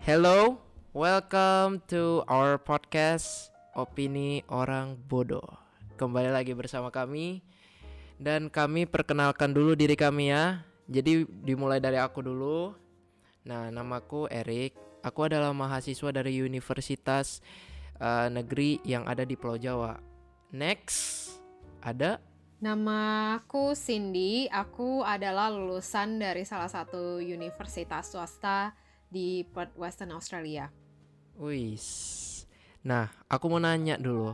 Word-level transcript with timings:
Hello, 0.00 0.56
welcome 0.96 1.84
to 1.84 2.24
our 2.24 2.56
podcast 2.56 3.52
Opini 3.76 4.40
Orang 4.48 4.96
Bodoh. 4.96 5.44
Kembali 6.00 6.32
lagi 6.32 6.56
bersama 6.56 6.88
kami 6.88 7.44
dan 8.16 8.48
kami 8.48 8.88
perkenalkan 8.88 9.52
dulu 9.52 9.76
diri 9.76 9.92
kami 10.00 10.32
ya. 10.32 10.64
Jadi 10.88 11.28
dimulai 11.44 11.84
dari 11.84 12.00
aku 12.00 12.24
dulu. 12.24 12.72
Nah, 13.44 13.68
namaku 13.68 14.24
Erik. 14.32 14.72
Aku 15.04 15.28
adalah 15.28 15.52
mahasiswa 15.52 16.08
dari 16.08 16.40
Universitas 16.40 17.44
uh, 18.00 18.32
Negeri 18.32 18.80
yang 18.88 19.04
ada 19.04 19.28
di 19.28 19.36
Pulau 19.36 19.60
Jawa. 19.60 20.00
Next, 20.48 21.28
ada 21.84 22.24
Nama 22.60 23.36
aku 23.36 23.76
Cindy, 23.76 24.48
aku 24.48 25.04
adalah 25.04 25.52
lulusan 25.52 26.20
dari 26.20 26.48
salah 26.48 26.72
satu 26.72 27.20
universitas 27.20 28.12
swasta 28.12 28.72
di 29.10 29.42
Perth, 29.42 29.74
Western 29.74 30.14
Australia. 30.14 30.70
Wis. 31.36 31.86
Nah, 32.86 33.10
aku 33.26 33.50
mau 33.50 33.60
nanya 33.60 33.98
dulu. 34.00 34.32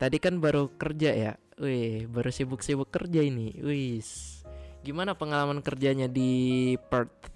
Tadi 0.00 0.16
kan 0.18 0.40
baru 0.40 0.72
kerja 0.74 1.12
ya? 1.12 1.32
Wih, 1.56 2.08
baru 2.08 2.32
sibuk-sibuk 2.32 2.88
kerja 2.88 3.22
ini. 3.22 3.54
Wis. 3.60 4.42
Gimana 4.80 5.14
pengalaman 5.14 5.60
kerjanya 5.60 6.08
di 6.08 6.74
Perth? 6.88 7.32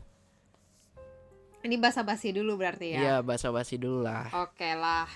Ini 1.60 1.76
basa-basi 1.76 2.32
dulu 2.32 2.56
berarti 2.56 2.96
ya? 2.96 3.00
Iya, 3.00 3.16
basa-basi 3.20 3.76
dulu 3.76 4.00
lah. 4.04 4.32
Oke 4.32 4.72
lah. 4.72 5.08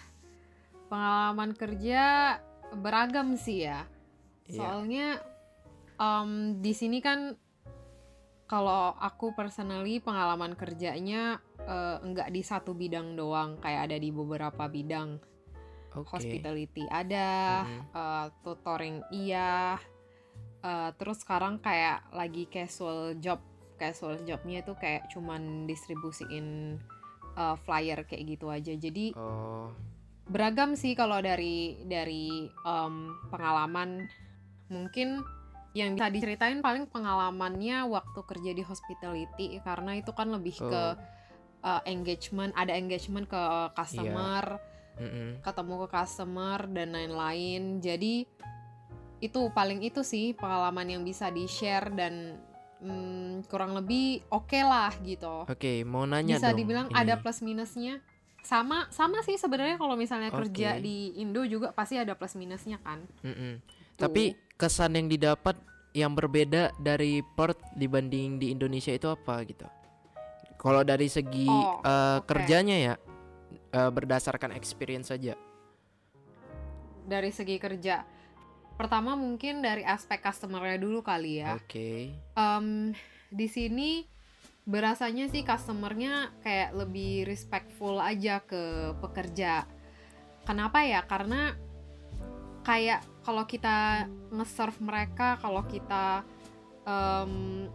Pengalaman 0.92 1.56
kerja 1.56 2.36
beragam 2.76 3.40
sih 3.40 3.64
ya. 3.64 3.88
Iya. 4.44 4.56
Soalnya 4.60 5.06
em, 5.96 6.60
di 6.60 6.72
sini 6.76 7.00
kan 7.00 7.32
kalau 8.44 8.92
aku 9.00 9.32
personally 9.32 10.04
pengalaman 10.04 10.52
kerjanya 10.52 11.40
enggak 12.04 12.28
di 12.28 12.42
satu 12.42 12.74
bidang 12.74 13.14
doang, 13.14 13.56
kayak 13.58 13.90
ada 13.90 13.96
di 13.96 14.10
beberapa 14.10 14.66
bidang. 14.66 15.16
Oke. 15.94 16.10
Hospitality 16.10 16.84
ada, 16.90 17.62
Mhm. 17.62 17.80
eh, 17.94 18.26
tutoring 18.42 18.98
iya. 19.10 19.78
eh, 20.64 20.90
terus 20.96 21.20
sekarang 21.20 21.60
kayak 21.60 22.08
lagi 22.10 22.48
casual 22.48 23.20
job. 23.20 23.36
Casual 23.76 24.24
jobnya 24.24 24.64
itu 24.64 24.72
kayak 24.74 25.12
cuman 25.12 25.68
distribusiin 25.68 26.80
eh, 27.34 27.56
flyer 27.62 28.06
kayak 28.06 28.24
gitu 28.26 28.46
aja. 28.48 28.72
Jadi 28.72 29.12
Oh, 29.12 29.68
beragam 30.24 30.72
sih 30.72 30.96
kalau 30.96 31.20
dari 31.20 31.76
dari 31.84 32.48
em, 32.64 32.94
pengalaman 33.28 34.08
mungkin 34.66 35.20
yang 35.74 35.98
bisa 35.98 36.08
diceritain 36.08 36.62
paling 36.62 36.86
pengalamannya 36.86 37.84
waktu 37.84 38.20
kerja 38.22 38.50
di 38.54 38.62
hospitality 38.62 39.58
karena 39.60 39.98
itu 39.98 40.14
kan 40.14 40.30
lebih 40.30 40.54
ke 40.56 40.64
Oh. 40.64 40.94
Uh, 41.64 41.82
engagement 41.88 42.52
ada 42.54 42.76
engagement 42.76 43.24
ke 43.24 43.42
customer 43.74 44.60
mm-mm. 45.00 45.40
ketemu 45.40 45.74
ke 45.84 45.88
customer 45.90 46.58
dan 46.70 46.92
lain-lain 46.92 47.80
jadi 47.80 48.28
itu 49.24 49.40
paling 49.56 49.80
itu 49.80 50.04
sih 50.04 50.36
pengalaman 50.36 50.84
yang 50.84 51.02
bisa 51.02 51.32
di 51.32 51.48
share 51.48 51.88
dan 51.96 52.36
mm, 52.84 53.48
kurang 53.48 53.72
lebih 53.72 54.20
oke 54.28 54.60
lah 54.60 54.92
gitu 55.00 55.48
Oke, 55.48 55.80
mau 55.88 56.04
nanya 56.04 56.36
bisa 56.36 56.52
dong. 56.52 56.58
dibilang 56.60 56.88
ini. 56.92 56.96
ada 57.00 57.16
plus 57.16 57.40
minusnya 57.40 58.04
sama 58.44 58.84
sama 58.92 59.24
sih 59.24 59.40
sebenarnya 59.40 59.80
kalau 59.80 59.96
misalnya 59.96 60.28
kerja 60.28 60.76
Oke. 60.76 60.84
di 60.84 61.16
Indo 61.16 61.40
juga 61.48 61.72
pasti 61.72 61.96
ada 61.96 62.12
plus 62.12 62.36
minusnya 62.36 62.76
kan 62.84 63.00
Mm-mm. 63.24 63.64
Tuh. 63.94 64.10
Tapi 64.10 64.34
kesan 64.58 64.98
yang 64.98 65.06
didapat 65.06 65.54
yang 65.94 66.18
berbeda 66.18 66.74
dari 66.82 67.22
Perth 67.22 67.62
dibanding 67.78 68.42
di 68.42 68.50
Indonesia 68.50 68.90
itu 68.90 69.06
apa 69.06 69.38
gitu? 69.46 69.64
Kalau 70.64 70.80
dari 70.80 71.06
segi 71.06 71.44
Oh, 71.44 71.84
eh, 71.84 72.18
oke. 72.18 72.24
kerjanya 72.24 72.76
ya, 72.80 72.94
eh, 73.70 73.90
berdasarkan 73.92 74.56
experience 74.56 75.12
saja. 75.12 75.36
dari 77.04 77.28
segi 77.28 77.60
kerja 77.60 78.00
pertama 78.74 79.12
mungkin 79.12 79.60
dari 79.60 79.84
aspek 79.84 80.24
customernya 80.24 80.80
dulu 80.80 81.04
kali 81.04 81.44
ya 81.44 81.60
Oke. 81.60 82.16
Em, 82.32 82.96
di 83.28 83.44
sini 83.44 84.08
berasanya 84.64 85.28
sih 85.28 85.44
customernya 85.44 86.32
kayak 86.40 86.72
lebih 86.72 87.28
respectful 87.28 88.00
aja 88.00 88.40
ke 88.40 88.96
pekerja. 89.04 89.68
Kenapa 90.48 90.80
ya? 90.80 91.04
Karena 91.04 91.52
kayak 92.64 93.04
kalau 93.20 93.44
kita 93.44 94.08
nge-serve 94.32 94.80
mereka, 94.80 95.36
kalau 95.36 95.60
kita 95.68 96.24
em, 96.88 97.68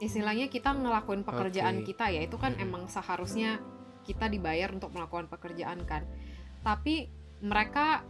istilahnya 0.00 0.48
kita 0.48 0.72
ngelakuin 0.72 1.22
pekerjaan 1.22 1.84
Oke. 1.84 1.92
kita 1.94 2.08
ya 2.10 2.24
itu 2.24 2.36
kan 2.40 2.56
Mhm. 2.56 2.64
emang 2.64 2.82
seharusnya 2.88 3.60
kita 4.02 4.26
dibayar 4.26 4.72
untuk 4.72 4.90
melakukan 4.96 5.28
pekerjaan 5.28 5.84
kan. 5.84 6.08
Tapi 6.64 7.12
mereka 7.44 8.02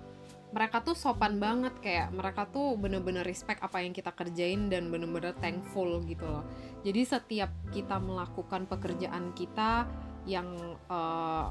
mereka 0.50 0.82
tuh 0.82 0.98
sopan 0.98 1.38
banget 1.38 1.78
kayak 1.78 2.10
mereka 2.10 2.42
tuh 2.50 2.74
bener-bener 2.74 3.22
respect 3.22 3.62
apa 3.62 3.86
yang 3.86 3.94
kita 3.94 4.10
kerjain 4.10 4.66
dan 4.66 4.90
bener-bener 4.90 5.30
thankful 5.38 6.02
gitu 6.02 6.26
loh 6.26 6.42
jadi 6.82 7.06
setiap 7.06 7.50
kita 7.70 8.02
melakukan 8.02 8.66
pekerjaan 8.66 9.30
kita 9.38 9.86
yang 10.26 10.50
eh, 10.90 11.44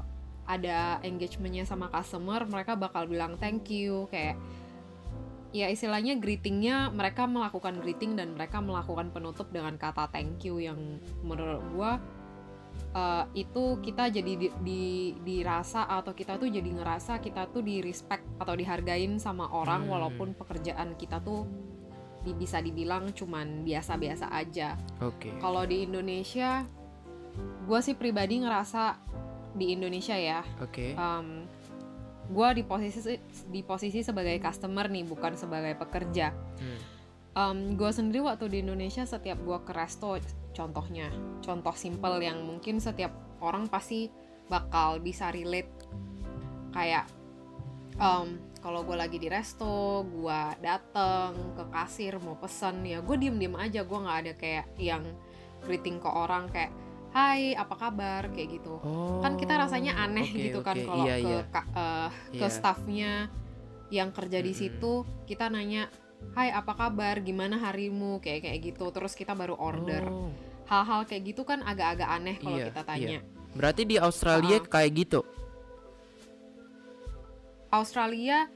ada 0.44 1.00
engagementnya 1.00 1.64
sama 1.64 1.88
customer 1.88 2.44
mereka 2.44 2.76
bakal 2.76 3.08
bilang 3.08 3.40
thank 3.40 3.72
you 3.72 4.04
kayak 4.12 4.36
ya 5.50 5.66
istilahnya 5.66 6.14
greetingnya 6.14 6.88
mereka 6.88 7.26
melakukan 7.26 7.78
greeting 7.78 8.14
dan 8.14 8.32
mereka 8.32 8.58
melakukan 8.58 9.10
penutup 9.10 9.50
dengan 9.50 9.74
kata 9.74 10.06
thank 10.08 10.42
you 10.42 10.56
yang 10.56 10.78
menurut 11.20 11.58
gua 11.70 11.98
eh, 12.92 13.24
itu 13.36 13.78
kita 13.78 14.08
jadi 14.08 14.32
di, 14.36 14.48
di- 14.62 15.14
dirasa 15.20 15.84
atau 15.84 16.14
kita 16.14 16.38
tuh 16.38 16.46
jadi 16.46 16.70
ngerasa 16.70 17.18
kita 17.18 17.50
tuh 17.50 17.62
di 17.62 17.82
respect 17.82 18.22
atau 18.38 18.54
dihargain 18.54 19.18
sama 19.18 19.50
orang 19.50 19.86
Hmm. 19.86 19.92
walaupun 19.92 20.38
pekerjaan 20.38 20.94
kita 20.94 21.18
tuh 21.18 21.46
di- 22.20 22.36
bisa 22.36 22.60
dibilang 22.60 23.10
cuman 23.10 23.64
biasa-biasa 23.64 24.28
aja. 24.30 24.76
Oke. 25.00 25.32
Kalau 25.40 25.64
di 25.64 25.82
Indonesia, 25.82 26.62
gue 27.64 27.80
sih 27.80 27.96
pribadi 27.96 28.38
ngerasa 28.38 29.00
di 29.50 29.72
Indonesia 29.72 30.14
ya, 30.14 30.44
Oke. 30.60 30.92
Gue 32.30 32.48
di 32.54 32.62
posisi 32.62 33.18
di 33.50 33.60
posisi 33.66 34.06
sebagai 34.06 34.38
customer 34.38 34.86
nih 34.86 35.04
bukan 35.04 35.34
sebagai 35.34 35.74
pekerja. 35.74 36.30
Hmm. 36.30 37.78
gue 37.78 37.90
sendiri 37.94 38.26
waktu 38.26 38.50
di 38.50 38.58
Indonesia 38.62 39.06
setiap 39.06 39.38
gue 39.42 39.58
ke 39.62 39.72
resto 39.72 40.18
contohnya 40.50 41.08
contoh 41.40 41.72
simple 41.78 42.18
yang 42.20 42.42
mungkin 42.42 42.82
setiap 42.82 43.14
orang 43.38 43.70
pasti 43.70 44.10
bakal 44.50 44.98
bisa 44.98 45.30
relate 45.30 45.70
kayak 46.74 47.06
em, 47.96 48.38
kalau 48.60 48.84
gue 48.84 48.96
lagi 48.98 49.16
di 49.16 49.30
resto 49.30 50.04
gue 50.04 50.40
dateng 50.60 51.56
ke 51.56 51.64
kasir 51.72 52.18
mau 52.20 52.36
pesen 52.36 52.84
ya 52.84 53.00
gue 53.00 53.16
diem 53.16 53.38
diem 53.38 53.56
aja 53.56 53.86
gue 53.86 53.98
nggak 53.98 54.18
ada 54.26 54.32
kayak 54.36 54.66
yang 54.76 55.06
greeting 55.64 56.02
ke 56.02 56.08
orang 56.10 56.50
kayak 56.52 56.74
Hai 57.10 57.52
apa 57.52 57.74
kabar 57.74 58.30
kayak 58.30 58.48
gitu 58.54 58.78
Oh. 58.80 59.18
kan 59.18 59.34
kita 59.34 59.58
rasanya 59.58 59.98
aneh 59.98 60.24
oke, 60.24 60.38
gitu 60.40 60.58
kan 60.60 60.74
oke. 60.74 60.86
kalau 60.86 61.04
Iya, 61.04 61.16
ke 61.16 61.26
iya. 61.26 61.40
ka- 61.44 61.70
ke 62.30 62.38
Iya. 62.38 62.48
staffnya 62.48 63.12
yang 63.90 64.10
kerja 64.10 64.38
di 64.38 64.48
Mm-mm. 64.48 64.60
situ 64.60 64.92
kita 65.24 65.46
nanya 65.46 65.90
Hai 66.30 66.52
apa 66.52 66.76
kabar 66.76 67.18
gimana 67.18 67.56
harimu 67.58 68.20
kayak 68.20 68.44
kayak 68.44 68.60
gitu 68.62 68.84
terus 68.90 69.16
kita 69.16 69.32
baru 69.32 69.56
order 69.56 70.04
Oh. 70.04 70.30
hal-hal 70.66 71.02
kayak 71.02 71.26
gitu 71.26 71.42
kan 71.42 71.60
agak-agak 71.60 72.06
aneh 72.06 72.36
kalau 72.36 72.54
Iya, 72.54 72.66
kita 72.68 72.82
tanya 72.84 73.18
Berarti 73.50 73.82
di 73.82 73.96
Australia 73.96 74.56
Ah. 74.56 74.68
kayak 74.68 74.90
gitu. 74.94 75.20
Australia 77.68 78.46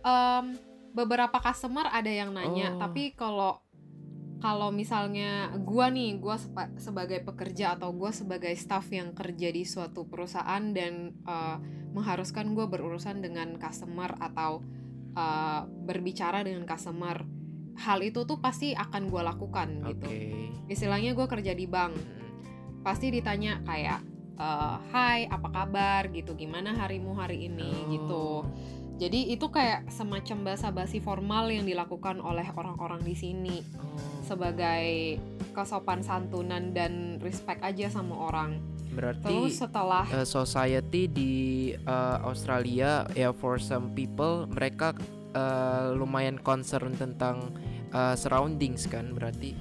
em, 0.00 0.56
beberapa 0.90 1.36
customer 1.36 1.84
ada 1.86 2.08
yang 2.08 2.30
nanya 2.30 2.72
Oh. 2.72 2.80
tapi 2.80 3.12
kalau 3.12 3.60
kalau 4.40 4.72
misalnya 4.72 5.52
gua 5.60 5.92
nih 5.92 6.16
gua 6.16 6.40
sepa- 6.40 6.72
sebagai 6.80 7.20
pekerja 7.20 7.76
atau 7.76 7.92
gua 7.92 8.08
sebagai 8.10 8.50
staff 8.56 8.88
yang 8.88 9.12
kerja 9.12 9.52
di 9.52 9.68
suatu 9.68 10.08
perusahaan 10.08 10.64
dan 10.72 11.12
eh, 11.12 11.56
mengharuskan 11.92 12.56
gua 12.56 12.66
berurusan 12.66 13.20
dengan 13.20 13.60
customer 13.60 14.16
atau 14.16 14.64
eh, 15.12 15.60
berbicara 15.68 16.40
dengan 16.40 16.64
customer 16.64 17.20
hal 17.80 18.00
itu 18.00 18.24
tuh 18.24 18.40
pasti 18.40 18.72
akan 18.72 19.12
gua 19.12 19.28
lakukan 19.28 19.84
Oke. 19.84 19.92
gitu 19.94 20.08
istilahnya 20.72 21.12
gua 21.12 21.28
kerja 21.28 21.52
di 21.52 21.68
bank. 21.68 21.94
Pasti 22.80 23.12
ditanya 23.12 23.60
kayak 23.60 24.00
eh, 24.40 24.76
Hai 24.88 25.28
apa 25.28 25.52
kabar? 25.52 26.08
gitu. 26.16 26.32
Gimana 26.32 26.72
harimu 26.72 27.12
hari 27.12 27.44
ini? 27.52 27.68
Oh. 27.68 27.88
gitu 27.92 28.24
jadi 29.00 29.32
itu 29.32 29.48
kayak 29.48 29.88
semacam 29.88 30.52
basa-basi 30.52 31.00
formal 31.00 31.48
yang 31.48 31.64
dilakukan 31.64 32.20
oleh 32.20 32.44
orang-orang 32.52 33.00
di 33.00 33.16
sini 33.16 33.64
Oh. 33.80 33.96
sebagai 34.22 35.16
kesopan 35.56 36.04
santunan 36.04 36.70
dan 36.76 37.16
respect 37.24 37.64
aja 37.64 37.88
sama 37.88 38.14
orang 38.28 38.60
Berarti 38.92 39.24
terus 39.26 39.56
setelah 39.58 40.04
uh, 40.12 40.26
society 40.28 41.08
di 41.08 41.32
uh, 41.88 42.20
Australia 42.28 43.08
ya 43.16 43.32
for 43.32 43.56
some 43.56 43.90
people 43.96 44.44
mereka 44.46 44.92
uh, 45.32 45.96
lumayan 45.96 46.36
concern 46.38 46.94
tentang 46.94 47.56
uh, 47.90 48.14
surroundings 48.14 48.86
kan 48.86 49.10
berarti 49.16 49.56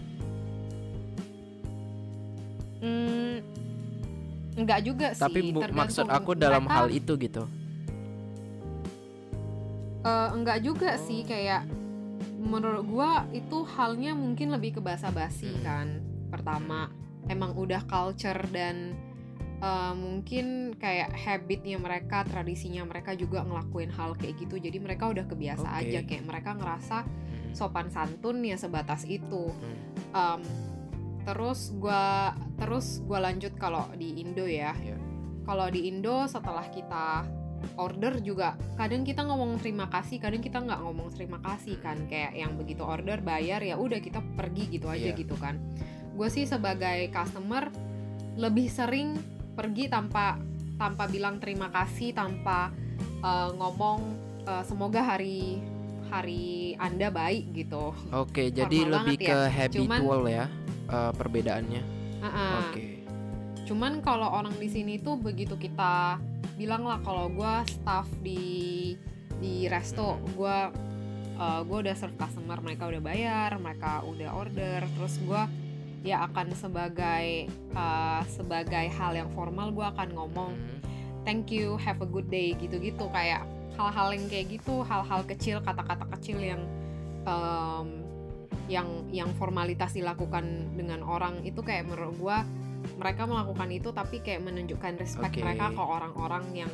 mm, 2.83 3.19
Enggak 4.59 4.79
juga 4.83 5.07
sih. 5.15 5.23
Tapi 5.23 5.39
bu, 5.55 5.63
maksud 5.71 6.03
aku 6.11 6.35
dalam 6.35 6.67
mereka, 6.67 6.75
hal 6.83 6.87
itu 6.91 7.15
gitu. 7.15 7.47
Eh, 9.99 10.29
enggak 10.31 10.63
juga 10.63 10.95
sih 10.97 11.23
kayak 11.23 11.67
menurut 12.39 12.83
gua 12.87 13.23
itu 13.31 13.63
halnya 13.75 14.15
mungkin 14.15 14.51
lebih 14.51 14.79
ke 14.79 14.81
basa-basi 14.81 15.51
Hmm. 15.59 15.63
kan. 15.63 15.87
Pertama, 16.31 16.87
emang 17.27 17.55
udah 17.55 17.83
culture 17.85 18.39
dan 18.51 18.95
eh, 19.59 19.91
mungkin 19.91 20.71
kayak 20.79 21.11
habitnya 21.19 21.75
mereka, 21.75 22.23
tradisinya 22.23 22.87
mereka 22.87 23.11
juga 23.11 23.43
ngelakuin 23.43 23.91
hal 23.91 24.15
kayak 24.15 24.39
gitu. 24.39 24.55
Jadi 24.55 24.79
mereka 24.79 25.11
udah 25.11 25.27
kebiasa 25.27 25.67
Oke. 25.67 25.79
aja 25.83 25.99
kayak 26.07 26.23
mereka 26.23 26.55
ngerasa 26.55 27.03
Mm, 27.03 27.51
sopan 27.51 27.91
santun 27.91 28.39
ya 28.39 28.55
sebatas 28.55 29.03
itu. 29.03 29.51
Um, 30.15 30.39
terus 31.27 31.75
gua 31.75 32.31
terus 32.55 33.03
gua 33.03 33.19
lanjut 33.19 33.51
kalau 33.59 33.83
di 33.99 34.23
Indo 34.23 34.47
ya. 34.47 34.71
Iya. 34.79 34.95
Kalau 35.43 35.67
di 35.67 35.91
Indo 35.91 36.23
setelah 36.23 36.63
kita 36.71 37.27
order 37.79 38.19
juga 38.19 38.55
kadang 38.75 39.03
kita 39.07 39.23
ngomong 39.23 39.59
terima 39.59 39.87
kasih, 39.87 40.19
kadang 40.19 40.43
kita 40.43 40.59
nggak 40.59 40.79
ngomong 40.83 41.09
terima 41.15 41.39
kasih 41.39 41.79
kan 41.79 41.97
kayak 42.07 42.35
yang 42.35 42.55
begitu 42.59 42.83
order 42.83 43.19
bayar 43.19 43.63
ya 43.63 43.79
udah 43.79 43.99
kita 44.03 44.19
pergi 44.35 44.67
gitu 44.79 44.87
aja 44.91 45.11
Iya. 45.11 45.17
gitu 45.17 45.35
kan. 45.39 45.59
Gue 46.15 46.27
sih 46.27 46.43
sebagai 46.43 47.07
customer 47.09 47.71
lebih 48.35 48.67
sering 48.67 49.15
pergi 49.55 49.87
tanpa 49.91 50.39
tanpa 50.79 51.07
bilang 51.11 51.39
terima 51.43 51.67
kasih, 51.71 52.15
tanpa 52.15 52.71
uh, 53.19 53.51
ngomong 53.55 53.99
uh, 54.47 54.63
semoga 54.63 55.03
hari 55.03 55.59
hari 56.09 56.73
Anda 56.81 57.13
baik 57.13 57.53
gitu. 57.53 57.93
Oke, 58.11 58.49
jadi 58.49 58.83
Formal 58.83 59.05
lebih 59.05 59.17
banget 59.21 59.29
ke 59.29 59.37
ya. 59.37 59.49
habitual 59.53 60.21
ya 60.25 60.45
eh, 60.89 61.11
perbedaannya. 61.13 61.81
Uh-uh. 62.19 62.53
Oke. 62.65 62.98
Cuman 63.69 64.01
kalau 64.01 64.25
orang 64.25 64.57
di 64.57 64.65
sini 64.65 64.97
tuh 64.97 65.21
begitu 65.21 65.53
kita 65.53 66.17
bilang 66.57 66.89
lah 66.89 66.97
kalau 67.05 67.29
gue 67.29 67.53
staff 67.69 68.09
di 68.25 68.97
di 69.37 69.69
resto, 69.69 70.17
Hmm. 70.17 70.25
gue 70.33 70.57
gue 71.39 71.77
udah 71.87 71.95
serve 71.95 72.17
customer, 72.17 72.57
mereka 72.59 72.89
udah 72.89 72.99
bayar, 72.99 73.55
mereka 73.61 74.03
udah 74.03 74.33
order, 74.35 74.83
terus 74.97 75.21
gue 75.21 75.41
ya 76.03 76.25
akan 76.27 76.51
sebagai 76.57 77.47
uh, 77.77 78.25
sebagai 78.27 78.89
hal 78.91 79.15
yang 79.15 79.29
formal 79.37 79.71
gue 79.71 79.85
akan 79.85 80.09
ngomong 80.15 80.51
Mm, 80.57 80.79
thank 81.27 81.51
you, 81.53 81.75
have 81.77 82.01
a 82.01 82.09
good 82.09 82.27
day 82.31 82.55
gitu-gitu 82.57 83.05
kayak 83.11 83.45
hal-hal 83.77 84.11
yang 84.11 84.25
kayak 84.27 84.51
gitu, 84.51 84.83
hal-hal 84.83 85.21
kecil, 85.27 85.61
kata-kata 85.63 86.07
kecil 86.17 86.39
yang 86.41 86.61
em, 87.23 87.87
yang 88.67 88.87
yang 89.11 89.29
formalitas 89.39 89.95
dilakukan 89.95 90.43
dengan 90.75 91.03
orang 91.03 91.39
itu 91.47 91.63
kayak 91.63 91.87
menurut 91.87 92.15
gua 92.19 92.37
mereka 92.99 93.23
melakukan 93.23 93.69
itu 93.71 93.89
tapi 93.95 94.19
kayak 94.19 94.43
menunjukkan 94.43 94.99
respect 94.99 95.33
Oke. 95.35 95.43
mereka 95.43 95.71
ke 95.71 95.83
orang-orang 95.83 96.43
yang 96.65 96.71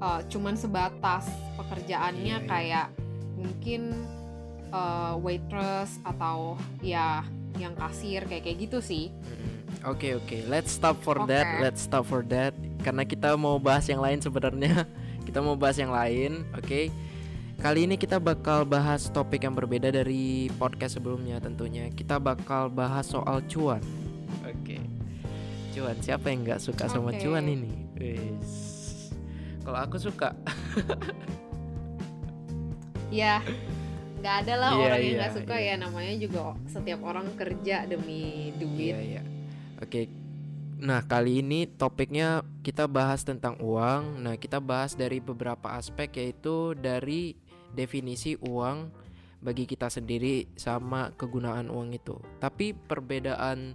eh, 0.00 0.20
cuman 0.32 0.54
sebatas 0.56 1.28
pekerjaannya 1.60 2.36
Iya, 2.36 2.44
iya. 2.44 2.48
kayak 2.48 2.86
mungkin 3.36 3.82
eh, 4.72 5.14
waitress 5.20 6.00
atau 6.04 6.56
ya 6.80 7.24
yang 7.58 7.76
kasir 7.76 8.24
kayak 8.24 8.46
kayak 8.46 8.58
gitu 8.70 8.78
sih. 8.80 9.12
Oke 9.88 10.12
oke, 10.12 10.44
let's 10.48 10.76
stop 10.76 11.00
for 11.00 11.24
that, 11.24 11.46
Oke. 11.56 11.60
let's 11.64 11.80
stop 11.84 12.04
for 12.04 12.20
that. 12.28 12.52
Karena 12.84 13.04
kita 13.04 13.32
mau 13.36 13.56
bahas 13.56 13.88
yang 13.88 14.00
lain 14.04 14.20
sebenarnya. 14.20 14.84
kita 15.26 15.40
mau 15.40 15.56
bahas 15.56 15.76
yang 15.80 15.92
lain, 15.92 16.44
oke? 16.52 16.92
Kali 17.60 17.84
ini 17.84 18.00
kita 18.00 18.16
bakal 18.16 18.64
bahas 18.64 19.12
topik 19.12 19.44
yang 19.44 19.52
berbeda 19.52 19.92
dari 19.92 20.48
podcast 20.56 20.96
sebelumnya 20.96 21.36
tentunya. 21.44 21.92
Kita 21.92 22.16
bakal 22.16 22.72
bahas 22.72 23.08
soal 23.12 23.44
cuan. 23.52 23.84
Cuan, 25.70 25.96
siapa 26.02 26.26
yang 26.34 26.42
nggak 26.42 26.60
suka 26.60 26.90
sama 26.90 27.14
Oke. 27.14 27.22
cuan 27.22 27.46
ini? 27.46 27.86
Wis. 27.94 28.52
Kalau 29.62 29.78
aku 29.78 29.96
suka. 30.02 30.34
Ya, 33.10 33.42
nggak 34.22 34.34
ada 34.46 34.54
lah 34.54 34.70
Iya, 34.70 34.82
orang 34.86 35.00
yang 35.02 35.10
iya, 35.10 35.18
nggak 35.18 35.34
suka 35.34 35.56
iya. 35.58 35.74
ya 35.74 35.82
namanya 35.82 36.14
juga 36.14 36.40
setiap 36.70 37.00
orang 37.02 37.26
kerja 37.34 37.82
demi 37.90 38.54
duit. 38.54 38.94
Iya, 38.94 38.98
iya. 39.02 39.22
Oke. 39.82 40.06
Nah, 40.80 41.02
kali 41.04 41.42
ini 41.42 41.66
topiknya 41.66 42.46
kita 42.62 42.86
bahas 42.86 43.26
tentang 43.26 43.58
uang. 43.58 44.22
Nah, 44.22 44.38
kita 44.38 44.62
bahas 44.62 44.94
dari 44.94 45.18
beberapa 45.18 45.74
aspek 45.74 46.22
yaitu 46.22 46.78
dari 46.78 47.34
definisi 47.74 48.38
uang 48.38 48.94
bagi 49.42 49.66
kita 49.66 49.90
sendiri 49.90 50.48
sama 50.54 51.10
kegunaan 51.18 51.66
uang 51.68 51.90
itu. 51.92 52.16
Tapi 52.38 52.72
perbedaan 52.72 53.74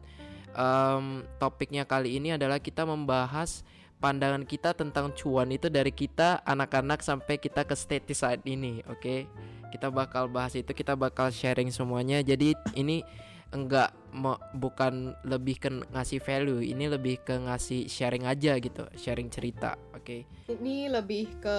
em, 0.56 1.06
topiknya 1.38 1.84
kali 1.84 2.16
ini 2.18 2.34
adalah 2.34 2.57
kita 2.57 2.88
membahas 2.88 3.62
pandangan 3.96 4.44
kita 4.44 4.75
tentang 4.75 5.12
cuan 5.16 5.52
itu 5.52 5.68
dari 5.68 5.92
kita 5.92 6.44
anak-anak 6.44 7.00
sampai 7.00 7.40
kita 7.40 7.63
ke 7.63 7.75
status 7.75 8.24
saat 8.24 8.42
ini, 8.44 8.84
oke? 8.88 9.28
Kita 9.72 9.92
bakal 9.92 10.31
bahas 10.31 10.56
itu, 10.56 10.72
kita 10.72 10.96
bakal 10.96 11.31
sharing 11.31 11.72
semuanya. 11.72 12.24
Jadi 12.24 12.56
ini 12.75 13.04
enggak 13.52 13.92
me- 14.12 14.40
bukan 14.56 15.16
lebih 15.24 15.56
ke 15.60 15.69
ngasih 15.92 16.19
value, 16.19 16.60
ini 16.60 16.92
lebih 16.92 17.24
ke 17.24 17.36
ngasih 17.40 17.88
sharing 17.88 18.28
aja 18.28 18.56
gitu, 18.60 18.84
sharing 19.00 19.31
cerita, 19.31 19.80
oke? 19.96 20.28
Ini 20.51 20.92
lebih 20.92 21.40
ke 21.40 21.58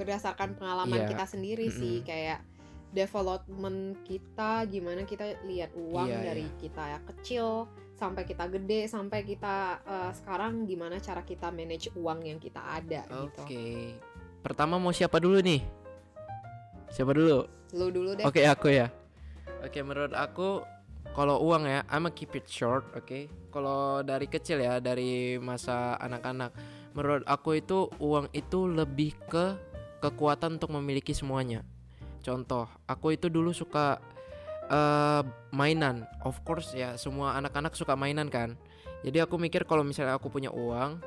berdasarkan 0.00 0.56
pengalaman 0.56 0.96
Iya. 0.96 1.08
kita 1.12 1.24
sendiri 1.28 1.66
sih 1.68 2.00
Mm-mm. 2.00 2.08
kayak 2.08 2.40
development 2.90 4.02
kita 4.02 4.66
gimana 4.66 5.02
kita 5.06 5.38
lihat 5.46 5.70
uang 5.74 6.10
Iya, 6.10 6.22
dari 6.26 6.46
kita 6.58 6.82
ya 6.94 6.98
kecil 7.06 7.66
sampai 8.00 8.24
kita 8.24 8.48
gede 8.48 8.88
sampai 8.88 9.20
kita 9.28 9.84
eh, 9.84 10.10
sekarang 10.16 10.64
gimana 10.64 10.96
cara 10.96 11.20
kita 11.20 11.52
manage 11.52 11.92
uang 11.92 12.24
yang 12.24 12.40
kita 12.40 12.64
ada 12.64 13.04
Oke. 13.12 13.28
gitu. 13.28 13.44
Pertama 14.40 14.80
mau 14.80 14.88
siapa 14.88 15.20
dulu 15.20 15.44
nih? 15.44 15.60
Siapa 16.88 17.12
dulu? 17.12 17.44
Lu 17.76 17.92
dulu 17.92 18.16
deh. 18.16 18.24
Oke 18.24 18.40
aku 18.48 18.72
ya. 18.72 18.88
Oke 19.60 19.84
menurut 19.84 20.16
aku 20.16 20.64
kalau 21.10 21.42
uang 21.42 21.66
ya, 21.66 21.82
I'ma 21.90 22.14
keep 22.14 22.38
it 22.38 22.46
short, 22.46 22.86
oke. 22.94 23.26
Kalau 23.50 23.98
dari 24.06 24.30
kecil 24.30 24.62
ya, 24.62 24.78
dari 24.78 25.42
masa 25.42 25.98
anak-anak, 25.98 26.54
menurut 26.94 27.26
aku 27.26 27.58
itu 27.58 27.90
uang 27.98 28.30
itu 28.30 28.70
lebih 28.70 29.18
ke 29.26 29.58
kekuatan 29.98 30.62
untuk 30.62 30.70
memiliki 30.70 31.10
semuanya. 31.10 31.66
Contoh, 32.22 32.70
aku 32.86 33.18
itu 33.18 33.26
dulu 33.26 33.50
suka 33.50 33.98
eh, 34.70 35.22
mainan, 35.50 36.06
of 36.22 36.38
course 36.46 36.72
ya, 36.72 36.94
semua 36.94 37.34
anak-anak 37.36 37.74
suka 37.74 37.98
mainan 37.98 38.30
kan. 38.30 38.54
Jadi 39.02 39.18
aku 39.18 39.36
mikir 39.40 39.66
kalau 39.66 39.82
misalnya 39.82 40.16
aku 40.16 40.30
punya 40.30 40.52
uang, 40.54 41.00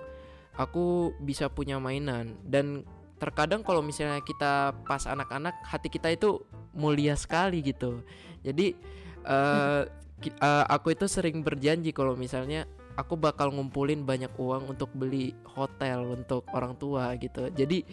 aku 0.57 1.15
bisa 1.23 1.47
punya 1.47 1.79
mainan. 1.79 2.35
Dan 2.43 2.83
terkadang 3.17 3.63
kalau 3.63 3.79
misalnya 3.79 4.19
kita 4.19 4.75
pas 4.83 5.07
anak-anak 5.07 5.55
hati 5.63 5.87
kita 5.87 6.11
itu 6.11 6.43
mulia 6.75 7.15
sekali 7.15 7.63
gitu. 7.63 8.03
Jadi 8.43 8.75
ki- 10.23 10.37
eh, 10.37 10.65
aku 10.67 10.93
itu 10.93 11.07
sering 11.07 11.39
berjanji 11.41 11.95
kalau 11.95 12.19
misalnya 12.19 12.67
aku 12.93 13.17
bakal 13.17 13.49
ngumpulin 13.49 14.05
banyak 14.05 14.33
uang 14.37 14.75
untuk 14.75 14.91
beli 14.93 15.33
hotel 15.55 16.19
untuk 16.19 16.45
orang 16.51 16.75
tua 16.75 17.15
gitu. 17.17 17.47
Jadi 17.53 17.85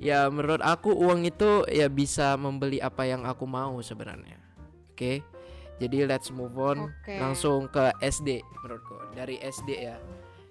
ya 0.00 0.32
menurut 0.32 0.64
aku 0.64 0.96
uang 0.96 1.28
itu 1.28 1.68
ya 1.68 1.92
bisa 1.92 2.32
membeli 2.40 2.80
apa 2.80 3.04
yang 3.04 3.28
aku 3.28 3.44
mau 3.44 3.76
sebenarnya 3.84 4.49
oke 5.00 5.24
jadi 5.80 6.04
let's 6.04 6.28
move 6.28 6.52
on 6.60 6.92
Oke. 6.92 7.16
langsung 7.16 7.64
ke 7.72 7.88
SD 8.04 8.44
menurutku 8.60 9.00
dari 9.16 9.40
SD 9.40 9.70
ya 9.80 9.96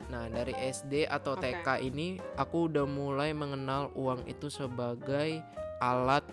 nah 0.09 0.25
dari 0.25 0.57
SD 0.57 1.05
atau. 1.05 1.37
TK 1.37 1.85
ini 1.85 2.17
aku 2.33 2.65
udah 2.65 2.89
mulai 2.89 3.29
mengenal 3.29 3.93
uang 3.93 4.25
itu 4.25 4.49
sebagai 4.49 5.37
alat 5.77 6.25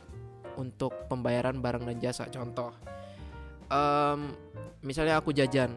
untuk 0.57 0.97
pembayaran 1.13 1.61
barang 1.61 1.85
dan 1.85 2.01
jasa 2.01 2.25
contoh 2.33 2.73
em, 3.69 4.33
misalnya 4.81 5.21
aku 5.21 5.37
jajan 5.37 5.77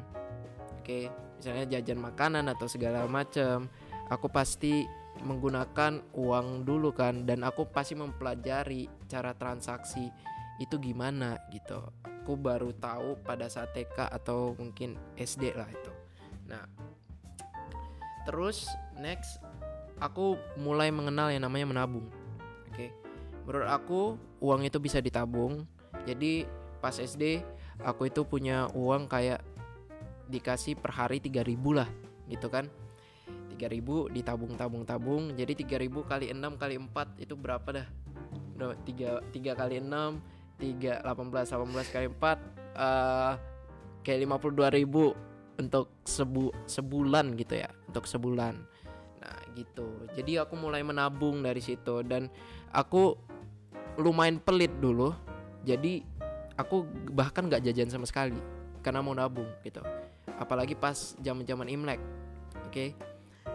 oke 0.79 1.11
misalnya 1.43 1.75
jajan 1.75 1.99
makanan 1.99 2.47
atau 2.55 2.71
segala 2.71 3.03
macam 3.03 3.67
aku 4.07 4.31
pasti 4.31 4.87
menggunakan 5.19 6.15
uang 6.15 6.63
dulu 6.63 6.95
kan 6.95 7.27
dan 7.27 7.43
aku 7.43 7.67
pasti 7.67 7.99
mempelajari 7.99 8.87
cara 9.11 9.35
transaksi 9.35 10.07
itu 10.63 10.79
gimana 10.79 11.35
gitu 11.51 11.83
aku 12.29 12.37
baru 12.37 12.69
tahu 12.77 13.17
pada 13.25 13.49
saat 13.49 13.73
TK 13.73 14.05
atau 14.05 14.53
mungkin 14.53 14.93
SD 15.17 15.57
lah 15.57 15.65
itu. 15.65 15.89
Nah 16.45 16.61
terus 18.29 18.69
next 19.01 19.41
aku 19.97 20.37
mulai 20.53 20.93
mengenal 20.93 21.33
yang 21.33 21.49
namanya 21.49 21.65
menabung 21.65 22.05
oke? 22.69 22.85
Menurut 23.49 23.65
aku 23.65 24.01
uang 24.45 24.61
itu 24.61 24.77
bisa 24.77 25.01
ditabung. 25.01 25.65
Jadi 26.05 26.45
pas 26.77 26.93
SD 26.93 27.41
aku 27.81 28.13
itu 28.13 28.21
punya 28.21 28.69
uang 28.77 29.09
kayak 29.09 29.41
dikasih 30.29 30.77
per 30.77 30.93
hari 30.93 31.17
3000 31.17 31.57
lah 31.73 31.89
gitu 32.29 32.45
kan? 32.45 32.69
3000 33.57 34.13
ditabung 34.13 34.53
tabung 34.53 34.85
tabung 34.85 35.33
jadi 35.33 35.65
3000 35.65 35.89
kali 36.05 36.29
6 36.29 36.61
kali 36.61 36.77
4 36.77 37.25
itu 37.25 37.33
berapa 37.33 37.65
dah? 37.73 37.87
Udah 38.53 38.77
3 38.85 39.33
3 39.33 39.57
kali 39.57 39.81
6 39.81 40.38
3 40.59 41.07
18 41.07 41.55
18 41.55 41.95
kali 41.95 42.07
4 42.11 42.79
eh 42.79 43.33
kayak 44.03 44.19
52.000 44.27 45.59
untuk 45.59 45.91
sebu 46.07 46.55
sebulan 46.63 47.35
gitu 47.35 47.59
ya 47.59 47.69
untuk 47.91 48.07
sebulan. 48.07 48.55
Nah 49.19 49.39
gitu. 49.55 50.07
Jadi 50.15 50.39
aku 50.39 50.55
mulai 50.55 50.79
menabung 50.83 51.43
dari 51.43 51.59
situ 51.59 51.99
dan 52.07 52.31
aku 52.71 53.15
lumayan 53.99 54.39
pelit 54.39 54.71
dulu. 54.79 55.11
Jadi 55.67 55.99
aku 56.55 56.87
bahkan 57.11 57.51
nggak 57.51 57.63
jajan 57.67 57.91
sama 57.91 58.07
sekali 58.07 58.39
karena 58.79 59.03
mau 59.03 59.11
nabung 59.11 59.47
gitu. 59.67 59.83
Apalagi 60.39 60.79
pas 60.79 61.19
zaman 61.19 61.43
zaman 61.43 61.67
imlek 61.67 61.99
oke? 62.71 62.95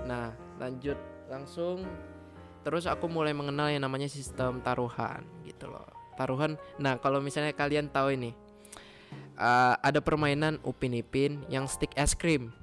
Nah 0.05 0.37
lanjut 0.61 1.01
langsung. 1.33 1.81
Terus 2.65 2.89
aku 2.89 3.09
mulai 3.13 3.37
mengenal 3.37 3.69
yang 3.73 3.85
namanya 3.85 4.09
sistem 4.09 4.61
taruhan 4.65 5.21
gitu 5.45 5.69
loh 5.69 5.94
taruhan 6.15 6.57
nah 6.79 6.97
kalau 6.99 7.19
misalnya 7.19 7.53
kalian 7.53 7.91
tahu 7.91 8.15
ini 8.15 8.31
uh, 9.39 9.77
ada 9.83 9.99
permainan 9.99 10.63
upin 10.63 10.95
ipin 10.99 11.43
yang 11.51 11.67
stick 11.67 11.93
es 11.99 12.15
krim 12.15 12.55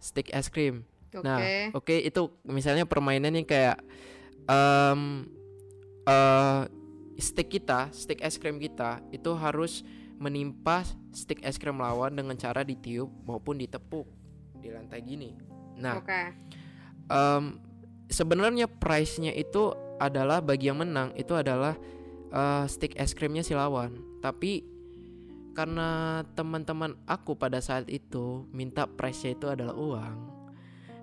stick 0.00 0.30
es 0.32 0.48
krim 0.52 0.84
Oke. 1.16 1.24
Nah, 1.24 1.40
oke 1.72 1.96
itu 1.96 2.28
misalnya 2.44 2.84
permainannya 2.84 3.48
kayak 3.48 3.80
um, 4.44 5.24
uh, 6.04 6.68
stick 7.16 7.48
kita, 7.48 7.88
stick 7.96 8.20
es 8.20 8.36
krim 8.36 8.60
kita 8.60 9.00
itu 9.08 9.32
harus 9.32 9.80
menimpa 10.16 10.84
stick 11.12 11.40
es 11.44 11.56
krim 11.56 11.80
lawan 11.80 12.12
dengan 12.16 12.36
cara 12.36 12.60
ditiup 12.64 13.08
maupun 13.24 13.56
ditepuk 13.60 14.04
di 14.60 14.68
lantai 14.72 15.00
gini. 15.00 15.32
Nah, 15.76 16.00
Oke. 16.00 16.22
um, 17.08 17.60
sebenarnya 18.12 18.68
price-nya 18.68 19.32
itu 19.32 19.72
adalah 19.96 20.44
bagi 20.44 20.68
yang 20.68 20.80
menang 20.80 21.16
itu 21.16 21.32
adalah 21.32 21.72
uh, 22.30 22.64
stick 22.70 22.94
es 22.98 23.12
krimnya 23.12 23.42
si 23.42 23.52
lawan. 23.54 23.98
Tapi 24.22 24.64
karena 25.56 26.20
teman-teman 26.36 26.94
aku 27.08 27.32
pada 27.34 27.58
saat 27.64 27.88
itu 27.88 28.44
minta 28.52 28.84
price-nya 28.84 29.32
itu 29.32 29.48
adalah 29.48 29.72
uang 29.72 30.16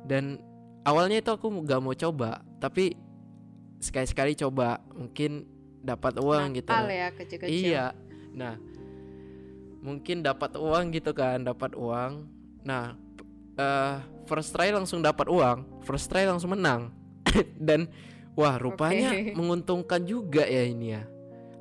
dan 0.05 0.37
awalnya 0.85 1.25
itu 1.25 1.33
aku 1.33 1.49
nggak 1.49 1.81
mau 1.81 1.97
coba 1.97 2.45
tapi 2.61 2.93
sekali-sekali 3.81 4.37
coba 4.37 4.77
mungkin 4.93 5.49
dapat 5.83 6.15
uang 6.15 6.55
gitu 6.55 6.71
Nakal 6.71 6.87
ya 6.87 7.07
kecil-kecil. 7.11 7.51
Iya. 7.51 7.85
Nah, 8.31 8.55
mungkin 9.83 10.23
dapat 10.23 10.55
uang 10.55 10.95
gitu 10.95 11.11
kan, 11.11 11.43
dapat 11.43 11.75
uang. 11.75 12.23
Nah, 12.63 12.95
eh 13.59 13.99
first 14.23 14.55
try 14.55 14.71
langsung 14.71 15.03
dapat 15.03 15.27
uang, 15.27 15.83
first 15.83 16.07
try 16.07 16.23
langsung 16.23 16.55
menang. 16.55 16.95
Dan 17.67 17.91
wah, 18.39 18.55
rupanya 18.55 19.11
Oke. 19.11 19.35
menguntungkan 19.35 20.07
juga 20.07 20.47
ya 20.47 20.63
ini 20.63 20.95
ya. 20.95 21.03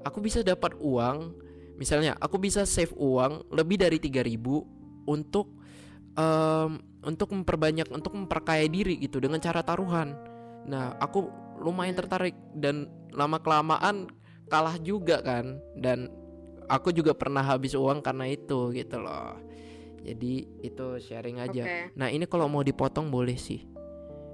Aku 0.03 0.19
bisa 0.19 0.43
dapat 0.43 0.75
uang, 0.79 1.35
misalnya 1.79 2.19
aku 2.19 2.39
bisa 2.39 2.67
save 2.67 2.93
uang 2.95 3.47
lebih 3.51 3.79
dari 3.79 3.99
3000 3.99 5.07
untuk 5.07 5.55
em, 6.15 6.71
untuk 7.03 7.35
memperbanyak 7.35 7.91
untuk 7.91 8.15
memperkaya 8.15 8.67
diri 8.67 8.99
gitu 8.99 9.19
dengan 9.19 9.43
cara 9.43 9.63
taruhan. 9.63 10.15
Nah, 10.67 10.95
aku 11.03 11.27
lumayan 11.59 11.99
tertarik 11.99 12.35
dan 12.55 12.87
lama 13.11 13.39
kelamaan 13.43 14.11
kalah 14.47 14.79
juga 14.79 15.19
kan 15.23 15.59
dan 15.79 16.11
aku 16.71 16.95
juga 16.95 17.15
pernah 17.15 17.43
habis 17.43 17.75
uang 17.75 18.03
karena 18.03 18.31
itu 18.31 18.71
gitu 18.71 19.03
loh. 19.03 19.39
Jadi 20.03 20.47
itu 20.63 20.87
sharing 20.99 21.39
aja. 21.39 21.63
Oke. 21.63 21.95
Nah, 21.95 22.11
ini 22.11 22.27
kalau 22.27 22.51
mau 22.51 22.63
dipotong 22.63 23.07
boleh 23.07 23.39
sih. 23.39 23.63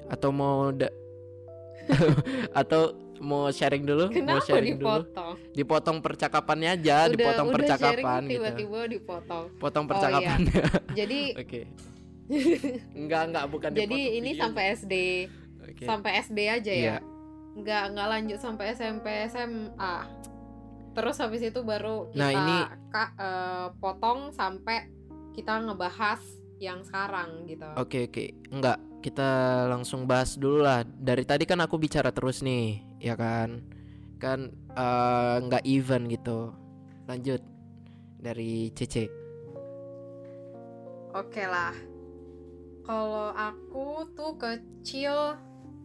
Atau 0.09 0.33
mau 0.33 0.73
da- 0.73 0.93
atau 2.61 3.08
mau 3.21 3.49
sharing 3.49 3.83
dulu? 3.83 4.05
mau 4.07 4.15
Kenapa 4.15 4.45
sharing 4.45 4.77
dulu? 4.77 4.87
dipotong? 5.01 5.35
Dipotong 5.53 5.99
percakapannya 5.99 6.71
aja, 6.75 6.97
udah, 7.01 7.13
dipotong 7.13 7.47
udah 7.47 7.57
percakapan 7.57 7.95
sharing, 7.95 8.23
gitu. 8.25 8.33
tiba-tiba 8.33 8.79
dipotong. 8.89 9.45
Potong 9.57 9.83
Oh, 9.83 9.87
iya. 9.87 9.91
percakapannya. 9.91 10.63
Jadi 11.01 11.21
Oke. 11.35 11.61
Enggak, 12.95 13.23
enggak 13.27 13.45
bukan 13.49 13.71
jadi 13.73 13.89
dipotong 13.89 14.19
ini 14.21 14.31
video. 14.31 14.43
sampai 14.43 14.65
SD, 14.71 14.95
Oke. 15.65 15.85
sampai 15.85 16.11
SD 16.21 16.39
aja 16.45 16.73
Iya. 16.73 16.89
ya. 16.91 16.97
Nggak 17.55 17.83
nggak 17.91 18.09
lanjut 18.09 18.39
sampai 18.39 18.65
SMP 18.71 19.07
SMA. 19.27 19.97
Terus 20.93 21.17
habis 21.17 21.41
itu 21.41 21.61
baru 21.63 22.11
kita 22.11 22.19
Nah, 22.19 22.31
ini- 22.31 22.69
ka- 22.89 23.15
eh, 23.15 23.67
potong 23.75 24.29
sampai 24.31 24.91
kita 25.33 25.63
ngebahas 25.63 26.19
yang 26.59 26.83
sekarang 26.83 27.47
gitu. 27.47 27.65
Oke 27.77 28.05
oke, 28.05 28.25
enggak 28.51 28.77
kita 28.99 29.31
langsung 29.67 30.05
bahas 30.05 30.35
dulu 30.35 30.61
lah. 30.61 30.83
Dari 30.83 31.23
tadi 31.23 31.47
kan 31.47 31.59
aku 31.59 31.79
bicara 31.79 32.11
terus 32.11 32.43
nih, 32.43 32.83
ya 32.99 33.14
kan? 33.14 33.62
Kan 34.19 34.52
eh, 34.75 35.37
nggak 35.47 35.64
even 35.67 36.11
gitu. 36.11 36.55
Lanjut 37.07 37.40
dari 38.19 38.71
CC. 38.75 39.09
Oke 41.14 41.43
lah. 41.47 41.75
Kalau 42.85 43.33
aku 43.37 44.09
tuh 44.17 44.33
kecil 44.40 45.37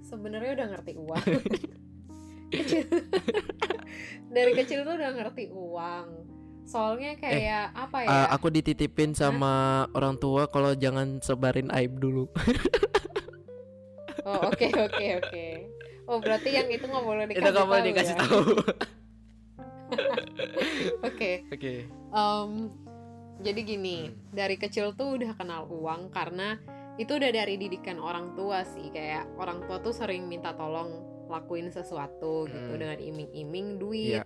sebenarnya 0.05 0.51
udah 0.62 0.67
ngerti 0.77 0.93
uang. 0.96 1.25
Kecil. 2.53 2.86
Dari 4.29 4.53
kecil 4.53 4.86
tuh 4.86 4.93
udah 4.93 5.10
ngerti 5.17 5.50
uang. 5.50 6.05
Soalnya 6.70 7.17
kayak 7.17 7.74
apa 7.74 8.05
ya? 8.05 8.10
Eh, 8.13 8.27
aku 8.29 8.53
dititipin 8.53 9.17
sama 9.17 9.86
orang 9.98 10.22
tua 10.22 10.46
kalau 10.46 10.77
jangan 10.77 11.17
sebarin 11.17 11.74
aib 11.74 11.98
dulu. 11.98 12.29
Oh 14.24 14.39
oke 14.48 14.72
oke 14.72 15.05
oke. 15.20 15.48
Oh 16.03 16.19
berarti 16.19 16.50
yang 16.51 16.67
itu 16.67 16.83
nggak 16.83 17.01
boleh 17.01 17.24
dikasih 17.25 17.43
Itu 17.43 17.51
kamu 17.53 17.72
tahu 17.72 17.86
dikasih 17.86 18.15
ya? 18.15 18.19
tahu. 18.19 18.41
Oke. 21.07 21.31
Oke. 21.50 21.74
jadi 23.39 23.60
gini, 23.62 23.98
dari 24.29 24.55
kecil 24.55 24.93
tuh 24.93 25.17
udah 25.17 25.33
kenal 25.33 25.65
uang 25.67 26.10
karena 26.10 26.60
itu 26.95 27.17
udah 27.17 27.31
dari 27.33 27.57
didikan 27.57 27.98
orang 27.98 28.38
tua 28.38 28.62
sih 28.63 28.88
kayak 28.88 29.25
orang 29.36 29.65
tua 29.65 29.81
tuh 29.81 29.91
sering 29.91 30.29
minta 30.29 30.53
tolong 30.53 31.01
lakuin 31.25 31.74
sesuatu 31.74 32.45
gitu 32.45 32.72
Hmm. 32.72 32.79
dengan 32.79 33.00
iming-iming 33.00 33.67
duit. 33.77 34.22
Iya. 34.22 34.24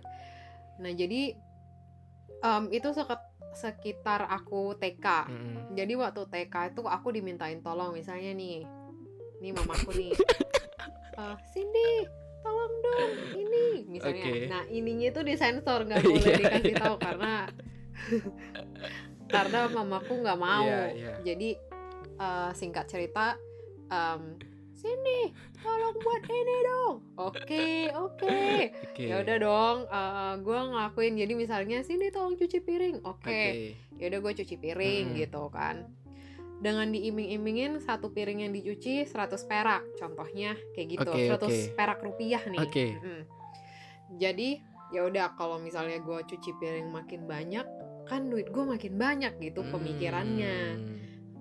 Nah 0.78 0.92
jadi 0.92 1.32
em, 2.38 2.64
itu 2.70 2.88
sekitar 3.54 4.28
aku 4.28 4.76
TK. 4.76 5.06
Mm-mm. 5.26 5.72
Jadi 5.72 5.92
waktu 5.96 6.22
TK 6.28 6.54
itu 6.70 6.82
aku 6.84 7.08
dimintain 7.10 7.58
tolong 7.58 7.96
misalnya 7.96 8.30
nih, 8.30 8.68
nih 9.40 9.52
mamaku 9.56 9.90
nih, 9.96 10.12
"Eh, 11.18 11.34
Cindy, 11.50 12.06
tolong 12.40 12.74
dong 12.78 13.10
ini 13.34 13.64
misalnya. 13.84 14.22
Oke. 14.22 14.46
Nah 14.46 14.62
ininya 14.70 15.06
itu 15.10 15.20
disensor 15.20 15.82
nggak 15.84 15.98
boleh 16.06 16.22
Iya, 16.22 16.38
dikasih 16.38 16.72
iya. 16.72 16.78
tahu 16.78 16.96
karena 17.02 17.32
karena 19.28 19.58
mamaku 19.68 20.12
nggak 20.22 20.38
mau. 20.38 20.64
Iya, 20.64 20.84
iya. 20.94 21.12
Jadi 21.26 21.50
eh, 22.18 22.50
singkat 22.54 22.86
cerita, 22.86 23.34
em, 23.90 24.38
Cindy, 24.78 25.34
tolong 25.58 25.98
buat 25.98 26.22
ini 26.22 26.56
dong. 26.62 26.94
Oke, 27.18 27.90
oke. 27.90 28.70
Ya 28.94 29.26
udah 29.26 29.36
dong, 29.42 29.76
gue 30.38 30.58
ngelakuin. 30.70 31.18
Jadi 31.18 31.32
misalnya 31.34 31.82
Cindy 31.82 32.14
tolong 32.14 32.38
cuci 32.38 32.62
piring. 32.62 33.02
Oke 33.02 33.26
Oke. 33.26 33.98
ya 33.98 34.06
udah 34.06 34.20
gue 34.22 34.32
cuci 34.38 34.54
piring 34.54 35.04
Mm-mm. 35.10 35.18
gitu 35.18 35.50
kan 35.50 35.90
dengan 36.58 36.90
diiming-imingin 36.90 37.78
satu 37.78 38.10
piring 38.10 38.42
yang 38.42 38.52
dicuci 38.52 39.06
100 39.06 39.14
perak 39.44 39.82
contohnya 39.94 40.58
kayak 40.74 40.88
gitu 40.90 41.08
Oke, 41.08 41.30
100 41.30 41.38
oke. 41.38 41.58
perak 41.74 41.98
rupiah 42.02 42.42
nih 42.44 42.58
Oke. 42.60 42.86
Mm. 42.98 43.22
jadi 44.18 44.48
ya 44.88 45.04
udah 45.04 45.36
kalau 45.36 45.56
misalnya 45.58 46.00
gue 46.00 46.18
cuci 46.24 46.50
piring 46.56 46.88
makin 46.88 47.24
banyak 47.24 47.62
kan 48.04 48.26
duit 48.26 48.48
gue 48.48 48.64
makin 48.64 48.96
banyak 48.96 49.36
gitu 49.38 49.62
pemikirannya 49.68 50.56
Hmm. 50.78 50.96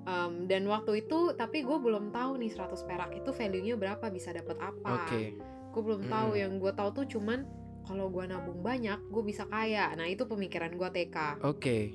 Em, 0.07 0.47
dan 0.47 0.63
waktu 0.67 1.03
itu 1.03 1.35
tapi 1.35 1.63
gue 1.63 1.77
belum 1.77 2.15
tahu 2.15 2.39
nih 2.39 2.47
100 2.49 2.79
perak 2.83 3.11
itu 3.11 3.27
value-nya 3.27 3.75
berapa 3.75 4.07
bisa 4.07 4.31
dapat 4.31 4.55
apa 4.55 5.03
Oke. 5.03 5.35
gue 5.67 5.81
belum 5.83 6.07
tahu 6.07 6.29
yang 6.33 6.55
gue 6.57 6.71
tahu 6.71 6.89
tuh 6.93 7.05
cuman 7.09 7.43
kalau 7.83 8.07
gue 8.07 8.23
nabung 8.23 8.59
banyak 8.59 8.99
gue 9.03 9.23
bisa 9.23 9.43
kaya 9.45 9.91
nah 9.95 10.05
itu 10.05 10.23
pemikiran 10.23 10.71
gue 10.71 10.89
TK 10.91 11.43
Oke. 11.43 11.91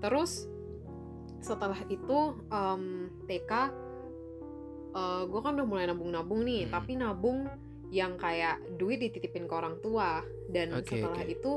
Terus 0.00 0.48
setelah 1.44 1.76
itu 1.86 2.18
em, 2.48 2.82
TK, 3.28 3.52
gue 5.26 5.40
kan 5.42 5.52
udah 5.52 5.66
mulai 5.66 5.84
nabung-nabung 5.84 6.40
nih, 6.42 6.64
Hmm. 6.66 6.72
tapi 6.72 6.92
nabung 6.94 7.44
yang 7.90 8.16
kayak 8.16 8.58
duit 8.74 8.98
dititipin 8.98 9.44
ke 9.44 9.54
orang 9.54 9.78
tua. 9.78 10.22
Dan 10.48 10.72
Oke, 10.72 10.96
setelah 10.96 11.20
oke. 11.20 11.30
itu 11.30 11.52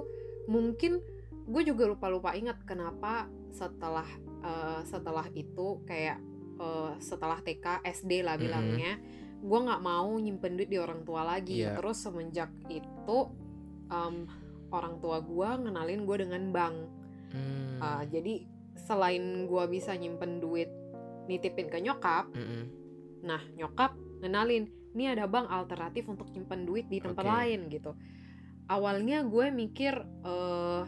mungkin 0.46 1.00
gue 1.48 1.62
juga 1.64 1.88
lupa-lupa 1.88 2.34
ingat 2.34 2.62
kenapa 2.64 3.26
setelah 3.50 4.06
eh, 4.38 4.82
setelah 4.86 5.26
itu 5.34 5.82
kayak 5.84 6.22
eh, 6.58 6.94
setelah 7.00 7.40
TK 7.40 7.82
SD 7.84 8.22
lah 8.22 8.38
Mhm. 8.38 8.42
bilangnya, 8.42 8.92
gue 9.38 9.60
nggak 9.62 9.82
mau 9.82 10.10
nyimpen 10.14 10.58
duit 10.58 10.68
di 10.68 10.78
orang 10.78 11.02
tua 11.04 11.22
lagi. 11.24 11.62
Iya. 11.62 11.78
Terus 11.78 11.98
semenjak 12.00 12.50
itu 12.68 13.18
em, 13.88 14.26
orang 14.68 15.00
tua 15.00 15.22
gue 15.22 15.50
ngenalin 15.64 16.02
gue 16.04 16.18
dengan 16.20 16.44
bank. 16.52 16.76
Hmm. 17.28 17.78
Uh, 17.78 18.04
jadi 18.08 18.44
selain 18.80 19.46
gua 19.46 19.66
bisa 19.66 19.94
nyimpen 19.94 20.38
duit 20.38 20.70
nitipin 21.28 21.68
ke 21.68 21.84
nyokap, 21.84 22.32
Mm-mm. 22.32 22.64
nah 23.26 23.42
nyokap 23.54 23.92
ngenalin, 24.24 24.72
nih 24.96 25.12
ada 25.12 25.28
bank 25.28 25.52
alternatif 25.52 26.08
untuk 26.08 26.32
nyimpen 26.32 26.64
duit 26.64 26.88
di 26.88 27.04
tempat 27.04 27.22
Oke. 27.22 27.34
lain 27.34 27.60
gitu. 27.68 27.92
Awalnya 28.68 29.24
gue 29.28 29.52
mikir, 29.52 29.94
eh 30.24 30.84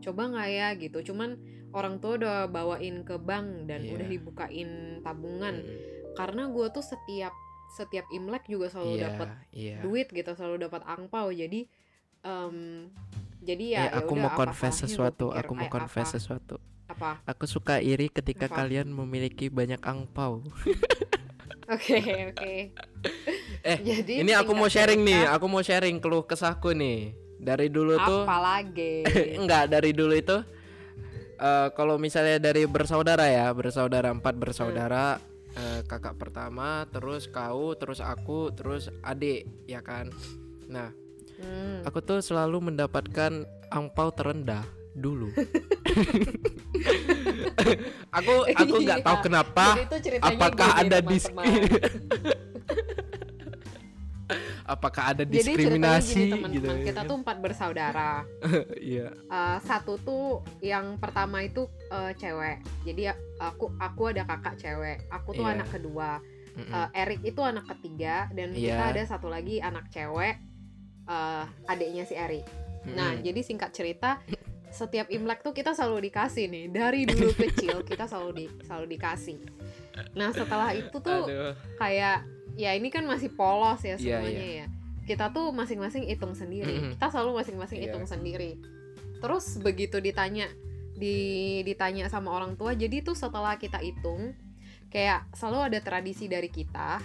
coba 0.00 0.22
nggak 0.28 0.48
ya? 0.50 0.68
gitu, 0.76 1.12
cuman 1.12 1.36
orang 1.72 2.00
tua 2.00 2.16
udah 2.16 2.38
bawain 2.48 3.04
ke 3.04 3.16
bank 3.20 3.68
dan 3.68 3.84
Iya. 3.84 3.92
udah 3.96 4.06
dibukain 4.08 4.70
tabungan. 5.04 5.54
Mm, 5.60 6.16
karena 6.16 6.42
gue 6.48 6.66
tuh 6.72 6.84
setiap 6.84 7.34
setiap 7.74 8.06
imlek 8.14 8.46
juga 8.46 8.70
selalu 8.70 8.94
iya 8.94 9.04
dapat 9.10 9.28
iya. 9.50 9.76
duit 9.82 10.06
gitu 10.08 10.30
selalu 10.32 10.70
dapat 10.70 10.80
angpau. 10.86 11.28
Jadi 11.34 11.66
em, 12.22 12.88
jadi 13.42 13.64
ya 13.66 13.80
Eh, 13.80 13.88
ya 13.90 13.98
aku 14.00 14.12
mau 14.14 14.30
confess 14.32 14.86
sesuatu 14.86 15.28
aku 15.28 15.52
mau 15.52 15.66
"Eh, 15.66 15.72
confess 15.72 16.14
sesuatu 16.14 16.56
apa? 16.94 17.18
Aku 17.26 17.44
suka 17.44 17.82
iri 17.82 18.06
ketika 18.06 18.46
Apa? 18.46 18.62
kalian 18.62 18.88
memiliki 18.88 19.50
banyak 19.50 19.82
angpau. 19.82 20.40
Oke 21.64 21.96
oke. 22.28 22.54
Eh, 23.64 23.78
jadi 23.80 24.20
ini 24.20 24.36
aku 24.36 24.52
mau 24.52 24.68
sharing 24.68 25.00
nih 25.00 25.24
cerita, 25.24 25.32
aku 25.32 25.46
mau 25.48 25.64
sharing 25.64 25.96
keluh 25.96 26.20
kesahku 26.20 26.76
nih. 26.76 27.16
Dari 27.40 27.72
dulu 27.72 27.96
tuh 28.04 28.28
apa 28.28 28.36
lagi 28.36 29.00
enggak 29.40 29.72
dari 29.72 29.96
dulu 29.96 30.12
itu 30.12 30.44
eh, 31.40 31.68
kalau 31.72 31.96
misalnya 31.96 32.36
dari 32.36 32.68
bersaudara 32.68 33.24
ya 33.32 33.48
bersaudara 33.56 34.12
empat 34.12 34.36
bersaudara 34.36 35.16
eh, 35.56 35.80
kakak 35.88 36.20
pertama 36.20 36.84
terus 36.92 37.32
kau 37.32 37.72
terus 37.72 38.04
aku 38.04 38.52
terus 38.52 38.92
adik 39.00 39.48
ya 39.64 39.80
kan? 39.80 40.12
Nah 40.68 40.92
Hmm. 41.34 41.82
aku 41.82 41.98
tuh 41.98 42.22
selalu 42.22 42.70
mendapatkan 42.70 43.42
angpau 43.66 44.14
terendah 44.14 44.62
dulu 44.94 45.26
aku 48.16 48.32
aku 48.48 48.74
nggak 48.80 49.02
tahu 49.02 49.14
Iya. 49.14 49.22
kenapa 49.22 49.64
apakah 50.22 50.68
gini, 50.70 50.80
ada 50.86 50.98
apakah 54.64 55.12
ada 55.12 55.22
Jadi 55.22 55.36
ceritanya 55.36 56.00
diskriminasi 56.00 56.16
gini 56.16 56.24
gitu 56.24 56.36
teman-teman, 56.64 56.72
ya 56.72 56.84
kita 56.88 57.00
tuh 57.04 57.16
empat 57.20 57.36
bersaudara. 57.38 58.12
iya 58.80 59.08
Eh, 59.12 59.58
satu 59.60 59.92
tuh 60.00 60.40
yang 60.60 60.96
pertama 60.96 61.42
itu 61.42 61.68
eh, 61.90 62.12
cewek. 62.16 62.56
Jadi 62.82 63.02
aku 63.36 63.70
aku 63.76 64.02
ada 64.08 64.24
kakak 64.24 64.56
cewek. 64.56 65.04
Aku 65.10 65.32
tuh 65.32 65.44
Iya. 65.44 65.52
anak 65.54 65.68
kedua. 65.68 66.18
Mm-mm. 66.54 66.72
Eh, 66.72 66.88
Erik 66.96 67.20
itu 67.22 67.40
anak 67.42 67.66
ketiga 67.68 68.30
dan 68.30 68.48
kita 68.50 68.80
Iya. 68.80 68.92
ada 68.96 69.02
satu 69.04 69.28
lagi 69.28 69.60
anak 69.60 69.90
cewek. 69.90 70.36
eh, 71.04 71.44
adiknya 71.68 72.04
si 72.08 72.16
Erik. 72.16 72.44
Nah, 72.86 73.12
Mm-mm. 73.12 73.22
jadi 73.22 73.40
singkat 73.44 73.72
cerita, 73.72 74.18
setiap 74.74 75.06
Imlek 75.06 75.40
tuh 75.40 75.54
kita 75.54 75.70
selalu 75.70 76.10
dikasih 76.10 76.50
nih. 76.50 76.64
Dari 76.68 77.06
dulu 77.06 77.30
kecil 77.32 77.86
kita 77.86 78.10
selalu 78.10 78.30
di 78.34 78.44
selalu 78.66 78.86
dikasih. 78.98 79.38
Nah, 80.18 80.34
setelah 80.34 80.74
itu 80.74 80.90
tuh 80.98 81.30
Aduh. 81.30 81.54
kayak 81.78 82.26
ya 82.58 82.74
ini 82.74 82.90
kan 82.90 83.06
masih 83.06 83.30
polos 83.30 83.78
ya 83.82 83.94
Iya, 83.94 84.18
semuanya 84.18 84.46
ya. 84.62 84.66
Kita 85.06 85.30
tuh 85.30 85.54
masing-masing 85.54 86.10
hitung 86.10 86.34
sendiri. 86.34 86.74
Mm-mm. 86.74 86.90
Kita 86.98 87.06
selalu 87.14 87.38
masing-masing 87.38 87.78
Iya. 87.78 87.94
hitung 87.94 88.04
sendiri. 88.04 88.58
Terus 89.22 89.56
begitu 89.62 90.02
ditanya 90.02 90.50
di 90.94 91.16
ditanya 91.62 92.06
sama 92.06 92.34
orang 92.34 92.54
tua, 92.54 92.74
jadi 92.74 93.02
tuh 93.02 93.14
setelah 93.14 93.54
kita 93.58 93.78
hitung 93.78 94.34
kayak 94.90 95.26
selalu 95.34 95.74
ada 95.74 95.78
tradisi 95.82 96.26
dari 96.26 96.46
kita 96.46 97.02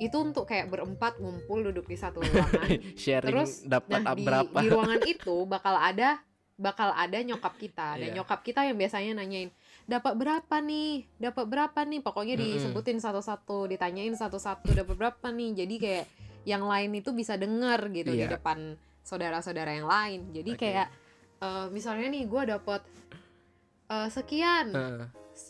itu 0.00 0.16
untuk 0.16 0.48
kayak 0.48 0.70
berempat 0.72 1.20
ngumpul 1.20 1.60
duduk 1.60 1.84
di 1.90 1.98
satu 1.98 2.22
ruangan. 2.24 2.68
sharing 2.96 3.34
Terus, 3.36 3.68
dapat 3.68 4.00
Nah, 4.00 4.14
di, 4.16 4.24
berapa 4.24 4.58
di 4.64 4.66
ruangan 4.70 5.00
itu 5.04 5.36
bakal 5.44 5.76
ada 5.76 6.22
bakal 6.58 6.90
ada 6.90 7.16
nyokap 7.22 7.54
kita. 7.54 7.94
Dan 7.96 8.12
Iya. 8.12 8.14
nyokap 8.20 8.42
kita 8.42 8.66
yang 8.66 8.74
biasanya 8.74 9.14
nanyain 9.14 9.48
dapat 9.86 10.18
berapa 10.18 10.56
nih? 10.58 11.06
Dapat 11.16 11.44
berapa 11.46 11.80
nih? 11.86 12.00
Pokoknya 12.02 12.34
disebutin 12.34 12.98
satu-satu 12.98 13.70
ditanyain 13.70 14.12
satu-satu 14.12 14.74
dapat 14.74 14.94
berapa 14.98 15.26
nih? 15.30 15.64
Jadi 15.64 15.74
kayak 15.78 16.06
yang 16.44 16.66
lain 16.66 16.90
itu 16.92 17.14
bisa 17.14 17.38
dengar 17.38 17.86
gitu 17.88 18.10
di 18.10 18.26
Iya. 18.26 18.36
depan 18.36 18.74
saudara-saudara 19.00 19.72
yang 19.72 19.86
lain. 19.86 20.34
Jadi 20.34 20.50
Oke. 20.52 20.60
kayak 20.66 20.88
eh, 21.38 21.66
misalnya 21.70 22.10
nih 22.10 22.26
gue 22.26 22.42
dapat 22.50 22.82
eh, 23.88 24.08
sekian. 24.10 24.74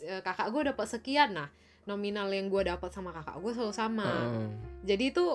Eh, 0.05 0.21
kakak 0.21 0.53
gue 0.53 0.69
dapat 0.69 0.85
sekian. 0.87 1.33
Nah 1.33 1.49
nominal 1.83 2.29
yang 2.29 2.53
gue 2.53 2.69
dapat 2.69 2.93
sama 2.93 3.09
kakak 3.09 3.41
gue 3.41 3.51
selalu 3.51 3.73
sama. 3.73 4.05
Heeh. 4.05 4.47
jadi 4.85 5.03
itu 5.09 5.25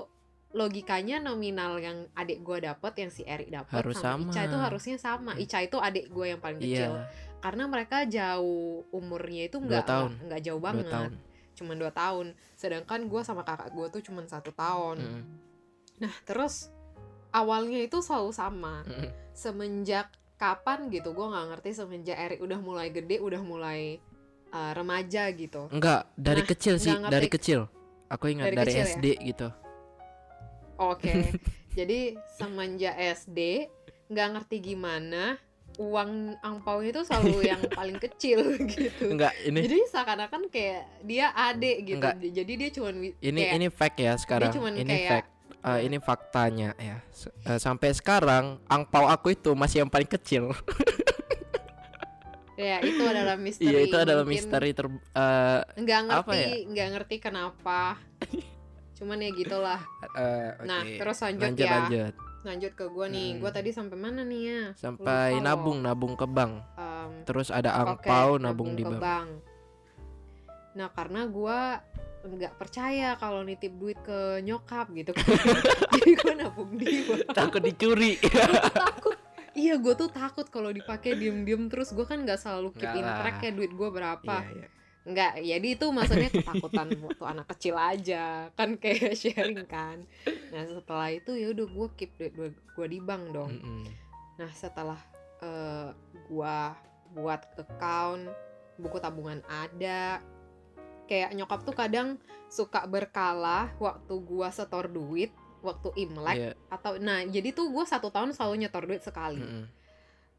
logikanya 0.55 1.19
nominal 1.19 1.77
yang 1.77 2.07
adik 2.15 2.41
gue 2.41 2.63
dapat 2.63 2.93
yang 2.97 3.11
si 3.11 3.23
Erik 3.23 3.51
dapat 3.51 3.75
Harus 3.75 3.99
sama, 3.99 4.23
Ica 4.25 4.33
sama. 4.37 4.47
itu 4.47 4.57
harusnya 4.57 4.97
sama. 4.97 5.33
Ica 5.35 5.59
itu 5.61 5.77
adik 5.77 6.07
gue 6.09 6.27
yang 6.27 6.39
paling 6.39 6.59
kecil. 6.59 6.95
iya 6.95 7.11
Karena 7.39 7.67
mereka 7.67 8.07
jauh 8.07 8.87
umurnya 8.89 9.47
itu 9.47 9.59
Dua 9.59 9.83
nggak 9.83 9.85
nggak- 10.25 10.43
jauh 10.43 10.57
dua 10.57 10.65
banget, 10.65 10.87
tahun 10.89 11.13
cuman 11.55 11.77
dua 11.77 11.93
tahun. 11.93 12.27
Sedangkan 12.55 13.01
gue 13.05 13.21
sama 13.21 13.43
kakak 13.43 13.71
gue 13.71 13.87
tuh 13.89 14.03
cuman 14.05 14.25
satu 14.25 14.51
tahun. 14.51 14.97
Mm-mm. 14.97 15.23
Nah 15.99 16.15
terus 16.23 16.71
awalnya 17.31 17.79
itu 17.79 17.99
selalu 17.99 18.31
sama. 18.31 18.83
Mm-mm. 18.85 19.11
Semenjak 19.33 20.09
kapan 20.35 20.87
gitu 20.89 21.11
gue 21.11 21.23
nggak 21.25 21.47
ngerti. 21.51 21.71
Semenjak 21.73 22.17
Erik 22.17 22.41
udah 22.41 22.59
mulai 22.59 22.89
gede, 22.89 23.19
udah 23.19 23.39
mulai 23.39 23.99
uh, 24.51 24.71
remaja 24.73 25.31
gitu. 25.31 25.67
enggak 25.69 26.07
dari 26.15 26.43
Nah, 26.43 26.49
kecil 26.49 26.75
sih 26.77 26.95
dari 27.05 27.27
kecil 27.27 27.67
aku 28.07 28.25
ingat 28.29 28.47
Dari 28.47 28.57
dari, 28.57 28.71
kecil 28.71 28.81
ya? 28.81 28.91
SD 28.93 29.07
gitu 29.27 29.49
Oke, 30.77 31.31
jadi 31.77 32.19
semenjak 32.33 32.95
SD 33.17 33.71
nggak 34.07 34.29
ngerti 34.33 34.57
gimana 34.65 35.39
uang 35.75 36.39
angpau 36.39 36.79
itu 36.81 37.03
selalu 37.03 37.43
yang 37.51 37.63
paling 37.69 37.99
kecil 37.99 38.55
gitu. 38.71 39.11
enggak 39.11 39.35
ini 39.43 39.59
Jadi 39.61 39.79
seakan-akan 39.89 40.43
kayak 40.47 40.83
dia 41.03 41.31
adik 41.31 41.77
gitu. 41.85 41.99
Enggak. 41.99 42.15
Jadi 42.23 42.53
dia 42.55 42.69
cuma 42.71 42.91
wi- 42.93 43.17
ini 43.19 43.41
kayak, 43.43 43.55
ini 43.55 43.67
fact 43.69 43.97
ya 43.99 44.13
sekarang 44.15 44.51
cuman 44.51 44.73
ini 44.75 44.93
kayak- 44.93 45.11
fact 45.11 45.29
Eh, 45.65 45.81
ini 45.83 45.97
faktanya 45.97 46.77
ya 46.77 47.01
S- 47.09 47.33
eh, 47.43 47.57
sampai 47.57 47.89
sekarang 47.91 48.61
angpau 48.67 49.09
aku 49.09 49.33
itu 49.33 49.57
masih 49.57 49.81
yang 49.81 49.89
paling 49.89 50.05
kecil 50.07 50.53
ya 52.55 52.79
itu 52.81 53.03
adalah 53.03 53.35
misteri. 53.35 53.67
iya 53.67 53.79
itu 53.83 53.97
adalah 53.97 54.23
Mungkin 54.23 54.39
misteri 54.39 54.71
ter 54.71 54.87
eh, 54.87 55.61
Nggak 55.75 56.01
ngerti, 56.05 56.37
ya? 56.39 56.55
nggak 56.69 56.89
ngerti 56.93 57.17
kenapa. 57.19 57.97
Cuman 58.95 59.19
ya 59.19 59.31
gitulah. 59.31 59.81
eh, 60.15 60.51
Nah, 60.63 60.81
oke. 60.81 60.97
terus 60.97 61.19
lanjut, 61.21 61.43
lanjut 61.45 61.63
ya. 61.63 61.73
lanjut 61.77 62.15
Lanjut 62.45 62.73
ke 62.73 62.85
gua 62.87 63.07
nih. 63.07 63.29
Hmm. 63.31 63.41
Gua 63.41 63.51
tadi 63.51 63.71
sampai 63.71 63.97
mana 63.97 64.21
nih 64.21 64.43
ya? 64.45 64.61
sampai 64.75 65.03
Lupa 65.33 65.35
loh. 65.35 65.43
nabung 65.43 65.79
nabung 65.81 66.15
ke 66.15 66.27
bank 66.27 66.53
Em, 66.77 67.11
terus 67.25 67.49
ada 67.49 67.73
angpau 67.75 68.37
nabung, 68.37 68.73
di 68.73 68.83
ke 68.83 68.95
bank 68.95 69.29
Nah, 70.75 70.89
karena 70.91 71.25
gua 71.25 71.81
nggak 72.21 72.57
percaya 72.57 73.15
kalau 73.15 73.41
nitip 73.41 73.73
duit 73.75 74.01
ke 74.01 74.41
nyokap 74.41 74.89
gitu 74.93 75.13
kan. 75.13 75.25
Jadi 75.95 76.11
gua 76.17 76.33
nabung 76.35 76.71
di 76.75 76.87
bank. 77.03 77.33
takut 77.33 77.61
dicuri 77.61 78.17
takut. 78.71 79.17
Iya, 79.55 79.79
gue 79.79 79.95
tuh 79.95 80.11
takut 80.11 80.43
kalau 80.51 80.67
dipakai 80.69 81.15
diem-diem 81.15 81.71
terus 81.71 81.95
gue 81.95 82.03
kan 82.03 82.19
nggak 82.19 82.37
selalu 82.37 82.75
keep 82.75 82.91
in 82.93 83.07
track 83.07 83.39
ya 83.39 83.55
duit 83.55 83.71
gue 83.71 83.87
berapa. 83.89 84.43
iya, 84.43 84.51
iya. 84.53 84.69
Nggak, 85.05 85.33
jadi 85.45 85.69
itu 85.69 85.87
maksudnya 85.93 86.31
ketakutan 86.33 86.89
waktu 87.05 87.25
anak 87.29 87.47
kecil 87.53 87.77
aja 87.77 88.49
kan 88.57 88.81
kayak 88.81 89.13
sharing 89.21 89.69
kan. 89.69 90.09
Nah 90.49 90.65
setelah 90.65 91.13
itu 91.13 91.37
ya 91.37 91.53
udah 91.53 91.67
gue 91.69 91.89
keep 92.01 92.13
duit 92.33 92.57
gue 92.57 92.87
di 92.89 92.99
bank 93.05 93.37
dong. 93.37 93.53
Mm-mm. 93.53 93.85
Nah 94.41 94.51
setelah 94.57 94.97
eh, 95.45 95.89
gua 96.31 96.75
buat 97.15 97.41
account 97.61 98.27
buku 98.75 98.99
tabungan 98.99 99.39
ada 99.47 100.19
kayak 101.07 101.31
nyokap 101.37 101.63
tuh 101.63 101.77
kadang 101.77 102.19
suka 102.51 102.89
berkala 102.91 103.71
waktu 103.79 104.15
gua 104.25 104.51
setor 104.51 104.91
duit 104.91 105.31
waktu 105.63 105.95
imlek 105.97 106.37
Iya, 106.37 106.53
atau 106.69 106.99
nah 106.99 107.23
jadi 107.23 107.55
tuh 107.55 107.71
gua 107.71 107.87
satu 107.87 108.11
tahun 108.11 108.35
selalu 108.35 108.67
nyetor 108.67 108.85
duit 108.89 109.03
sekali 109.05 109.41
mm-mm. 109.41 109.65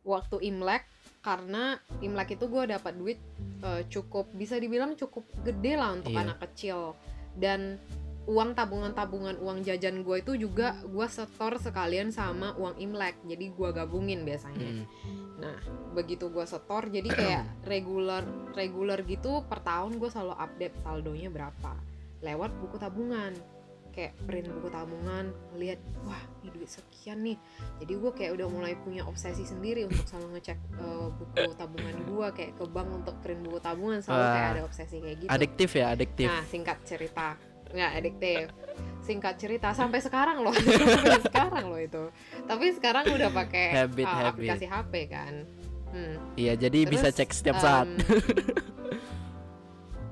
waktu 0.03 0.35
imlek 0.51 0.83
karena 1.25 1.81
imlek 2.05 2.37
itu 2.37 2.45
gua 2.45 2.69
dapat 2.69 2.93
duit 2.93 3.17
eh, 3.65 3.81
cukup 3.89 4.29
bisa 4.37 4.61
dibilang 4.61 4.93
cukup 4.93 5.25
gede 5.41 5.73
lah 5.73 5.97
untuk 5.97 6.13
Iya. 6.13 6.21
anak 6.29 6.37
kecil 6.45 6.93
dan 7.33 7.81
uang 8.25 8.57
tabungan-tabungan 8.57 9.37
uang 9.37 9.61
jajan 9.61 10.01
gue 10.01 10.17
itu 10.21 10.33
juga 10.49 10.73
gua 10.89 11.05
setor 11.05 11.61
sekalian 11.61 12.09
sama 12.09 12.57
uang 12.57 12.77
imlek 12.81 13.17
jadi 13.25 13.53
gua 13.53 13.69
gabungin 13.73 14.21
biasanya 14.25 14.85
Mm-mm. 14.85 14.85
Nah, 15.35 15.59
begitu 15.91 16.31
gue 16.31 16.47
setor, 16.47 16.87
jadi 16.87 17.11
kayak 17.11 17.43
regular 17.75 18.23
regular 18.55 19.03
gitu 19.03 19.43
per 19.43 19.59
tahun 19.67 19.99
gue 19.99 20.07
selalu 20.07 20.31
update 20.31 20.79
saldonya 20.79 21.27
berapa 21.27 21.75
lewat 22.23 22.55
buku 22.63 22.79
tabungan. 22.79 23.35
Kayak 23.95 24.11
print 24.27 24.51
buku 24.51 24.67
tabungan, 24.67 25.31
lihat 25.55 25.79
wah 26.03 26.19
ini 26.43 26.51
duit 26.51 26.67
sekian 26.67 27.23
nih. 27.23 27.39
Jadi 27.79 27.93
gue 27.95 28.11
kayak 28.11 28.35
udah 28.35 28.47
mulai 28.51 28.75
punya 28.75 29.07
obsesi 29.07 29.47
sendiri 29.47 29.87
untuk 29.87 30.03
selalu 30.03 30.35
ngecek 30.35 30.59
eh, 30.59 31.07
buku 31.15 31.55
tabungan 31.55 31.95
gue 32.03 32.27
kayak 32.35 32.51
ke 32.59 32.63
bank 32.67 32.89
untuk 32.91 33.15
print 33.23 33.39
buku 33.39 33.55
tabungan 33.63 34.03
selalu 34.03 34.19
Wah. 34.19 34.33
kayak 34.35 34.47
ada 34.51 34.61
obsesi 34.67 34.95
kayak 34.99 35.17
gitu. 35.23 35.29
adiktif 35.31 35.69
ya 35.71 35.85
adiktif 35.95 36.27
Nah, 36.27 36.43
singkat 36.43 36.77
cerita, 36.83 37.39
nggak 37.71 37.91
adiktif. 37.95 38.45
Singkat 39.05 39.35
cerita 39.37 39.69
sampai 39.71 40.01
sekarang 40.03 40.43
loh, 40.43 40.51
sampai 40.99 41.21
sekarang 41.23 41.63
loh 41.71 41.79
itu. 41.79 42.03
Tapi 42.43 42.65
sekarang 42.75 43.07
udah 43.07 43.31
pakai 43.31 43.65
Habit, 43.79 44.03
uh, 44.03 44.11
habit. 44.11 44.31
aplikasi 44.35 44.65
HP 44.67 44.93
kan. 45.07 45.33
Hmm. 45.95 46.19
iya 46.35 46.59
jadi 46.59 46.83
bisa 46.83 47.07
Terus, 47.07 47.23
cek 47.23 47.31
setiap 47.31 47.55
saat 47.55 47.87
em, 47.87 48.03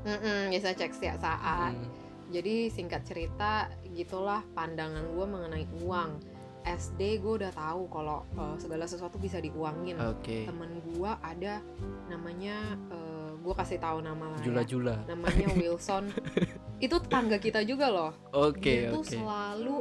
mm-mm, 0.08 0.56
bisa 0.56 0.72
cek 0.72 0.96
setiap 0.96 1.20
saat. 1.20 1.76
Mm. 1.76 2.03
Jadi 2.34 2.74
singkat 2.74 3.06
cerita, 3.06 3.70
gitulah 3.94 4.42
pandangan 4.58 5.06
gue 5.14 5.26
mengenai 5.30 5.66
uang. 5.86 6.12
SD 6.64 7.20
gue 7.20 7.44
udah 7.44 7.52
tahu 7.52 7.92
kalau 7.92 8.24
uh, 8.40 8.56
segala 8.56 8.88
sesuatu 8.88 9.20
bisa 9.20 9.36
diuangin 9.44 10.00
Oke. 10.00 10.48
temen 10.48 10.80
gue 10.80 11.12
ada 11.20 11.60
namanya 12.08 12.80
uh, 12.88 13.36
gue 13.36 13.52
kasih 13.52 13.84
tahu 13.84 14.00
nama 14.00 14.32
lah 14.32 14.40
ya. 14.40 14.48
Jula-jula. 14.48 14.96
namanya 15.04 15.52
Wilson 15.60 16.16
itu 16.80 16.96
tetangga 17.04 17.36
kita 17.44 17.68
juga 17.68 17.92
loh 17.92 18.16
Oke, 18.32 18.88
dia 18.88 18.96
tuh 18.96 19.04
oke. 19.04 19.12
selalu 19.12 19.78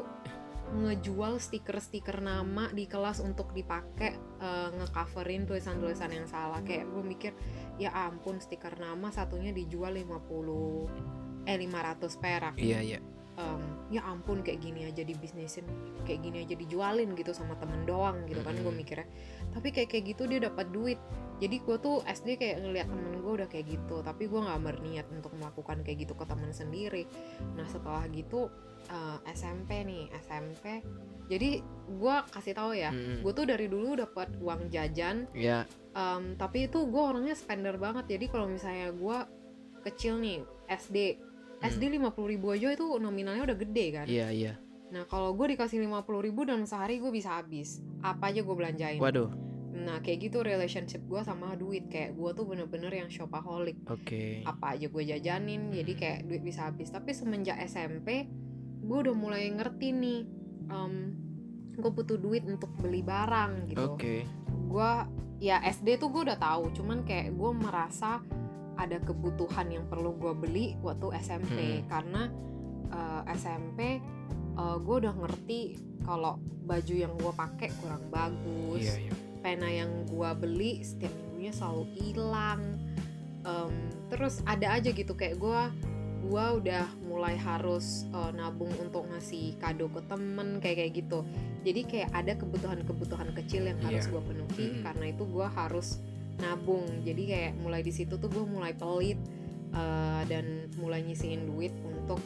ngejual 0.73 1.37
stiker-stiker 1.39 2.19
nama 2.19 2.67
di 2.73 2.89
kelas 2.89 3.21
untuk 3.21 3.53
dipakai 3.53 4.17
eh, 4.41 4.69
ngecoverin 4.73 5.45
tulisan-tulisan 5.45 6.09
yang 6.17 6.25
salah 6.25 6.65
kayak 6.65 6.89
gue 6.89 7.03
mikir 7.05 7.33
ya 7.77 7.93
ampun 7.93 8.41
stiker 8.41 8.73
nama 8.81 9.13
satunya 9.13 9.53
dijual 9.53 9.93
50 9.93 11.32
eh 11.47 11.57
500 11.59 12.23
perak. 12.23 12.55
Iya, 12.59 12.81
iya. 12.81 12.99
Em, 13.33 13.63
ya 13.89 14.05
ampun 14.05 14.45
kayak 14.45 14.61
gini 14.61 14.85
aja 14.85 15.01
dibisnisin 15.01 15.65
kayak 16.05 16.21
gini 16.21 16.45
aja 16.45 16.53
dijualin 16.53 17.17
gitu 17.17 17.33
sama 17.33 17.57
temen 17.57 17.89
doang 17.89 18.29
gitu 18.29 18.45
kan 18.45 18.53
gue 18.53 18.73
mikirnya. 18.73 19.09
Tapi 19.57 19.73
kayak 19.73 19.89
kayak 19.89 20.05
gitu 20.13 20.29
dia 20.29 20.41
dapat 20.45 20.69
duit. 20.69 21.01
Jadi 21.41 21.57
gue 21.65 21.77
tuh 21.81 22.05
SD 22.05 22.37
kayak 22.39 22.61
ngeliat 22.61 22.87
temen 22.93 23.19
gue 23.25 23.33
udah 23.33 23.49
kayak 23.49 23.67
gitu 23.73 24.05
tapi 24.05 24.29
gue 24.29 24.37
nggak 24.37 24.61
berniat 24.63 25.07
untuk 25.11 25.33
melakukan 25.41 25.81
kayak 25.81 26.05
gitu 26.05 26.13
ke 26.13 26.25
temen 26.29 26.53
sendiri. 26.53 27.09
Nah 27.57 27.65
setelah 27.67 28.05
gitu 28.13 28.53
eh, 28.93 29.19
SMP 29.33 29.81
nih 29.81 30.13
SMP 30.23 30.85
jadi 31.33 31.65
gue 31.89 32.17
kasih 32.35 32.53
tahu 32.53 32.77
ya 32.77 32.93
gue 32.93 33.33
tuh 33.33 33.47
dari 33.49 33.65
dulu 33.65 33.97
dapat 33.97 34.29
uang 34.43 34.69
jajan. 34.69 35.25
Ya, 35.33 35.65
Em, 35.93 36.41
tapi 36.41 36.73
itu 36.73 36.89
gue 36.89 37.03
orangnya 37.03 37.37
spender 37.37 37.77
banget. 37.77 38.17
Jadi 38.17 38.25
kalau 38.33 38.49
misalnya 38.49 38.97
gue 38.97 39.19
kecil 39.85 40.17
nih 40.25 40.41
SD 40.73 41.21
SD 41.63 41.99
50.000 41.99 42.33
ribu 42.37 42.47
aja 42.51 42.69
itu 42.75 42.87
nominalnya 42.99 43.43
udah 43.47 43.59
gede 43.59 43.87
kan 43.95 44.07
iya, 44.11 44.29
iya. 44.35 44.55
nah 44.91 45.07
kalau 45.07 45.33
gue 45.33 45.57
dikasih 45.57 45.79
50.000 45.83 46.27
ribu 46.27 46.41
dalam 46.45 46.67
sehari 46.67 46.99
gue 46.99 47.09
bisa 47.15 47.39
habis 47.39 47.81
apa 48.03 48.35
aja 48.35 48.43
gue 48.43 48.55
belanjain 48.55 49.01
Waduh. 49.01 49.31
nah 49.73 50.03
kayak 50.05 50.29
gitu 50.31 50.45
relationship 50.45 51.01
gue 51.07 51.21
sama 51.25 51.57
duit 51.57 51.89
kayak 51.89 52.19
gue 52.19 52.31
tuh 52.37 52.45
bener-bener 52.45 52.93
yang 52.93 53.09
shopaholic 53.09 53.79
Oke. 53.89 54.45
apa 54.45 54.77
aja 54.77 54.87
gue 54.91 55.03
jajanin 55.07 55.73
jadi 55.73 55.93
kayak 55.97 56.19
duit 56.29 56.43
bisa 56.45 56.69
habis 56.69 56.93
tapi 56.93 57.15
semenjak 57.17 57.57
SMP 57.65 58.29
gue 58.83 58.99
udah 58.99 59.15
mulai 59.15 59.49
ngerti 59.49 59.95
nih 59.95 60.21
gue 61.73 61.91
butuh 61.91 62.21
duit 62.21 62.45
untuk 62.45 62.69
beli 62.79 63.01
barang 63.01 63.73
gitu 63.73 63.97
Oke. 63.97 64.17
gue 64.47 64.91
ya 65.43 65.59
SD 65.65 65.99
tuh 65.99 66.13
gue 66.13 66.23
udah 66.29 66.39
tahu 66.39 66.71
cuman 66.77 67.03
kayak 67.03 67.35
gue 67.35 67.51
merasa 67.57 68.21
ada 68.75 68.97
kebutuhan 68.99 69.69
yang 69.69 69.85
perlu 69.85 70.15
gue 70.15 70.33
beli 70.35 70.67
waktu 70.79 71.13
SMP 71.19 71.53
Hmm. 71.79 71.87
karena 71.87 72.23
eh, 72.89 73.23
SMP 73.35 74.01
gue 74.55 74.97
udah 74.99 75.17
ngerti 75.17 75.61
kalau 76.03 76.37
baju 76.63 76.95
yang 76.95 77.15
gue 77.15 77.33
pakai 77.33 77.73
kurang 77.75 78.05
bagus 78.09 78.85
Iya, 78.85 78.97
iya. 79.01 79.13
pena 79.39 79.67
yang 79.67 80.05
gue 80.05 80.31
beli 80.37 80.81
setiap 80.81 81.09
minggunya 81.11 81.51
selalu 81.51 81.85
hilang 81.95 82.63
Em, 83.43 83.75
terus 84.07 84.39
ada 84.45 84.71
aja 84.73 84.87
gitu 84.89 85.13
kayak 85.13 85.35
gue 85.35 85.61
gue 86.23 86.45
udah 86.55 86.87
mulai 87.03 87.35
harus 87.35 88.07
eh, 88.07 88.31
nabung 88.33 88.71
untuk 88.79 89.03
ngasih 89.09 89.59
kado 89.59 89.89
ke 89.89 89.99
temen 90.05 90.61
kayak 90.61 90.79
kayak 90.79 90.93
gitu 90.97 91.27
jadi 91.63 91.81
kayak 91.83 92.11
ada 92.13 92.33
kebutuhan-kebutuhan 92.37 93.35
kecil 93.35 93.67
yang 93.67 93.81
harus 93.81 94.05
Iya. 94.05 94.13
gue 94.13 94.23
penuhi 94.23 94.67
Mm-mm. 94.69 94.83
karena 94.85 95.05
itu 95.11 95.25
gue 95.25 95.47
harus 95.49 95.99
nabung. 96.39 96.87
Jadi 97.03 97.23
kayak 97.27 97.53
mulai 97.59 97.81
di 97.81 97.91
situ 97.91 98.17
tuh 98.17 98.29
gue 98.29 98.45
mulai 98.45 98.73
pelit 98.73 99.19
eh, 99.73 100.23
dan 100.27 100.71
mulai 100.79 101.03
nyisihin 101.03 101.45
duit 101.47 101.73
untuk 101.83 102.21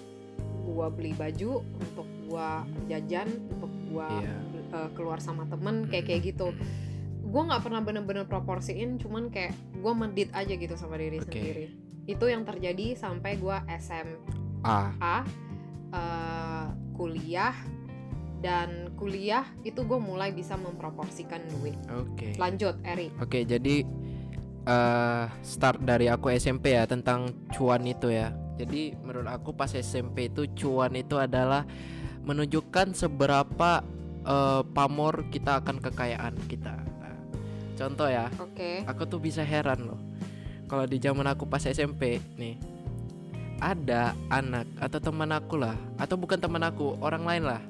gue 0.66 0.86
beli 0.92 1.14
baju 1.14 1.62
untuk 1.62 2.06
gue 2.26 2.48
jajan 2.86 3.28
untuk 3.50 3.70
gue 3.86 4.08
Iya. 4.66 4.92
keluar 4.92 5.22
sama 5.22 5.46
temen 5.46 5.86
kayak 5.86 6.04
kayak 6.04 6.22
gitu. 6.26 6.50
Gue 7.22 7.42
nggak 7.42 7.62
pernah 7.62 7.80
bener-bener 7.80 8.26
proporsiin 8.26 8.98
cuman 8.98 9.30
kayak 9.30 9.54
gue 9.78 9.92
medit 9.94 10.30
aja 10.34 10.52
gitu 10.52 10.74
sama 10.74 10.98
diri 10.98 11.22
Oke. 11.22 11.30
sendiri. 11.32 11.64
Itu 12.04 12.26
yang 12.26 12.42
terjadi 12.42 12.94
sampai 12.94 13.38
gue 13.38 13.56
SMA 13.78 14.80
Ah, 14.98 15.22
eh, 15.94 16.66
kuliah 16.92 17.54
dan 18.42 18.85
kuliah 18.96 19.44
itu 19.62 19.84
gue 19.84 20.00
mulai 20.00 20.32
bisa 20.32 20.56
memproporsikan 20.56 21.44
duit 21.52 21.76
oke. 21.92 22.40
lanjut 22.40 22.80
Eri 22.82 23.12
Oke, 23.20 23.44
jadi 23.44 23.84
eh 24.66 25.24
start 25.46 25.86
dari 25.86 26.10
aku 26.10 26.34
SMP 26.34 26.74
ya 26.74 26.90
tentang 26.90 27.30
cuan 27.54 27.86
itu 27.86 28.10
ya. 28.10 28.34
Jadi 28.58 28.98
menurut 28.98 29.30
aku 29.30 29.54
pas 29.54 29.70
SMP 29.70 30.26
itu 30.32 30.48
cuan 30.58 30.96
itu 30.98 31.14
adalah 31.20 31.62
menunjukkan 32.26 32.96
seberapa 32.96 33.84
eh, 34.26 34.62
pamor 34.74 35.30
kita 35.30 35.62
akan 35.62 35.78
kekayaan 35.78 36.34
kita. 36.50 36.74
Nah, 36.74 37.16
contoh 37.78 38.10
ya, 38.10 38.26
oke 38.42 38.82
aku 38.90 39.02
tuh 39.06 39.20
bisa 39.22 39.46
heran 39.46 39.86
loh. 39.86 40.00
Kalau 40.66 40.82
di 40.82 40.98
zaman 40.98 41.30
aku 41.30 41.46
pas 41.46 41.62
SMP 41.62 42.18
nih 42.34 42.58
ada 43.62 44.12
anak 44.28 44.66
atau 44.82 44.98
teman 44.98 45.30
aku 45.30 45.62
lah 45.62 45.78
atau 45.96 46.18
bukan 46.18 46.36
teman 46.36 46.60
aku 46.66 46.98
orang 47.00 47.24
lain 47.24 47.44
lah 47.48 47.62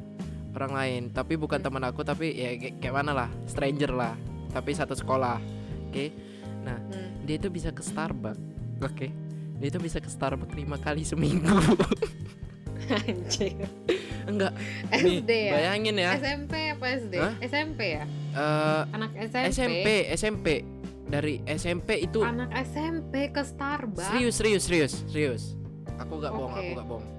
orang 0.57 0.73
lain. 0.73 1.03
Tapi 1.13 1.37
bukan 1.37 1.61
teman 1.61 1.85
aku 1.85 2.01
tapi 2.03 2.33
ya 2.33 2.57
kayak, 2.81 2.95
mana 2.95 3.13
lah 3.13 3.29
stranger 3.45 3.93
lah. 3.93 4.15
Tapi 4.51 4.73
satu 4.73 4.97
sekolah 4.97 5.39
oke? 5.93 6.07
Hmm. 6.67 7.23
dia 7.23 7.39
itu 7.39 7.47
bisa 7.47 7.71
ke 7.71 7.79
Starbucks 7.79 8.43
oke. 8.83 9.07
dia 9.57 9.69
itu 9.71 9.79
bisa 9.79 10.03
ke 10.03 10.11
Starbucks 10.11 10.55
lima 10.59 10.77
kali 10.83 11.07
seminggu. 11.07 11.47
Anjir 13.07 13.55
enggak. 14.27 14.53
Nih, 14.91 15.23
SD 15.23 15.31
ya? 15.31 15.53
bayangin 15.55 15.97
ya. 15.97 16.11
SMP 16.19 16.55
apa 16.75 16.87
SD 16.99 17.15
Hah? 17.23 17.35
SMP 17.43 17.81
ya? 18.03 18.05
Eh, 18.35 18.83
anak 18.93 19.11
SMP 19.31 19.47
SMP 19.55 19.89
SMP 20.13 20.47
dari 21.07 21.35
SMP 21.47 21.91
itu 22.03 22.21
anak 22.27 22.51
SMP 22.67 23.31
ke 23.31 23.43
Starbucks? 23.47 24.11
Serius 24.11 24.35
serius 24.39 24.63
serius 24.67 24.93
serius. 25.07 25.43
Aku 26.03 26.19
nggak 26.19 26.33
bohong 26.35 26.53
Oke. 26.53 26.61
aku 26.61 26.71
nggak 26.77 26.89
bohong. 26.91 27.07
nah 27.07 27.16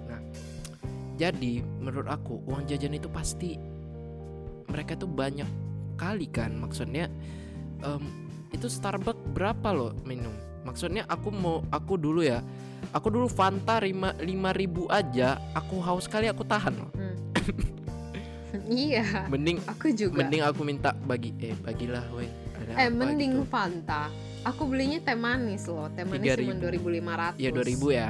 jadi 1.17 1.65
menurut 1.81 2.07
aku 2.07 2.39
uang 2.45 2.69
jajan 2.69 2.93
itu 2.93 3.09
pasti 3.09 3.57
mereka 4.69 4.93
tuh 4.93 5.09
banyak 5.09 5.49
kali 5.97 6.29
kan 6.29 6.53
maksudnya 6.53 7.09
em, 7.81 8.03
itu 8.53 8.69
Starbucks 8.69 9.33
berapa 9.33 9.73
loh 9.73 9.91
minum 10.05 10.31
maksudnya 10.61 11.03
aku 11.09 11.33
mau 11.33 11.65
aku 11.73 11.97
dulu 11.97 12.21
ya 12.21 12.39
aku 12.93 13.09
dulu 13.09 13.25
Fanta 13.27 13.81
lima 13.81 14.13
lima 14.21 14.53
ribu 14.53 14.85
aja 14.87 15.41
aku 15.57 15.81
haus 15.81 16.05
kali 16.05 16.29
aku 16.29 16.45
tahan 16.45 16.73
loh 16.77 16.91
Hmm. 16.93 17.17
iya 18.71 19.25
mending 19.27 19.57
aku 19.65 19.91
juga 19.91 20.23
mending 20.23 20.43
aku 20.43 20.61
minta 20.63 20.93
bagi 20.93 21.33
eh 21.41 21.55
bagilah 21.57 22.05
weh 22.15 22.29
ada 22.57 22.73
Eh 22.73 22.89
mending 22.89 23.41
gitu. 23.41 23.47
Fanta. 23.47 24.09
Aku 24.41 24.65
belinya 24.65 24.97
teh 24.97 25.13
manis 25.13 25.69
loh. 25.69 25.87
Teh 25.93 26.01
manis 26.03 26.25
cuma 26.35 26.57
3.000. 26.57 27.37
2500. 27.37 27.37
ya 27.37 27.49
2000 27.53 27.93
ya 27.93 28.09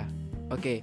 oke 0.50 0.74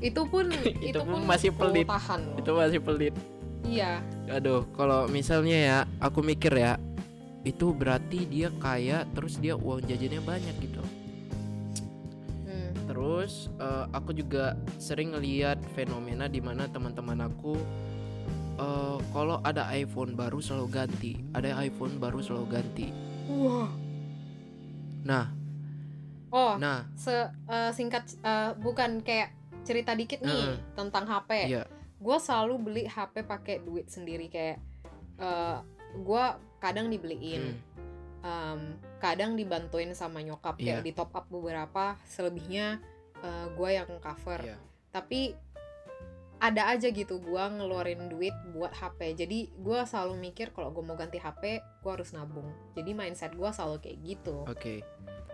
Itu 0.00 0.24
pun 0.26 0.48
Itu 0.80 0.96
itu, 0.96 1.00
pun 1.00 1.20
masih 1.24 1.50
pelit. 1.52 1.86
tahan 1.86 2.20
loh. 2.24 2.36
itu 2.40 2.50
masih 2.50 2.80
pelit 2.80 3.14
Iya. 3.60 4.00
Aduh, 4.32 4.64
kalau 4.72 5.04
misalnya 5.06 5.58
ya, 5.60 5.78
aku 6.00 6.24
mikir 6.24 6.50
ya, 6.50 6.80
itu 7.44 7.76
berarti 7.76 8.24
dia 8.24 8.48
kaya, 8.56 9.04
terus 9.12 9.36
dia 9.36 9.52
uang 9.52 9.84
jajannya 9.84 10.18
banyak 10.18 10.56
gitu. 10.58 10.80
Hmm. 12.48 12.72
Terus 12.88 13.52
eh, 13.60 13.84
aku 13.92 14.16
juga 14.16 14.56
sering 14.80 15.12
ngeliat 15.12 15.60
fenomena 15.76 16.24
di 16.24 16.40
mana 16.40 16.66
teman-teman 16.66 17.28
aku 17.28 17.52
eh, 18.56 18.98
kalau 19.12 19.44
ada 19.44 19.68
iPhone 19.70 20.16
baru 20.16 20.40
selalu 20.40 20.66
ganti, 20.72 21.12
ada 21.36 21.52
iPhone 21.60 22.00
baru 22.00 22.24
selalu 22.24 22.46
ganti. 22.50 22.88
Wah. 23.28 23.68
Nah, 25.04 25.26
Oh, 26.30 26.54
nah, 26.56 26.86
se 26.94 27.10
eh, 27.26 27.70
singkat 27.74 28.14
eh, 28.22 28.54
bukan 28.56 29.02
kayak 29.02 29.34
cerita 29.62 29.92
dikit 29.92 30.20
nih 30.20 30.44
Heeh. 30.46 30.74
tentang 30.74 31.04
HP. 31.04 31.30
iya, 31.48 31.64
Gue 32.00 32.16
selalu 32.16 32.54
beli 32.58 32.82
HP 32.84 33.24
pakai 33.24 33.60
duit 33.60 33.86
sendiri 33.88 34.26
kayak 34.26 34.56
eh 35.20 35.58
gue 35.94 36.24
kadang 36.58 36.88
dibeliin. 36.88 37.56
hmm, 37.58 38.24
em, 38.24 38.60
kadang 39.00 39.32
dibantuin 39.32 39.92
sama 39.92 40.20
nyokap 40.20 40.56
kayak 40.56 40.80
Iya. 40.80 40.86
di 40.86 40.92
top 40.92 41.12
up 41.12 41.26
beberapa 41.28 41.96
selebihnya 42.04 42.80
gue 43.52 43.70
yang 43.76 43.88
cover 44.00 44.40
iya. 44.40 44.56
tapi 44.88 45.36
ada 46.40 46.72
aja 46.72 46.88
gitu 46.88 47.20
gue 47.20 47.42
ngeluarin 47.52 48.08
duit 48.08 48.32
buat 48.56 48.72
HP 48.72 49.12
jadi 49.12 49.52
gue 49.52 49.78
selalu 49.84 50.16
mikir 50.16 50.56
kalau 50.56 50.72
gue 50.72 50.80
mau 50.80 50.96
ganti 50.96 51.20
HP 51.20 51.60
gue 51.60 51.90
harus 51.92 52.16
nabung 52.16 52.48
jadi 52.72 52.96
mindset 52.96 53.36
gue 53.36 53.50
selalu 53.52 53.76
kayak 53.84 53.98
gitu 54.00 54.48
Oke. 54.48 54.80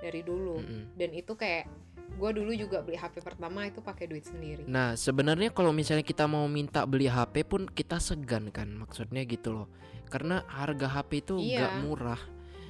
dari 0.02 0.20
dulu 0.26 0.58
mm-mm. 0.58 0.98
dan 0.98 1.10
itu 1.14 1.38
kayak 1.38 1.70
gue 2.16 2.31
dulu 2.33 2.52
juga 2.52 2.81
beli 2.81 2.96
HP 2.96 3.20
pertama 3.20 3.68
itu 3.68 3.79
pakai 3.79 4.09
duit 4.09 4.24
sendiri 4.24 4.64
Nah, 4.64 4.96
sebenarnya 4.96 5.52
kalau 5.52 5.70
misalnya 5.70 6.02
kita 6.02 6.24
mau 6.24 6.48
minta 6.48 6.83
beli 6.88 7.07
HP 7.07 7.44
pun 7.44 7.68
kita 7.68 8.00
segan 8.00 8.48
kan, 8.50 8.72
maksudnya 8.72 9.20
gitu 9.22 9.52
loh. 9.52 9.68
Karena 10.09 10.40
harga 10.48 10.88
HP 10.88 11.11
itu 11.20 11.35
Iya. 11.37 11.59
nggak 11.61 11.74
murah. 11.85 12.22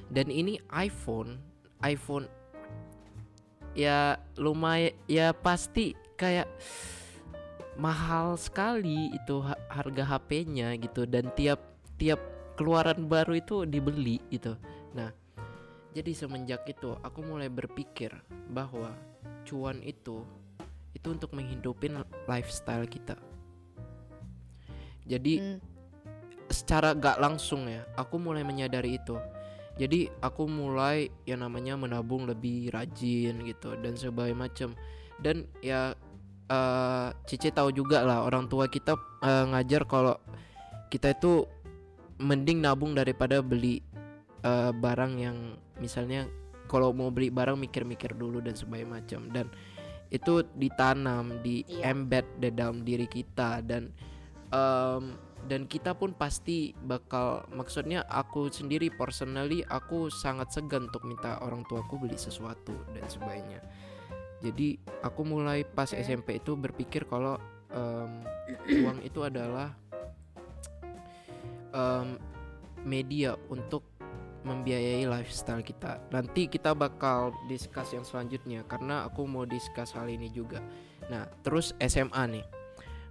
Dan 0.07 0.27
ini 0.27 0.59
iPhone, 0.69 1.39
iPhone 1.79 2.27
ya 3.71 4.17
lumayan 4.35 4.91
ya 5.05 5.31
pasti 5.31 5.93
kayak 6.17 6.49
mahal 7.77 8.33
sekali 8.35 9.13
itu 9.13 9.37
ha- 9.45 9.59
harga 9.69 10.17
HP-nya 10.17 10.73
gitu 10.81 11.05
dan 11.05 11.29
tiap 11.37 11.61
tiap 12.01 12.17
keluaran 12.57 13.05
baru 13.05 13.37
itu 13.37 13.69
dibeli 13.69 14.17
gitu 14.33 14.57
nah 14.97 15.13
jadi 15.93 16.09
semenjak 16.09 16.65
itu 16.65 16.97
aku 17.05 17.21
mulai 17.21 17.53
berpikir 17.53 18.09
bahwa 18.49 18.97
cuan 19.47 19.79
itu 19.83 20.23
itu 20.97 21.07
untuk 21.13 21.31
menghidupin 21.37 22.01
lifestyle 22.25 22.89
kita. 22.89 23.15
Jadi 25.07 25.39
Hmm. 25.39 25.59
secara 26.49 26.95
gak 26.97 27.19
langsung 27.21 27.69
ya 27.69 27.85
aku 27.95 28.17
mulai 28.17 28.41
menyadari 28.41 28.97
itu. 28.97 29.15
Jadi 29.77 30.09
aku 30.25 30.49
mulai 30.49 31.05
yang 31.29 31.45
namanya 31.45 31.77
menabung 31.77 32.25
lebih 32.25 32.73
rajin 32.73 33.45
gitu 33.45 33.77
dan 33.77 33.93
sebagainya 33.93 34.49
macam 34.49 34.69
dan 35.21 35.45
ya 35.61 35.93
eh 36.49 37.07
Cici 37.29 37.53
tahu 37.53 37.69
juga 37.69 38.01
lah 38.01 38.25
orang 38.25 38.49
tua 38.49 38.65
kita 38.65 38.97
eh, 39.21 39.45
ngajar 39.53 39.85
kalau 39.85 40.17
kita 40.89 41.13
itu 41.13 41.45
mending 42.17 42.65
nabung 42.65 42.97
daripada 42.97 43.43
beli 43.45 43.85
eh, 44.41 44.71
barang 44.73 45.13
yang 45.21 45.37
misalnya 45.77 46.25
kalau 46.67 46.91
mau 46.91 47.09
beli 47.09 47.31
barang 47.31 47.57
mikir-mikir 47.57 48.13
dulu 48.13 48.43
dan 48.43 48.53
sebagainya 48.53 48.91
macam 49.01 49.21
dan 49.31 49.47
itu 50.07 50.39
ditanam 50.55 51.43
di 51.43 51.67
Iya. 51.67 51.91
embed 51.91 52.25
di 52.39 52.49
dalam 52.55 52.83
diri 52.87 53.07
kita 53.07 53.59
dan 53.63 53.91
em, 54.51 55.03
dan 55.47 55.67
kita 55.67 55.95
pun 55.95 56.15
pasti 56.15 56.71
bakal 56.83 57.43
maksudnya 57.51 58.03
aku 58.07 58.47
sendiri 58.51 58.87
personally 58.91 59.63
aku 59.67 60.07
sangat 60.11 60.51
segan 60.51 60.87
untuk 60.91 61.03
minta 61.03 61.39
orang 61.43 61.63
tuaku 61.67 62.07
beli 62.07 62.15
sesuatu 62.15 62.75
dan 62.95 63.03
sebagainya 63.07 63.59
jadi 64.37 64.77
aku 65.01 65.21
mulai 65.25 65.65
pas. 65.65 65.89
SMP 65.89 66.37
itu 66.37 66.53
berpikir 66.53 67.09
kalau 67.09 67.41
em, 67.73 68.21
uang 68.85 69.01
itu 69.01 69.25
adalah 69.25 69.73
em, 71.73 72.21
media 72.85 73.33
untuk 73.49 73.83
membiayai 74.47 75.03
lifestyle 75.03 75.59
kita. 75.61 75.99
Nanti 76.09 76.47
kita 76.47 76.71
bakal 76.71 77.35
discuss 77.51 77.91
yang 77.91 78.07
selanjutnya 78.07 78.63
karena 78.65 79.03
aku 79.03 79.27
mau 79.27 79.43
discuss 79.43 79.91
hal 79.91 80.07
ini 80.07 80.31
juga. 80.31 80.63
Nah, 81.11 81.27
terus 81.43 81.75
SMA 81.83 82.23
nih. 82.31 82.45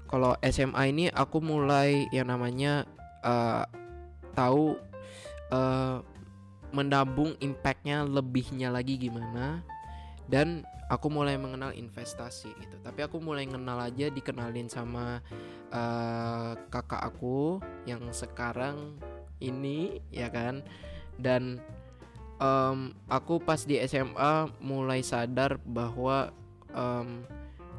Kalau 0.07 0.39
SMA 0.41 0.83
ini 0.89 1.05
aku 1.11 1.43
mulai 1.43 2.09
yang 2.15 2.33
namanya 2.33 2.89
eh, 3.21 3.65
tahu 4.33 4.81
eh, 5.53 5.99
menabung 6.73 7.37
impactnya 7.39 8.03
lebihnya 8.05 8.69
lagi 8.69 8.99
gimana 8.99 9.63
dan 10.27 10.67
aku 10.87 11.11
mulai 11.11 11.35
mengenal 11.35 11.75
investasi 11.75 12.51
gitu. 12.55 12.77
Tapi 12.83 13.03
aku 13.03 13.19
mulai 13.19 13.47
kenal 13.51 13.83
aja 13.83 14.07
dikenalin 14.09 14.71
sama 14.71 15.21
eh, 15.75 16.53
kakak 16.71 17.03
aku 17.03 17.59
yang 17.85 18.07
sekarang 18.15 18.97
ini 19.43 20.01
ya 20.09 20.33
kan 20.33 20.65
dan 21.21 21.61
em, 22.41 22.93
aku 23.09 23.41
pas 23.41 23.61
di 23.65 23.81
SMA 23.85 24.53
mulai 24.61 25.01
sadar 25.01 25.61
bahwa 25.65 26.33
em, 26.73 27.25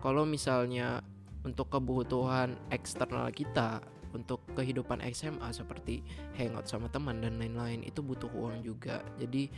kalau 0.02 0.26
misalnya 0.26 1.02
untuk 1.46 1.72
kebutuhan 1.72 2.58
eksternal 2.74 3.30
kita 3.32 3.82
untuk 4.16 4.42
kehidupan 4.58 5.04
SMA 5.14 5.52
seperti 5.54 6.02
hangout 6.36 6.66
sama 6.66 6.90
teman 6.90 7.22
dan 7.22 7.38
lain-lain 7.38 7.86
itu 7.86 8.02
butuh 8.02 8.32
uang 8.34 8.66
juga. 8.66 9.04
Jadi 9.22 9.52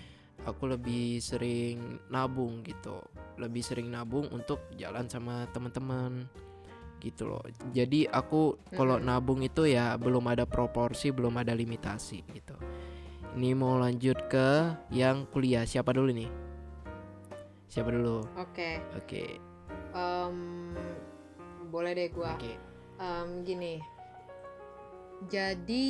aku 0.43 0.67
lebih 0.67 1.23
sering 1.23 2.01
nabung 2.11 2.65
gitu. 2.67 2.99
Lebih 3.39 3.63
sering 3.63 3.87
nabung 3.87 4.27
untuk 4.35 4.67
jalan 4.75 5.07
sama 5.07 5.47
teman-teman 5.55 6.27
gitu 6.99 7.31
loh. 7.31 7.45
Jadi 7.71 8.11
aku 8.11 8.59
kalau 8.75 8.99
nabung 8.99 9.39
itu 9.39 9.63
ya 9.63 9.95
belum 9.95 10.27
ada 10.27 10.43
proporsi 10.43 11.15
belum 11.15 11.39
ada 11.39 11.55
limitasi 11.55 12.19
gitu 12.35 12.59
ini 13.37 13.53
mau 13.53 13.77
lanjut 13.77 14.17
ke 14.27 14.49
yang 14.89 15.29
kuliah. 15.29 15.63
Siapa 15.63 15.93
dulu 15.93 16.09
nih? 16.09 16.29
Siapa 17.69 17.93
dulu? 17.93 18.25
Oke, 18.33 18.81
oke. 18.97 19.23
Em, 19.93 20.37
boleh 21.69 21.91
deh 21.93 22.09
gua. 22.09 22.33
oke. 22.33 22.53
Em, 22.97 23.29
gini. 23.45 23.75
Jadi 25.29 25.85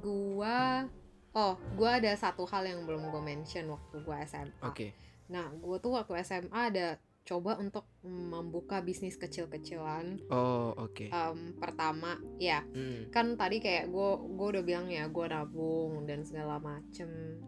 gua 0.00 0.88
Oh, 1.30 1.54
gua 1.78 2.02
ada 2.02 2.10
satu 2.18 2.42
hal 2.42 2.66
yang 2.66 2.82
belum 2.90 3.06
gue 3.14 3.22
mention 3.22 3.70
waktu 3.70 4.02
gua 4.02 4.26
SMA. 4.26 4.50
oke. 4.66 4.90
Nah, 5.30 5.46
gua 5.62 5.78
tuh 5.78 5.94
waktu 5.94 6.18
SMA 6.26 6.50
ada 6.50 6.98
coba 7.30 7.54
untuk 7.62 7.86
membuka 8.02 8.82
bisnis 8.82 9.14
kecil-kecilan. 9.14 10.18
oh 10.34 10.74
oke. 10.74 11.06
Em, 11.06 11.54
pertama, 11.54 12.18
ya 12.42 12.66
Mm, 12.66 13.14
kan 13.14 13.38
tadi 13.38 13.62
kayak 13.62 13.86
gue 13.86 14.10
gue 14.34 14.46
udah 14.58 14.64
bilang 14.66 14.90
ya 14.90 15.06
gue 15.06 15.26
nabung 15.30 16.10
dan 16.10 16.26
segala 16.26 16.58
macem. 16.58 17.38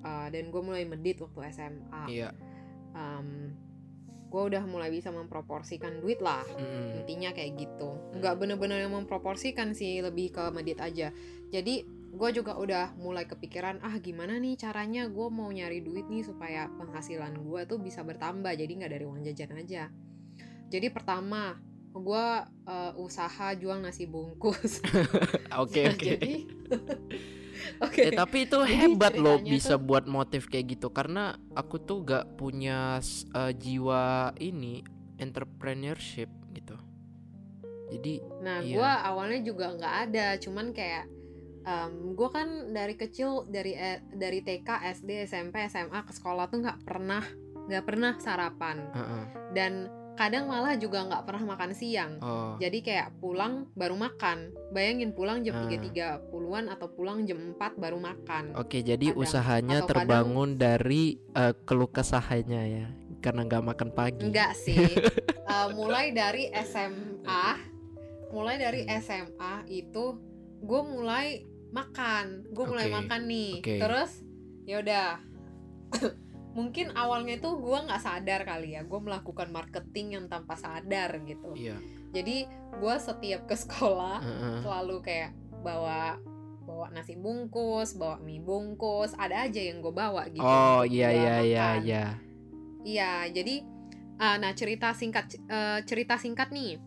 Uh, 0.00 0.30
dan 0.30 0.48
gue 0.48 0.62
mulai 0.62 0.86
medit 0.86 1.18
waktu 1.18 1.50
SMA 1.50 2.04
iya. 2.06 2.30
Gue 4.26 4.42
udah 4.52 4.62
mulai 4.66 4.90
bisa 4.90 5.14
memproporsikan 5.14 6.02
duit 6.02 6.18
lah 6.18 6.42
Mm, 6.58 7.02
intinya 7.04 7.30
kayak 7.30 7.60
gitu. 7.60 7.90
Nggak 8.16 8.34
bener-bener 8.40 8.82
yang 8.82 8.94
memproporsikan 8.94 9.72
sih 9.72 10.02
lebih 10.02 10.32
ke 10.34 10.44
medit 10.50 10.80
aja. 10.80 11.12
Jadi 11.52 11.86
gue 12.16 12.30
juga 12.32 12.56
udah 12.56 12.96
mulai 12.96 13.24
kepikiran 13.24 13.84
ah 13.84 13.92
gimana 13.98 14.36
nih 14.36 14.56
caranya 14.56 15.04
gue 15.04 15.28
mau 15.28 15.48
nyari 15.48 15.80
duit 15.80 16.08
nih 16.08 16.24
supaya 16.24 16.72
penghasilan 16.72 17.36
gue 17.36 17.60
tuh 17.64 17.76
bisa 17.76 18.00
bertambah 18.00 18.50
jadi 18.50 18.72
nggak 18.72 18.90
dari 18.90 19.04
uang 19.04 19.20
jajan 19.22 19.52
aja 19.54 19.92
jadi 20.66 20.88
pertama 20.88 21.60
gue 21.92 22.26
uh, 22.66 22.92
usaha 22.96 23.52
jual 23.52 23.80
nasi 23.80 24.04
bungkus 24.04 24.80
oke 25.62 25.76
Nah, 25.78 25.92
oke 25.92 26.00
jadi 26.02 26.34
oke 27.84 28.00
Eh, 28.02 28.12
tapi 28.12 28.44
itu 28.44 28.58
Jadi 28.58 28.72
hebat 28.74 29.14
loh 29.16 29.36
bisa 29.38 29.76
tuh- 29.76 29.84
buat 29.84 30.04
motif 30.04 30.44
kayak 30.46 30.76
gitu 30.76 30.88
karena 30.88 31.36
aku 31.52 31.76
tuh 31.78 32.00
gak 32.02 32.36
punya 32.36 33.00
eh, 33.32 33.52
jiwa 33.52 34.32
ini 34.38 34.84
entrepreneurship 35.16 36.28
gitu. 36.52 36.76
Jadi 37.88 38.20
Nah, 38.40 38.60
Iya. 38.60 38.76
gue 38.76 38.90
awalnya 39.06 39.40
juga 39.40 39.72
nggak 39.72 39.94
ada, 40.04 40.26
cuman 40.36 40.72
kayak 40.72 41.08
gue 42.14 42.28
kan 42.28 42.48
dari 42.70 42.94
kecil 42.94 43.44
dari 43.44 43.74
eh, 43.74 44.00
dari 44.08 44.38
TK, 44.38 44.68
SD, 44.94 45.10
SMP, 45.24 45.66
SMA 45.66 46.00
ke 46.00 46.12
sekolah 46.12 46.46
tuh 46.46 46.62
nggak 46.62 46.78
pernah 46.80 47.22
nggak 47.66 47.82
pernah 47.82 48.14
sarapan 48.16 48.86
heeh. 48.88 49.24
dan 49.50 49.72
kadang 50.14 50.46
malah 50.46 50.72
juga 50.74 51.04
nggak 51.04 51.24
pernah 51.24 51.44
makan 51.46 51.74
siang. 51.74 52.16
oh 52.18 52.56
Jadi 52.56 52.80
kayak 52.80 53.20
pulang 53.20 53.68
baru 53.74 53.92
makan. 53.94 54.48
Bayangin 54.70 55.12
pulang 55.12 55.44
jam 55.44 55.52
Ah. 55.52 55.68
3.30-an 55.68 56.72
atau 56.72 56.88
pulang 56.88 57.28
jam 57.28 57.36
4 57.52 57.76
baru 57.76 58.00
makan. 58.00 58.56
oke 58.56 58.80
jadi 58.80 59.12
kadang. 59.12 59.20
usahanya 59.20 59.76
Atau 59.76 59.92
kadang- 59.92 60.00
terbangun 60.08 60.50
dari 60.56 61.04
eh, 61.34 61.52
keluh 61.62 61.90
kesahnya 61.90 62.62
ya 62.64 62.86
karena 63.18 63.44
nggak 63.44 63.64
makan 63.66 63.90
pagi. 63.92 64.24
Enggak 64.24 64.54
sih. 64.54 64.76
Eh, 65.46 65.68
mulai 65.72 66.10
dari 66.10 66.50
SMA, 66.58 67.44
mulai 68.28 68.56
dari 68.56 68.82
SMA 68.98 69.62
itu 69.68 70.18
gue 70.58 70.80
mulai 70.82 71.46
makan, 71.76 72.24
gue 72.48 72.64
mulai 72.64 72.88
makan 72.88 73.20
nih. 73.28 73.52
oke. 73.60 73.76
Terus 73.76 74.10
ya 74.64 74.76
udah. 74.80 75.06
Mungkin 76.56 76.96
awalnya 76.96 77.36
tuh 77.36 77.60
gue 77.60 77.78
nggak 77.84 78.00
sadar 78.00 78.40
kali 78.48 78.80
ya, 78.80 78.82
gue 78.82 78.96
melakukan 78.96 79.52
marketing 79.52 80.16
yang 80.16 80.26
tanpa 80.26 80.56
sadar 80.56 81.20
gitu. 81.22 81.52
Iya. 81.52 81.76
Jadi 82.16 82.48
gue 82.80 82.94
setiap 82.96 83.44
ke 83.44 83.52
sekolah 83.52 84.24
heeh. 84.26 84.56
selalu 84.64 84.96
kayak 85.04 85.36
bawa 85.60 86.16
bawa 86.64 86.88
nasi 86.90 87.14
bungkus, 87.14 87.94
bawa 87.94 88.18
mie 88.18 88.40
bungkus, 88.40 89.12
ada 89.14 89.44
aja 89.44 89.60
yang 89.60 89.84
gue 89.84 89.92
bawa 89.92 90.24
gitu. 90.32 90.40
Oh 90.40 90.82
iya 90.82 91.12
iya 91.12 91.34
iya 91.44 91.66
makan. 91.76 91.84
iya. 91.84 92.04
Iya, 92.86 93.12
jadi 93.34 93.54
uh, 94.16 94.36
nah 94.38 94.54
cerita 94.54 94.94
singkat 94.94 95.26
eh, 95.36 95.78
cerita 95.84 96.14
singkat 96.16 96.54
nih. 96.54 96.78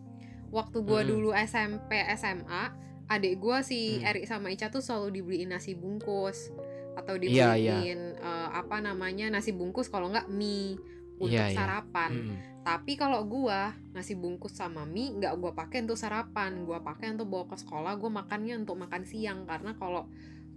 Waktu 0.50 0.82
gua 0.82 1.04
Mm-mm. 1.06 1.10
dulu 1.14 1.30
SMP 1.30 1.94
SMA, 2.18 2.74
adik 3.10 3.42
gua 3.42 3.66
si 3.66 3.98
Mm. 3.98 4.06
Erik 4.06 4.24
sama 4.30 4.54
Ica 4.54 4.70
tuh 4.70 4.78
selalu 4.78 5.18
dibeliin 5.18 5.50
nasi 5.50 5.74
bungkus 5.74 6.54
atau 6.94 7.18
Iya, 7.18 7.58
dibeliin 7.58 8.14
eh, 8.14 8.48
apa 8.54 8.78
namanya 8.78 9.34
nasi 9.34 9.50
bungkus 9.50 9.90
kalau 9.90 10.14
nggak 10.14 10.30
mie 10.30 10.78
untuk 11.18 11.34
Iya, 11.36 11.50
iya. 11.52 11.58
sarapan. 11.58 12.10
Mm-mm. 12.14 12.36
Tapi 12.62 12.94
kalau 12.94 13.26
gua 13.26 13.74
nasi 13.90 14.14
bungkus 14.14 14.54
sama 14.54 14.86
mie 14.86 15.10
nggak 15.18 15.34
gua 15.42 15.52
pakai 15.52 15.82
untuk 15.82 15.98
sarapan, 15.98 16.62
gua 16.62 16.80
pakai 16.86 17.12
untuk 17.18 17.26
bawa 17.26 17.50
ke 17.50 17.56
sekolah. 17.58 17.98
Gua 17.98 18.10
makannya 18.22 18.62
untuk 18.62 18.78
makan 18.78 19.02
siang 19.02 19.42
karena 19.44 19.74
kalau 19.74 20.06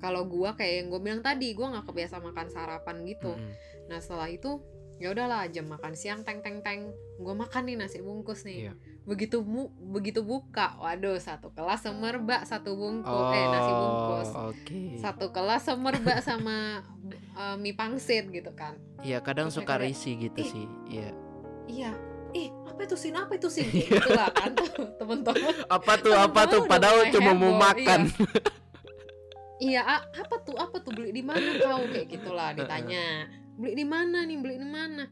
kalau 0.03 0.27
gua 0.27 0.51
kayak 0.53 0.83
yang 0.83 0.87
gue 0.91 0.99
bilang 0.99 1.23
tadi, 1.23 1.55
gua 1.55 1.71
nggak 1.73 1.87
kebiasa 1.89 2.19
makan 2.19 2.47
sarapan 2.51 3.07
gitu. 3.07 3.33
Mm-mm. 3.33 3.55
Nah 3.87 3.97
setelah 4.03 4.27
itu 4.27 4.59
ya 4.95 5.10
udahlah 5.10 5.45
jam 5.47 5.65
makan 5.65 5.93
siang 5.93 6.21
teng 6.21 6.39
teng 6.39 6.60
teng 6.60 6.89
gue 7.15 7.34
makan 7.34 7.63
nih 7.65 7.75
nasi 7.75 7.99
bungkus 7.99 8.43
nih 8.43 8.69
Iya. 8.69 8.73
begitu 9.03 9.41
mu 9.41 9.67
begitu 9.89 10.21
buka 10.21 10.77
waduh 10.77 11.17
satu 11.17 11.49
kelas 11.49 11.82
semerbak 11.82 12.41
satu 12.43 12.71
bungkus 12.71 13.12
Oh 13.12 13.32
eh 13.32 13.45
nasi 13.45 13.71
bungkus 13.73 14.29
oke. 14.34 14.82
satu 14.97 15.25
kelas 15.29 15.62
semerbak 15.65 16.19
sama 16.19 16.79
eh, 17.34 17.56
mie 17.58 17.73
pangsit 17.73 18.27
gitu 18.27 18.53
kan 18.53 18.77
Iya 19.01 19.19
kadang 19.19 19.47
Terus 19.47 19.60
suka 19.60 19.75
risih 19.77 20.15
gitu 20.21 20.39
"Ih, 20.39 20.47
sih. 20.47 20.65
Iya. 20.89 21.10
iya 21.65 21.91
ih 22.34 22.49
apa 22.65 22.82
itu 22.82 22.95
sin 22.95 23.13
apa 23.13 23.34
itu 23.34 23.45
sin 23.47 23.67
Kayak 23.67 23.89
gitu 23.93 24.10
lah 24.10 24.29
kan 24.32 24.51
temen-temen 24.95 25.53
Apa 25.67 25.93
tuh 25.95 26.13
apa 26.13 26.41
tuh 26.45 26.62
padahal 26.63 27.10
cuma 27.10 27.32
mau 27.32 27.53
makan. 27.53 28.08
iya 29.60 29.82
a- 29.82 30.08
apa 30.13 30.36
tuh 30.39 30.56
apa 30.56 30.75
tuh 30.77 30.91
beli 30.91 31.12
di 31.12 31.21
mana 31.21 31.39
kau 31.58 31.84
kayak 31.86 32.08
gitulah 32.10 32.51
ditanya 32.51 33.27
beli 33.57 33.73
di 33.77 33.85
mana 33.85 34.25
nih? 34.25 34.37
Beli 34.41 34.55
di 34.59 34.69
mana? 34.69 35.03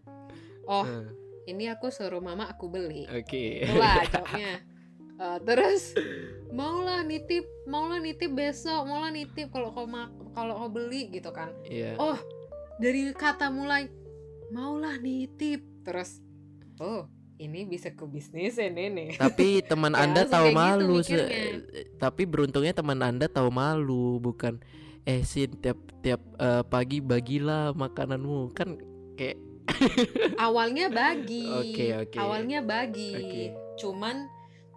Oh 0.66 0.86
Eh, 0.86 1.06
ini 1.50 1.66
aku 1.68 1.90
suruh 1.90 2.22
mama 2.22 2.48
aku 2.50 2.70
beli. 2.70 3.10
Oke. 3.10 3.66
itulah 3.66 4.06
jawabnya 4.10 4.54
Eh, 5.22 5.38
terus 5.46 5.94
maulah 6.50 7.06
nitip 7.06 7.46
maulah 7.70 8.02
nitip 8.02 8.34
besok 8.34 8.90
maulah 8.90 9.14
nitip 9.14 9.54
kalau 9.54 9.70
kau 9.70 9.86
kalau 10.34 10.58
kau 10.58 10.70
beli 10.74 11.14
gitu 11.14 11.30
kan. 11.30 11.54
Iya. 11.62 11.94
oh 12.02 12.18
dari 12.82 13.14
kata 13.14 13.54
mulai 13.54 13.86
maulah 14.50 14.98
nitip. 14.98 15.62
Terus 15.86 16.18
oh 16.82 17.06
ini 17.38 17.70
bisa 17.70 17.94
ke 17.94 18.02
bisnis 18.10 18.58
ini 18.58 18.90
nih. 18.90 19.10
Tapi 19.22 19.62
teman 19.62 19.94
Ya, 19.98 20.10
Anda 20.10 20.26
tahu 20.26 20.50
gitu 20.50 20.58
malu 20.58 20.96
mikirnya. 21.06 21.26
eh, 21.70 21.86
tapi 22.02 22.26
beruntungnya 22.26 22.74
teman 22.74 23.06
Anda 23.06 23.30
tahu 23.30 23.54
malu 23.54 24.18
bukan 24.18 24.58
eh 25.04 25.22
Sin 25.24 25.58
tiap 25.58 25.78
tiap 26.00 26.22
eh, 26.38 26.64
pagi 26.64 27.02
bagilah 27.02 27.74
makananmu 27.74 28.54
kan 28.54 28.78
kayak 29.16 29.38
awalnya 30.46 30.90
bagi 30.90 31.48
Oke, 31.48 31.86
oke. 31.96 32.18
awalnya 32.18 32.60
bagi 32.62 33.14
Oke. 33.14 33.44
cuman 33.78 34.28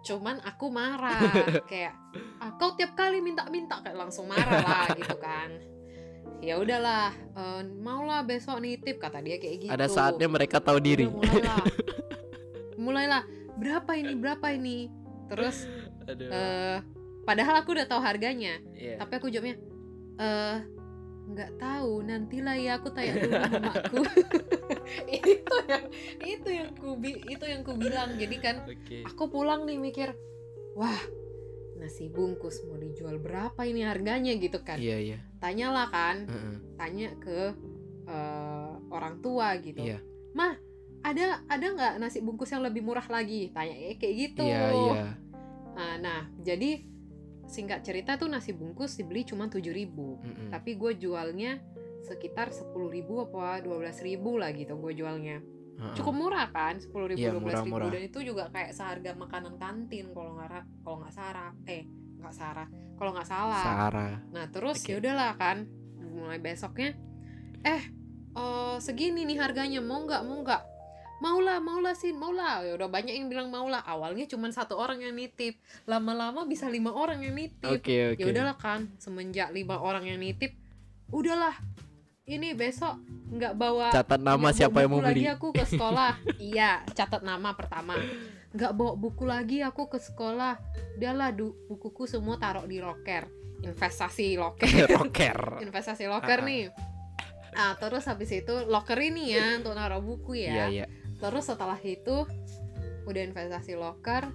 cuman 0.01 0.37
aku 0.41 0.69
marah 0.69 1.17
kayak 1.69 1.93
ah, 2.37 2.53
kau 2.57 2.77
tiap 2.77 2.93
kali 2.93 3.19
minta-minta 3.19 3.81
kayak 3.81 3.97
langsung 3.97 4.29
marah 4.29 4.61
lah 4.61 4.85
gitu 5.01 5.17
kan 5.17 5.49
ya 6.41 6.57
udahlah 6.57 7.09
eh, 7.13 7.61
maulah 7.81 8.21
besok 8.21 8.61
nitip 8.61 8.97
kata 8.97 9.21
dia 9.21 9.37
kayak 9.37 9.55
gitu 9.65 9.71
ada 9.73 9.89
saatnya 9.89 10.29
mereka 10.29 10.61
tahu 10.61 10.77
Udah, 10.77 10.85
diri. 10.85 11.05
mulailah 11.09 11.61
mulailah 12.75 13.23
berapa 13.55 13.91
ini 13.95 14.13
berapa 14.13 14.47
ini 14.51 14.77
terus 15.25 15.65
Aduh. 16.05 16.29
eh 16.29 16.77
padahal 17.25 17.65
aku 17.65 17.73
udah 17.73 17.87
tahu 17.89 17.97
harganya 17.97 18.61
Iya. 18.77 19.01
tapi 19.01 19.13
aku 19.17 19.33
jawabnya 19.33 19.57
eh 20.15 20.57
nggak 21.25 21.51
tahu 21.57 22.05
nantilah 22.05 22.53
ya 22.53 22.77
aku 22.77 22.93
tanya 22.93 23.17
dulu 23.17 23.33
mamaku 23.33 24.01
itu 25.09 25.55
yang 25.65 25.85
itu 26.21 26.49
yang 26.53 26.69
ku 26.77 26.93
itu 27.03 27.45
yang 27.49 27.61
ku 27.65 27.73
bilang 27.73 28.13
jadi 28.13 28.37
kan 28.37 28.55
Oke. 28.69 29.01
aku 29.01 29.23
pulang 29.33 29.65
nih 29.65 29.81
mikir 29.81 30.13
wah 30.77 31.01
nasi 31.81 32.13
bungkus 32.13 32.61
mau 32.69 32.77
dijual 32.77 33.17
berapa 33.17 33.57
ini 33.65 33.83
harganya 33.83 34.37
gitu 34.37 34.61
kan 34.61 34.77
Iya 34.77 34.97
iya. 35.01 35.17
tanyalah 35.41 35.89
kan 35.89 36.29
Heeh. 36.29 36.55
tanya 36.77 37.09
ke 37.17 37.51
eh, 38.05 38.71
orang 38.93 39.17
tua 39.25 39.57
gitu 39.59 39.81
Iya. 39.81 39.99
mah 40.37 40.55
ada 41.01 41.41
ada 41.49 41.65
nggak 41.73 41.93
nasi 42.01 42.21
bungkus 42.21 42.53
yang 42.53 42.61
lebih 42.61 42.85
murah 42.85 43.05
lagi 43.09 43.49
tanya 43.49 43.73
kayak 43.97 44.15
gitu 44.29 44.45
Iya 44.45 44.65
iya. 44.71 45.03
Nah, 45.75 45.93
nah 45.99 46.21
jadi 46.39 46.85
singkat 47.55 47.79
cerita 47.81 48.15
tuh 48.15 48.27
nasi 48.27 48.51
bungkus 48.51 48.93
dibeli 48.93 49.23
cuma 49.23 49.47
7000 49.47 49.63
ribu 49.71 50.19
Mm-mm. 50.19 50.51
tapi 50.51 50.75
gue 50.75 50.91
jualnya 50.97 51.63
sekitar 52.03 52.51
10.000 52.51 52.75
ribu 52.91 53.23
apa 53.23 53.63
12.000 53.63 54.03
ribu 54.05 54.35
lah 54.35 54.51
gitu 54.51 54.75
gue 54.75 54.91
jualnya 54.93 55.39
Heeh. 55.75 55.95
cukup 55.95 56.13
murah 56.13 56.47
kan 56.49 56.77
10.000 56.77 56.91
ribu 57.09 57.17
Iya, 57.17 57.31
12.000 57.31 57.39
ribu 57.39 57.41
murah-murah. 57.41 57.89
dan 57.89 58.01
itu 58.03 58.19
juga 58.21 58.43
kayak 58.49 58.71
seharga 58.71 59.11
makanan 59.13 59.55
kantin 59.55 60.11
kalau 60.11 60.35
nggak 60.35 60.51
kalau 60.81 60.97
nggak 60.99 61.13
salah 61.13 61.51
eh 61.65 61.83
nggak 62.19 62.31
salah 62.31 62.67
kalau 62.95 63.11
nggak 63.11 63.27
salah 63.27 63.63
Sarah. 63.63 64.13
nah 64.29 64.45
terus 64.47 64.79
Oke. 64.79 64.91
ya 64.91 64.95
udahlah 64.99 65.31
kan 65.35 65.63
mulai 65.97 66.37
besoknya 66.37 66.93
eh 67.61 67.83
eh, 68.33 68.75
segini 68.77 69.23
nih 69.23 69.37
harganya 69.37 69.79
mau 69.79 70.03
nggak 70.03 70.21
mau 70.21 70.39
nggak 70.41 70.61
maulah 71.17 71.57
maulah 71.57 71.93
sih 71.93 72.11
maulah. 72.11 72.61
Ya 72.61 72.75
udah 72.75 72.87
banyak 72.87 73.13
yang 73.13 73.27
bilang 73.27 73.47
maulah. 73.47 73.81
Awalnya 73.81 74.25
cuma 74.25 74.49
satu 74.49 74.75
orang 74.75 74.99
yang 74.99 75.13
nitip. 75.13 75.55
Lama-lama 75.83 76.43
bisa 76.43 76.67
lima 76.67 76.89
orang 76.89 77.21
yang 77.21 77.33
nitip. 77.33 77.71
Oke 77.71 78.13
oke. 78.13 78.19
ya 78.19 78.25
udahlah 78.25 78.55
kan 78.55 78.91
semenjak 78.97 79.49
lima 79.49 79.77
orang 79.77 80.05
yang 80.05 80.17
nitip 80.17 80.53
udahlah. 81.09 81.55
Ini 82.25 82.57
besok 82.57 82.97
nggak 83.29 83.53
bawa 83.53 83.93
Catat 83.93 84.17
nama 84.17 84.49
siapa 84.49 84.81
yang 84.81 84.89
mau 84.89 84.97
buku 84.97 85.05
lagi 85.05 85.21
beli. 85.21 85.29
aku 85.29 85.47
ke 85.51 85.63
sekolah. 85.63 86.11
Iya 86.51 86.81
catat 86.91 87.21
nama 87.21 87.53
pertama. 87.53 87.93
Nggak 88.49 88.71
bawa 88.73 88.93
buku 88.95 89.23
lagi 89.23 89.61
aku 89.61 89.85
ke 89.85 89.97
sekolah. 89.97 90.57
Udahlah 90.97 91.29
du- 91.29 91.53
bukuku 91.67 92.05
semua 92.05 92.35
taruh 92.35 92.65
di 92.65 92.81
loker. 92.81 93.29
Investasi 93.61 94.35
loker. 94.35 94.67
Rocker. 94.97 95.37
investasi 95.65 96.05
loker 96.05 96.39
Ah, 96.39 96.41
ah. 96.41 96.49
nih. 96.49 96.63
Ah 97.55 97.73
terus 97.77 98.03
habis 98.03 98.27
itu 98.27 98.51
loker 98.65 98.99
ini 98.99 99.31
ya 99.31 99.55
untuk 99.55 99.71
naruh 99.71 100.01
buku 100.01 100.35
Iya 100.35 100.51
ya 100.51 100.65
iya. 100.67 100.85
Terus 101.25 101.49
setelah 101.49 101.81
itu 101.81 102.29
udah 103.09 103.21
investasi 103.25 103.73
loker 103.73 104.29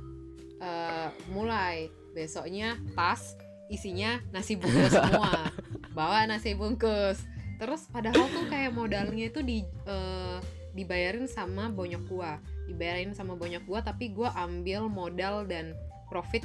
eh, 0.58 1.08
mulai. 1.30 1.90
Besoknya 2.10 2.74
tas 2.98 3.38
isinya 3.70 4.18
nasi 4.34 4.58
bungkus 4.58 4.90
semua. 4.90 5.54
Bawa 5.96 6.26
nasi 6.26 6.58
bungkus. 6.58 7.22
Terus 7.62 7.86
padahal 7.92 8.26
tuh 8.34 8.50
kayak 8.50 8.74
modalnya 8.74 9.30
itu 9.30 9.40
di 9.46 9.62
eh, 9.86 10.38
dibayarin 10.74 11.30
sama 11.30 11.70
bonyok 11.70 12.02
gua. 12.10 12.42
Dibayarin 12.66 13.14
sama 13.14 13.38
bonyok 13.38 13.64
gua 13.66 13.80
tapi 13.86 14.10
gua 14.10 14.34
ambil 14.34 14.90
modal 14.90 15.46
dan 15.46 15.78
profit 16.10 16.42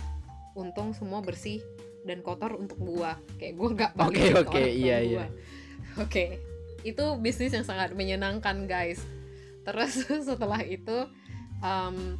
untung 0.53 0.93
semua 0.93 1.25
bersih 1.25 1.65
dan 2.05 2.21
kotor 2.21 2.53
untuk 2.53 2.77
gua. 2.77 3.17
Kayak 3.41 3.53
gua 3.57 3.69
nggak 3.73 3.91
Oke, 3.97 3.99
balikin 4.01 4.33
ke 4.33 4.41
oke, 4.45 4.53
tua 4.53 4.69
iya, 4.69 4.97
iya. 5.01 5.25
oke. 5.97 6.25
Itu 6.85 7.17
bisnis 7.17 7.57
yang 7.57 7.65
sangat 7.65 7.97
menyenangkan 7.97 8.69
guys 8.69 9.01
terus 9.65 9.93
setelah 10.27 10.61
itu 10.61 11.09
um, 11.59 12.15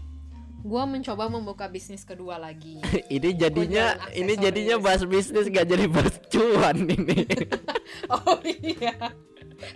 gue 0.60 0.84
mencoba 0.84 1.30
membuka 1.30 1.70
bisnis 1.70 2.02
kedua 2.02 2.36
lagi 2.36 2.82
ini 3.16 3.30
jadinya 3.32 3.94
ini 4.12 4.34
jadinya 4.36 4.76
bahas 4.78 5.06
bisnis 5.06 5.46
gak 5.48 5.70
jadi 5.70 5.86
bahas 5.86 6.18
cuan 6.26 6.90
ini. 6.90 7.22
oh 8.10 8.42
iya 8.42 8.98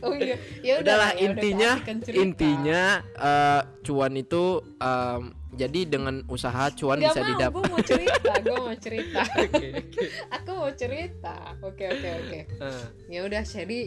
oh 0.01 0.12
iya 0.12 0.36
ya 0.60 0.82
Udahlah 0.82 1.13
ya 1.13 1.15
udah, 1.15 1.23
intinya 1.29 1.71
cerita. 1.86 2.17
intinya 2.17 2.82
eh, 3.15 3.62
cuan 3.82 4.13
itu 4.13 4.45
em, 4.82 5.21
jadi 5.49 5.79
dengan 5.88 6.15
usaha 6.25 6.69
cuan 6.71 6.97
Gak 6.97 7.05
bisa 7.05 7.19
mau, 7.19 7.27
didapat. 7.27 7.53
gue 7.53 7.69
mau 7.69 7.82
cerita, 7.84 8.32
gue 8.39 8.58
mau 8.60 8.75
cerita, 8.77 9.21
Oke, 9.25 9.67
oke. 9.75 10.03
aku 10.29 10.49
mau 10.53 10.71
cerita. 10.71 11.36
Oke 11.60 11.84
oke 11.86 12.10
oke. 12.17 12.39
Eh, 12.45 12.84
Ya 13.10 13.19
udah 13.25 13.41
jadi 13.41 13.79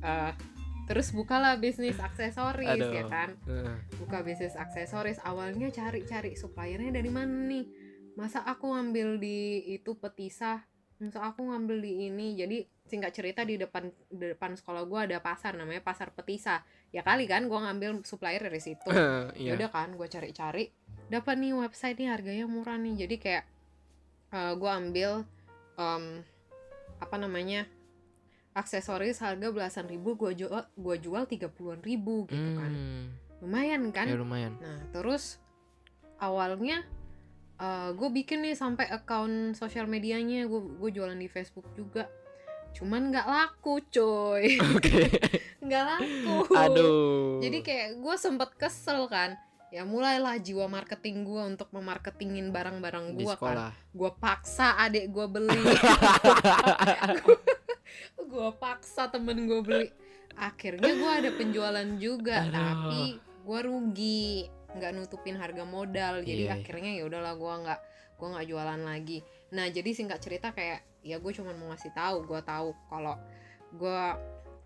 eh, 0.00 0.30
terus 0.86 1.10
bukalah 1.10 1.58
bisnis 1.58 1.98
aksesoris 1.98 2.78
Aduh. 2.78 2.94
ya 2.94 3.04
kan. 3.10 3.34
buka 3.98 4.22
bisnis 4.22 4.54
aksesoris 4.54 5.18
awalnya 5.26 5.66
cari-cari 5.74 6.38
suppliernya 6.38 6.94
dari 6.94 7.10
mana 7.10 7.34
nih? 7.50 7.66
Masa 8.16 8.40
aku 8.46 8.72
ngambil 8.72 9.20
di 9.20 9.66
itu 9.76 9.98
petisah? 9.98 10.64
Masa 11.02 11.20
aku 11.20 11.50
ngambil 11.52 11.84
di 11.84 12.08
ini? 12.08 12.38
Jadi 12.38 12.64
singkat 12.86 13.12
cerita 13.12 13.42
di 13.42 13.58
depan 13.58 13.90
di 14.08 14.32
depan 14.32 14.54
sekolah 14.54 14.86
gua 14.86 15.04
ada 15.04 15.18
pasar 15.20 15.58
namanya 15.58 15.82
pasar 15.82 16.14
petisah. 16.14 16.62
Ya 16.94 17.02
kali 17.02 17.26
kan 17.28 17.50
gua 17.50 17.66
ngambil 17.68 18.06
supplier 18.06 18.40
dari 18.40 18.62
situ. 18.62 18.88
Iya. 19.36 19.52
ya 19.52 19.58
udah 19.58 19.70
kan 19.74 19.92
gue 19.92 20.08
cari-cari. 20.08 20.70
Dapat 21.12 21.36
nih 21.36 21.52
website 21.52 21.98
nih 22.00 22.08
harganya 22.08 22.46
murah 22.48 22.80
nih. 22.80 23.04
Jadi 23.04 23.16
kayak 23.20 23.44
eh, 24.32 24.52
gua 24.56 24.80
ambil 24.80 25.26
em, 25.76 26.24
apa 26.96 27.16
namanya 27.20 27.68
aksesoris 28.56 29.20
harga 29.20 29.52
belasan 29.52 29.84
ribu 29.84 30.16
gua 30.16 30.32
jual 30.32 30.64
gua 30.72 30.96
jual 30.96 31.28
tiga 31.28 31.52
puluhan 31.52 31.84
ribu 31.84 32.24
gitu 32.32 32.56
kan 32.56 32.72
Hmm, 32.72 33.12
lumayan 33.44 33.92
kan 33.92 34.08
ya 34.08 34.16
lumayan. 34.16 34.56
Nah, 34.56 34.80
terus 34.96 35.36
awalnya 36.16 36.88
gue 37.96 38.08
bikin 38.12 38.44
nih 38.44 38.52
sampai 38.52 38.84
account 38.92 39.56
sosial 39.56 39.88
medianya 39.88 40.44
gue 40.44 40.60
gue 40.76 40.90
jualan 40.92 41.16
di 41.16 41.28
Facebook 41.28 41.64
juga. 41.72 42.04
Cuman 42.76 43.08
nggak 43.08 43.24
laku, 43.24 43.80
coy. 43.88 44.60
Oke. 44.76 45.08
nggak 45.64 45.84
laku. 45.96 46.36
Aduh. 46.52 47.40
Jadi 47.40 47.64
kayak 47.64 47.96
gue 47.96 48.16
sempet 48.20 48.52
kesel 48.60 49.08
kan. 49.08 49.32
Ya 49.72 49.82
mulailah 49.88 50.36
jiwa 50.36 50.68
marketing 50.68 51.24
gue 51.24 51.42
untuk 51.56 51.72
memarketingin 51.72 52.52
barang-barang 52.52 53.16
gue 53.16 53.34
kan. 53.40 53.72
Gue 53.96 54.10
paksa 54.20 54.76
adik 54.76 55.08
gue 55.08 55.24
beli. 55.24 55.56
gue 58.16 58.48
paksa 58.60 59.08
temen 59.08 59.46
gue 59.46 59.60
beli. 59.62 59.88
Akhirnya 60.36 60.92
gue 60.92 61.12
ada 61.24 61.30
penjualan 61.32 61.88
juga, 61.96 62.44
Aduh. 62.44 62.52
tapi 62.52 63.02
gue 63.20 63.60
rugi, 63.64 64.48
nggak 64.76 64.92
nutupin 64.92 65.36
harga 65.40 65.64
modal. 65.64 66.20
Jadi 66.20 66.44
iya. 66.48 66.56
akhirnya 66.60 66.92
ya 66.96 67.08
udahlah 67.08 67.34
gue 67.34 67.54
nggak 67.64 67.80
gue 68.16 68.28
nggak 68.32 68.46
jualan 68.48 68.80
lagi. 68.84 69.18
Nah 69.56 69.66
jadi 69.72 69.90
singkat 69.92 70.20
cerita 70.20 70.52
kayak 70.52 70.84
ya 71.00 71.16
gue 71.22 71.32
cuma 71.32 71.56
mau 71.56 71.72
ngasih 71.72 71.92
tahu, 71.96 72.26
gue 72.28 72.40
tahu 72.44 72.76
kalau 72.92 73.16
gue 73.72 74.02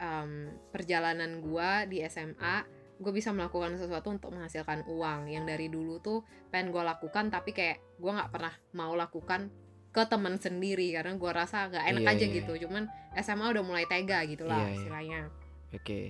em, 0.01 0.55
perjalanan 0.73 1.39
gue 1.45 1.71
di 1.91 1.99
SMA 2.09 2.81
gue 3.01 3.13
bisa 3.17 3.33
melakukan 3.33 3.81
sesuatu 3.81 4.13
untuk 4.13 4.29
menghasilkan 4.37 4.85
uang 4.85 5.33
yang 5.33 5.49
dari 5.49 5.73
dulu 5.73 6.05
tuh 6.05 6.21
pengen 6.53 6.69
gue 6.69 6.85
lakukan 6.85 7.33
tapi 7.33 7.57
kayak 7.57 7.81
gue 7.97 8.13
nggak 8.13 8.29
pernah 8.29 8.53
mau 8.77 8.93
lakukan 8.93 9.49
ke 9.91 10.03
teman 10.07 10.39
sendiri 10.39 10.95
karena 10.95 11.19
gue 11.19 11.31
rasa 11.31 11.67
nggak 11.67 11.85
enak 11.91 12.03
Iya, 12.07 12.11
aja 12.15 12.27
iya. 12.27 12.35
gitu 12.39 12.53
cuman 12.67 12.87
SMA 13.19 13.47
udah 13.51 13.65
mulai 13.67 13.85
tega 13.91 14.23
gitu 14.25 14.47
lah 14.47 14.63
Iya, 14.63 14.67
iya. 14.67 14.77
istilahnya 14.79 15.21
Oke. 15.71 16.01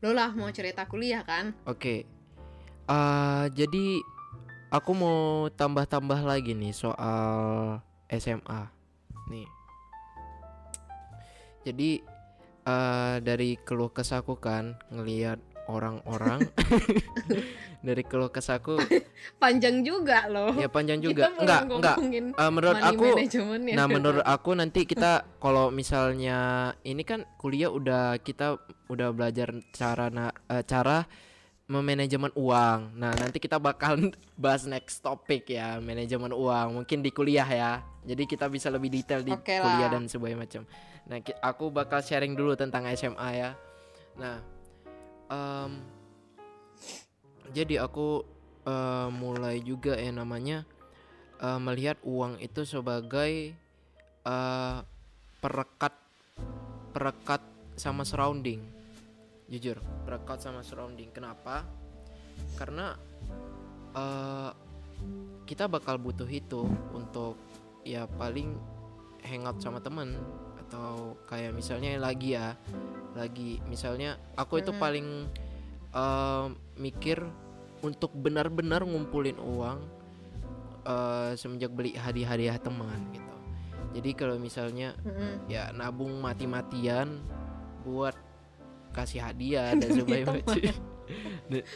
lo 0.00 0.10
lah 0.12 0.32
mau 0.32 0.48
cerita 0.50 0.88
kuliah 0.88 1.20
kan 1.22 1.52
Oke. 1.64 2.08
Eh, 2.82 3.44
jadi 3.54 3.86
aku 4.72 4.90
mau 4.92 5.20
tambah-tambah 5.48 6.24
lagi 6.24 6.52
nih 6.52 6.74
soal 6.74 7.78
SMA. 8.10 8.68
Nih. 9.30 9.46
jadi 11.62 12.02
eh, 12.66 13.16
dari 13.22 13.54
keluh 13.62 13.88
kesahku 13.88 14.34
kan 14.36 14.74
ngelihat 14.90 15.38
orang-orang 15.66 16.42
dari 17.86 18.02
keluh 18.06 18.30
kesahku 18.30 18.78
Panjang 19.38 19.82
juga 19.82 20.26
loh. 20.30 20.54
ya 20.54 20.70
panjang 20.70 20.98
Kita 21.02 21.08
juga 21.10 21.22
belum 21.30 21.42
enggak 21.42 21.60
enggak 21.78 21.96
Eh, 22.32 22.50
menurut 22.50 22.76
aku 22.78 23.04
ya. 23.06 23.14
Nah, 23.74 23.86
menurut 23.86 24.24
aku 24.38 24.50
nanti 24.54 24.80
kita 24.86 25.12
kalau 25.38 25.70
misalnya 25.70 26.38
ini 26.82 27.02
kan 27.02 27.26
kuliah 27.38 27.70
udah 27.70 28.18
kita 28.18 28.58
udah 28.86 29.08
belajar 29.10 29.50
cara 29.70 30.10
na- 30.10 30.34
eh, 30.46 30.62
cara 30.62 31.06
memanajemen 31.70 32.34
uang. 32.34 32.98
Nah, 32.98 33.12
nanti 33.16 33.38
kita 33.38 33.56
bakal 33.56 34.10
bahas 34.42 34.66
next 34.66 35.00
topik 35.00 35.48
ya, 35.48 35.78
manajemen 35.78 36.34
uang. 36.34 36.82
Mungkin 36.82 37.00
di 37.00 37.10
kuliah 37.10 37.46
ya. 37.46 37.72
Jadi 38.02 38.26
kita 38.26 38.50
bisa 38.50 38.66
lebih 38.68 38.90
detail 38.90 39.22
di 39.22 39.30
Oke 39.30 39.56
kuliah 39.56 39.88
dan 39.88 40.10
sebagainya 40.10 40.38
macam. 40.38 40.62
Nah, 41.06 41.18
aku 41.40 41.70
bakal 41.70 42.02
sharing 42.02 42.34
dulu 42.34 42.58
tentang 42.58 42.86
SMA 42.92 43.28
ya. 43.34 43.50
Nah, 44.18 44.42
em, 45.32 45.80
jadi 47.56 47.84
aku 47.88 48.24
eh, 48.68 49.08
mulai 49.08 49.64
juga 49.64 49.96
ya 49.96 50.12
namanya 50.12 50.68
eh, 51.40 51.60
melihat 51.60 51.96
uang 52.04 52.36
itu 52.44 52.68
sebagai 52.68 53.56
eh, 54.28 54.78
perekat 55.40 55.94
perekat 56.92 57.42
sama 57.74 58.04
surrounding. 58.04 58.60
Jujur 59.48 59.80
perekat 60.04 60.44
sama 60.44 60.60
surrounding. 60.60 61.08
Kenapa? 61.10 61.64
Karena 62.56 62.96
eh, 63.96 64.50
kita 65.48 65.66
bakal 65.68 65.98
butuh 65.98 66.28
itu 66.28 66.64
untuk 66.94 67.36
ya 67.82 68.06
paling 68.06 68.54
hangout 69.26 69.58
sama 69.58 69.82
temen 69.82 70.14
atau 70.72 71.20
kayak 71.28 71.52
misalnya 71.52 72.00
lagi 72.00 72.32
ya 72.32 72.56
lagi 73.12 73.60
misalnya 73.62 74.16
aku 74.32 74.56
itu 74.56 74.72
Mhm. 74.72 74.80
paling 74.80 75.08
eh, 75.92 76.46
mikir 76.76 77.20
untuk 77.84 78.16
benar-benar 78.16 78.80
ngumpulin 78.80 79.36
uang 79.36 79.84
eh, 80.82 81.36
semenjak 81.36 81.68
beli 81.68 81.92
hadiah-hadiah 81.92 82.56
teman 82.56 83.04
gitu 83.12 83.32
jadi 83.92 84.10
kalau 84.16 84.40
misalnya 84.40 84.96
Mm-mm. 85.04 85.44
ya 85.46 85.68
nabung 85.70 86.16
mati-matian 86.16 87.20
buat 87.84 88.16
kasih 88.90 89.20
hadiah 89.20 89.76
dan 89.76 89.88
sebagainya 90.00 90.40
teman. 90.40 90.56
Dan- 91.52 91.68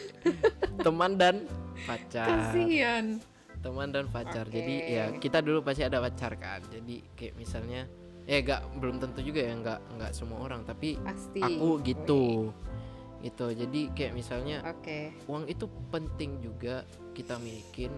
teman 0.81 1.13
dan 1.15 1.37
pacar 1.85 2.25
Kasihan. 2.49 3.21
teman 3.61 3.93
dan 3.93 4.09
pacar 4.09 4.49
jadi 4.49 4.75
Oke. 4.81 4.89
ya 4.91 5.05
kita 5.21 5.45
dulu 5.45 5.61
pasti 5.61 5.85
ada 5.85 6.01
pacar 6.01 6.33
kan 6.41 6.65
jadi 6.65 7.05
kayak 7.13 7.37
misalnya 7.37 7.85
ya 8.27 8.43
gak 8.43 8.61
belum 8.83 8.99
tentu 8.99 9.23
juga 9.23 9.41
ya 9.47 9.55
nggak 9.55 9.81
nggak 9.99 10.13
semua 10.13 10.43
orang 10.43 10.67
tapi 10.67 10.99
Pasti. 10.99 11.41
aku 11.41 11.79
gitu 11.87 12.51
gitu 13.23 13.47
jadi 13.55 13.81
kayak 13.97 14.13
misalnya 14.13 14.61
Oke. 14.67 15.15
uang 15.31 15.49
itu 15.49 15.67
penting 15.89 16.43
juga 16.43 16.85
kita 17.15 17.39
milikin 17.41 17.91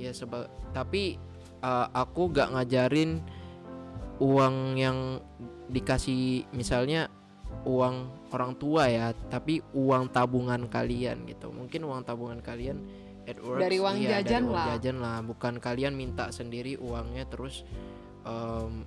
ya 0.00 0.10
sebab 0.10 0.48
tapi 0.72 1.20
uh, 1.62 1.88
aku 1.92 2.32
gak 2.32 2.52
ngajarin 2.52 3.22
uang 4.18 4.80
yang 4.80 5.20
dikasih 5.68 6.48
misalnya 6.56 7.12
uang 7.68 8.08
orang 8.32 8.52
tua 8.56 8.88
ya 8.88 9.12
tapi 9.30 9.60
uang 9.76 10.10
tabungan 10.10 10.66
kalian 10.66 11.28
gitu 11.28 11.52
mungkin 11.52 11.84
uang 11.86 12.02
tabungan 12.04 12.40
kalian 12.40 12.82
at 13.26 13.38
works, 13.42 13.62
Dari 13.62 13.78
uang 13.82 13.96
iya, 13.98 14.22
jajan 14.22 14.42
dari 14.46 14.46
uang 14.46 14.54
lah. 14.54 14.66
jajan 14.76 14.96
lah 15.02 15.18
bukan 15.26 15.54
kalian 15.58 15.94
minta 15.98 16.30
sendiri 16.30 16.78
uangnya 16.78 17.26
terus 17.26 17.66
em, 18.22 18.86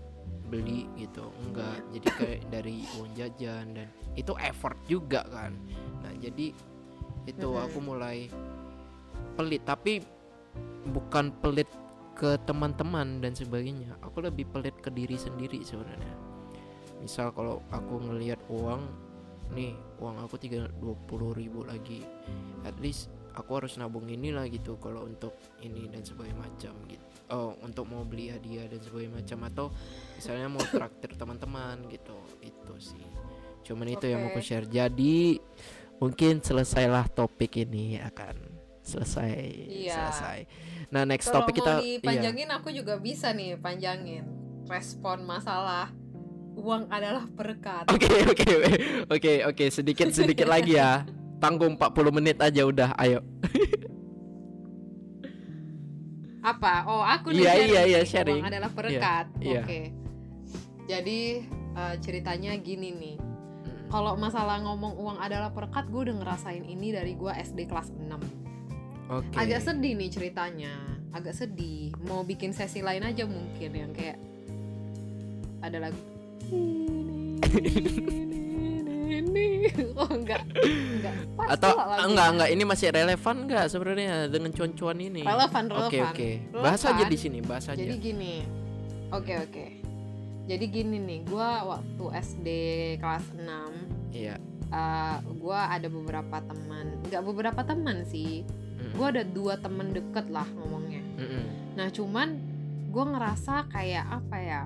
beli 0.49 0.89
gitu. 0.97 1.29
Enggak 1.45 1.79
jadi 1.93 2.07
kayak 2.17 2.41
dari 2.49 2.83
uang 2.97 3.11
jajan 3.13 3.65
dan 3.77 3.87
itu 4.17 4.33
effort 4.41 4.75
juga 4.89 5.21
kan. 5.29 5.53
Nah 6.01 6.13
jadi 6.17 6.51
itu 7.29 7.49
aku 7.53 7.77
mulai 7.79 8.25
pelit 9.37 9.61
tapi 9.63 10.01
bukan 10.89 11.29
pelit 11.39 11.69
ke 12.17 12.35
teman-teman 12.43 13.21
dan 13.23 13.37
sebagainya. 13.37 13.95
Aku 14.03 14.19
lebih 14.25 14.49
pelit 14.49 14.75
ke 14.81 14.89
diri 14.91 15.15
sendiri 15.15 15.61
sebenarnya. 15.63 16.15
Misal 16.99 17.31
kalau 17.31 17.63
aku 17.71 18.01
ngelihat 18.09 18.41
uang 18.51 18.83
nih 19.55 19.77
uang 20.03 20.19
aku 20.25 20.35
tiga 20.35 20.67
puluh 21.07 21.31
ribu 21.31 21.63
lagi. 21.63 22.03
At 22.67 22.75
least 22.83 23.07
aku 23.37 23.61
harus 23.63 23.79
nabung 23.79 24.09
inilah 24.09 24.51
gitu 24.51 24.75
kalau 24.83 25.07
untuk 25.07 25.31
ini 25.63 25.87
dan 25.87 26.03
sebagainya 26.03 26.43
macam 26.43 26.73
gitu 26.91 27.07
oh 27.29 27.55
untuk 27.61 27.85
mau 27.89 28.01
beli 28.05 28.33
hadiah 28.33 28.65
dan 28.65 28.79
sebagainya 28.81 29.21
macam 29.21 29.39
atau 29.47 29.65
misalnya 30.17 30.47
mau 30.49 30.63
traktir 30.65 31.11
teman-teman 31.13 31.77
gitu 31.93 32.17
itu 32.41 32.73
sih 32.77 33.05
cuman 33.65 33.87
itu 33.93 34.05
yang 34.09 34.25
mau 34.25 34.33
aku 34.33 34.41
share 34.41 34.65
jadi 34.65 35.37
mungkin 36.01 36.41
selesailah 36.41 37.11
topik 37.11 37.59
ini 37.59 38.01
akan 38.01 38.35
selesai 38.81 39.35
Iya. 39.69 39.93
selesai 39.93 40.39
nah 40.89 41.05
next 41.05 41.29
Kalau 41.29 41.45
topik 41.45 41.61
kita 41.61 41.85
iya. 41.85 42.01
dipanjangin 42.01 42.49
aku 42.49 42.73
juga 42.73 42.97
bisa 42.97 43.29
nih 43.29 43.59
panjangin 43.61 44.25
respon 44.65 45.25
masalah 45.25 45.93
uang 46.59 46.91
adalah 46.91 47.23
berkat. 47.31 47.87
Oke 47.87 48.11
oke 48.31 48.51
oke 49.07 49.33
oke 49.47 49.65
sedikit 49.71 50.11
sedikit 50.11 50.45
lagi 50.45 50.75
ya. 50.75 51.07
Tanggung 51.43 51.79
40 51.79 52.11
menit 52.11 52.37
aja 52.43 52.67
udah. 52.67 52.91
Ayo. 52.99 53.23
Apa? 56.49 56.73
Oh, 56.89 57.03
aku 57.05 57.29
nih 57.29 57.45
Iya, 57.45 57.51
sharing 57.53 57.69
iya, 57.69 57.83
iya, 57.85 58.01
sharing. 58.05 58.41
Uang 58.41 58.49
adalah 58.49 58.71
iya. 59.41 59.61
Oke. 59.61 59.81
Jadi 60.89 61.19
eh, 61.53 61.95
ceritanya 62.01 62.51
gini 62.57 62.89
nih. 62.93 63.17
Hmm. 63.19 63.87
Kalau 63.89 64.13
masalah 64.17 64.57
ngomong 64.65 64.97
uang 64.97 65.17
adalah 65.21 65.53
berkat, 65.53 65.85
gue 65.93 66.01
udah 66.09 66.15
ngerasain 66.17 66.65
ini 66.65 66.89
dari 66.89 67.13
gue 67.13 67.29
SD 67.29 67.69
kelas 67.69 67.93
6. 67.93 68.17
Oke. 69.09 69.35
Agak 69.37 69.61
sedih 69.61 69.93
nih 69.93 70.09
ceritanya. 70.09 70.73
Agak 71.13 71.37
sedih. 71.37 71.93
Mau 72.05 72.25
bikin 72.25 72.53
sesi 72.53 72.81
lain 72.81 73.05
aja 73.05 73.25
mungkin 73.29 73.71
yang 73.73 73.91
kayak 73.93 74.17
ada 75.59 75.91
lagu 75.91 75.99
oh 79.99 80.09
enggak. 80.09 80.43
Enggak. 80.55 81.13
Pas 81.33 81.47
Atau 81.53 81.73
enggak 82.05 82.27
enggak 82.31 82.49
ini 82.49 82.63
masih 82.63 82.87
relevan 82.89 83.35
enggak 83.43 83.65
sebenarnya 83.67 84.27
dengan 84.27 84.51
cuan-cuan 84.51 84.97
ini? 84.97 85.21
relevan 85.21 85.63
relevan. 85.67 85.89
Oke. 85.89 85.99
Oke. 86.05 86.29
Bahas 86.53 86.81
aja 86.83 87.03
di 87.03 87.17
sini, 87.17 87.39
bahas 87.41 87.65
aja. 87.65 87.75
jadi 87.75 87.95
gini. 87.95 88.45
Oke 89.09 89.33
oke. 89.35 89.65
Jadi 90.45 90.65
gini 90.65 90.97
nih 90.97 91.19
gua 91.25 91.49
waktu 91.63 92.03
SD 92.25 92.47
kelas 92.97 93.25
6 93.33 94.09
Iya. 94.11 94.35
eh, 94.69 95.15
gua 95.37 95.69
ada 95.69 95.85
beberapa 95.85 96.41
teman. 96.41 96.97
Nggak 97.05 97.23
beberapa 97.23 97.61
teman 97.61 98.01
sih. 98.03 98.41
Mm, 98.77 98.93
gua 98.95 99.07
ada 99.09 99.21
dua 99.21 99.53
temen 99.55 99.91
deket 99.91 100.29
lah 100.29 100.45
ngomongnya. 100.51 101.01
Mm-mm. 101.17 101.43
nah 101.75 101.87
cuman 101.87 102.39
gua 102.89 103.05
ngerasa 103.07 103.69
kayak 103.69 104.05
apa 104.09 104.37
ya? 104.37 104.61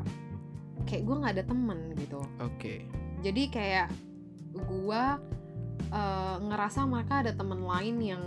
Kayak 0.83 1.03
gua 1.03 1.15
nggak 1.19 1.33
ada 1.35 1.45
temen 1.45 1.79
gitu. 1.95 2.19
Oke. 2.39 2.83
jadi 3.19 3.43
kayak 3.47 3.87
gua 4.53 5.17
eh, 5.89 6.37
ngerasa 6.41 6.85
mereka 6.85 7.25
ada 7.25 7.31
temen 7.33 7.61
lain 7.65 7.97
yang 7.99 8.23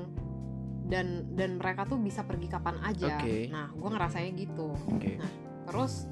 dan 0.87 1.27
dan 1.35 1.59
mereka 1.59 1.83
tuh 1.83 1.99
bisa 1.99 2.23
pergi 2.23 2.47
kapan 2.47 2.79
aja 2.83 3.19
Oke. 3.19 3.51
nah 3.51 3.71
gua 3.75 3.91
ngerasanya 3.99 4.31
gitu 4.39 4.75
Oke. 4.91 5.19
terus 5.67 6.07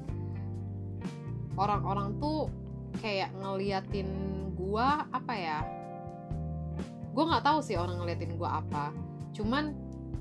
orang-orang 1.55 2.19
tuh 2.19 2.51
kayak 2.99 3.31
ngeliatin 3.39 4.07
gua 4.55 5.07
apa 5.11 5.33
ya 5.35 5.59
gua 7.15 7.23
nggak 7.31 7.45
tahu 7.47 7.59
sih 7.63 7.79
orang 7.79 8.03
ngeliatin 8.03 8.35
gua 8.35 8.59
apa 8.59 8.91
cuman 9.31 9.71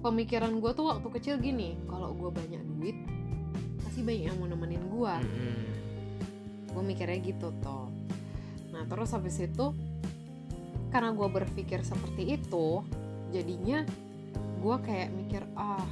pemikiran 0.03 0.62
gua 0.62 0.70
tuh 0.74 0.86
waktu 0.90 1.09
kecil 1.18 1.34
gini 1.42 1.74
kalau 1.90 2.14
gua 2.14 2.30
banyak 2.30 2.62
duit 2.78 2.95
pasti 3.82 4.07
banyak 4.07 4.30
yang 4.30 4.38
mau 4.38 4.47
nemenin 4.47 4.82
gua 4.90 5.18
Mm-mm. 5.22 5.62
gue 6.74 6.82
mikirnya 6.82 7.22
gitu 7.22 7.55
toh 7.62 7.86
nah 8.85 9.01
terus 9.01 9.16
habis 9.16 9.41
itu 9.41 9.72
karena 10.93 11.16
gue 11.16 11.24
berpikir 11.24 11.80
seperti 11.80 12.37
itu 12.37 12.85
jadinya 13.32 13.80
gue 14.61 14.76
kayak 14.85 15.09
mikir 15.09 15.41
ah 15.57 15.89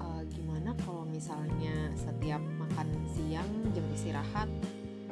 eh, 0.00 0.22
gimana 0.32 0.72
kalau 0.88 1.04
misalnya 1.04 1.92
setiap 1.92 2.40
makan 2.40 2.88
siang 3.12 3.44
jam 3.76 3.84
istirahat 3.92 4.48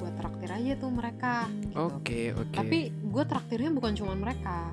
gue 0.01 0.11
traktir 0.17 0.49
aja 0.49 0.73
tuh 0.81 0.89
mereka 0.89 1.53
gitu. 1.61 1.77
Oke 1.77 2.33
oke. 2.33 2.57
tapi 2.57 2.89
gue 2.89 3.25
traktirnya 3.29 3.77
bukan 3.77 3.93
cuma 3.93 4.17
mereka 4.17 4.73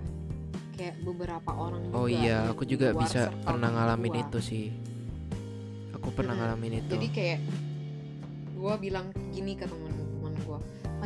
kayak 0.79 0.95
beberapa 1.03 1.51
orang 1.51 1.91
juga 1.91 1.99
Oh 1.99 2.07
iya, 2.07 2.47
aku 2.47 2.63
juga 2.63 2.95
bisa 2.95 3.35
pernah 3.43 3.67
temen 3.67 3.75
ngalamin 3.83 4.13
gua. 4.15 4.23
itu 4.23 4.39
sih. 4.39 4.65
Aku 5.99 6.13
pernah 6.15 6.37
Mm-mm. 6.37 6.47
ngalamin 6.55 6.73
itu. 6.79 6.91
jadi 6.95 7.07
kayak 7.11 7.39
gue 8.55 8.73
bilang 8.79 9.11
gini 9.35 9.59
ke 9.59 9.67
gue 9.67 9.91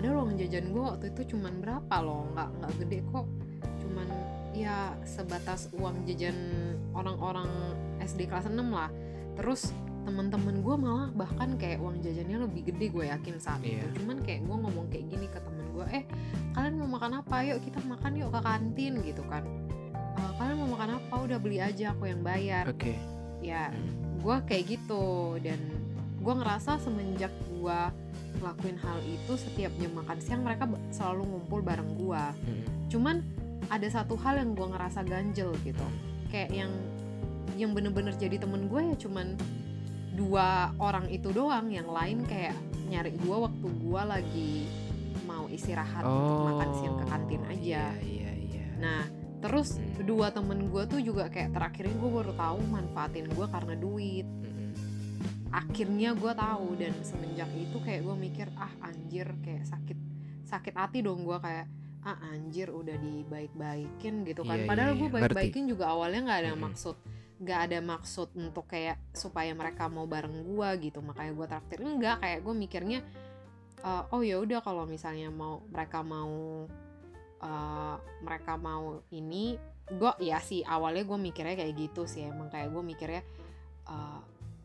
padahal 0.01 0.25
uang 0.25 0.33
jajan 0.33 0.73
gue 0.73 0.81
waktu 0.81 1.05
itu 1.13 1.37
cuman 1.37 1.61
berapa 1.61 1.95
loh 2.01 2.25
nggak 2.33 2.49
nggak 2.57 2.73
gede 2.81 2.99
kok. 3.13 3.25
Cuman 3.85 4.07
ya 4.57 4.97
sebatas 5.05 5.69
uang 5.77 6.09
jajan 6.09 6.33
orang-orang 6.97 7.45
SD 8.01 8.25
kelas 8.25 8.49
6 8.49 8.57
lah. 8.73 8.89
Terus 9.37 9.69
teman-teman 10.01 10.65
gue 10.65 10.73
malah 10.73 11.13
bahkan 11.13 11.53
kayak 11.61 11.77
uang 11.77 12.01
jajannya 12.01 12.49
lebih 12.49 12.73
gede 12.73 12.89
gue 12.89 13.05
yakin 13.13 13.37
saat 13.37 13.61
Iya. 13.61 13.85
itu 13.85 14.01
cuman 14.01 14.25
kayak 14.25 14.41
gue 14.41 14.57
ngomong 14.57 14.89
kayak 14.89 15.05
gini 15.05 15.29
ke 15.29 15.37
temen 15.37 15.65
gue 15.69 15.85
eh 15.93 16.03
kalian 16.57 16.73
mau 16.81 16.97
makan 16.97 17.21
apa? 17.21 17.35
Yuk 17.45 17.61
kita 17.61 17.79
makan 17.85 18.11
yuk 18.17 18.33
ke 18.33 18.41
kantin 18.41 18.93
gitu 19.05 19.21
kan. 19.29 19.45
"Eh, 20.17 20.31
kalian 20.41 20.57
mau 20.65 20.73
makan 20.73 20.97
apa? 20.97 21.13
Udah 21.21 21.37
beli 21.37 21.61
aja 21.61 21.93
aku 21.93 22.09
yang 22.09 22.25
bayar. 22.25 22.65
Oke. 22.65 22.97
ya 23.41 23.69
Hmm. 23.69 24.17
gue 24.17 24.37
kayak 24.49 24.65
gitu. 24.65 25.37
Dan 25.37 25.61
gue 26.17 26.33
ngerasa 26.33 26.81
semenjak 26.81 27.29
gue 27.49 27.79
ngelakuin 28.33 28.77
hal 28.77 28.97
itu 29.01 29.33
setiap 29.35 29.71
jam 29.75 29.91
makan 29.93 30.17
siang 30.17 30.41
mereka 30.41 30.63
selalu 30.89 31.23
ngumpul 31.27 31.59
bareng 31.59 31.91
gue 31.93 32.23
Hmm. 32.39 32.63
cuman 32.87 33.15
ada 33.67 33.87
satu 33.87 34.15
hal 34.15 34.37
yang 34.37 34.51
gue 34.51 34.67
ngerasa 34.67 35.01
ganjel 35.01 35.51
gitu 35.61 35.85
kayak 36.27 36.51
yang 36.51 36.71
yang 37.53 37.71
bener-bener 37.71 38.11
jadi 38.13 38.37
temen 38.37 38.65
gue 38.65 38.81
ya 38.83 38.95
cuman 38.97 39.35
dua 40.11 40.47
orang 40.77 41.07
itu 41.07 41.29
doang 41.29 41.67
yang 41.67 41.87
lain 41.87 42.23
kayak 42.23 42.55
nyari 42.85 43.11
gue 43.13 43.35
waktu 43.37 43.67
gue 43.79 44.01
lagi 44.01 44.53
mau 45.23 45.47
istirahat 45.47 46.03
untuk 46.03 46.37
makan 46.45 46.69
siang 46.73 46.95
ke 46.97 47.05
kantin 47.05 47.41
aja 47.45 47.61
Iya, 47.61 47.85
iya, 48.01 48.31
iya. 48.37 48.65
nah 48.77 49.03
terus 49.39 49.77
Hmm. 49.77 50.03
dua 50.03 50.29
temen 50.29 50.67
gue 50.67 50.83
tuh 50.85 50.99
juga 50.99 51.25
kayak 51.27 51.51
terakhir 51.51 51.85
ini 51.85 51.95
gue 51.95 52.11
baru 52.11 52.33
tahu 52.33 52.59
manfaatin 52.67 53.25
gue 53.27 53.45
karena 53.47 53.73
duit 53.73 54.25
Mm-mm. 54.27 54.50
Akhirnya 55.51 56.15
gue 56.15 56.33
tahu 56.33 56.67
dan 56.79 56.95
semenjak 57.03 57.51
itu 57.55 57.77
kayak 57.83 58.07
gue 58.07 58.15
mikir 58.15 58.47
ah 58.55 58.71
anjir 58.87 59.27
kayak 59.43 59.67
sakit 59.67 59.99
sakit 60.47 60.73
hati 60.75 61.03
dong 61.03 61.27
gue 61.27 61.37
kayak 61.39 61.67
ah 62.01 62.17
anjir 62.33 62.73
udah 62.73 62.97
dibaik-baikin 62.97 64.25
gitu 64.25 64.41
kan. 64.41 64.57
Iya, 64.57 64.65
padahal 64.65 64.93
iya, 64.97 64.99
gue 64.99 65.09
iya. 65.09 65.15
baik-baikin 65.21 65.65
juga 65.69 65.93
awalnya 65.93 66.21
nggak 66.25 66.39
ada 66.41 66.53
Mm-mm. 66.57 66.65
maksud 66.65 66.95
nggak 67.41 67.59
ada 67.69 67.79
maksud 67.81 68.27
untuk 68.37 68.65
kayak 68.69 69.01
supaya 69.17 69.53
mereka 69.53 69.85
mau 69.89 70.09
bareng 70.09 70.45
gue 70.45 70.69
gitu. 70.89 70.99
Makanya 71.05 71.31
gue 71.37 71.47
traktir. 71.49 71.77
Enggak 71.85 72.21
kayak 72.25 72.39
gue 72.41 72.53
mikirnya 72.57 72.99
eh, 73.85 74.03
oh 74.13 74.21
ya 74.25 74.41
udah 74.41 74.65
kalau 74.65 74.89
misalnya 74.89 75.29
mau 75.29 75.61
mereka 75.69 76.01
mau 76.01 76.65
eh, 77.41 77.95
mereka 78.25 78.57
mau 78.57 79.05
ini 79.13 79.57
gue 79.91 80.11
ya 80.23 80.41
sih 80.41 80.65
awalnya 80.65 81.05
gue 81.05 81.19
mikirnya 81.21 81.53
kayak 81.53 81.73
gitu 81.77 82.09
sih. 82.09 82.25
Emang 82.25 82.49
kayak 82.49 82.73
gue 82.73 82.81
mikirnya 82.81 83.21
eh, 83.89 84.21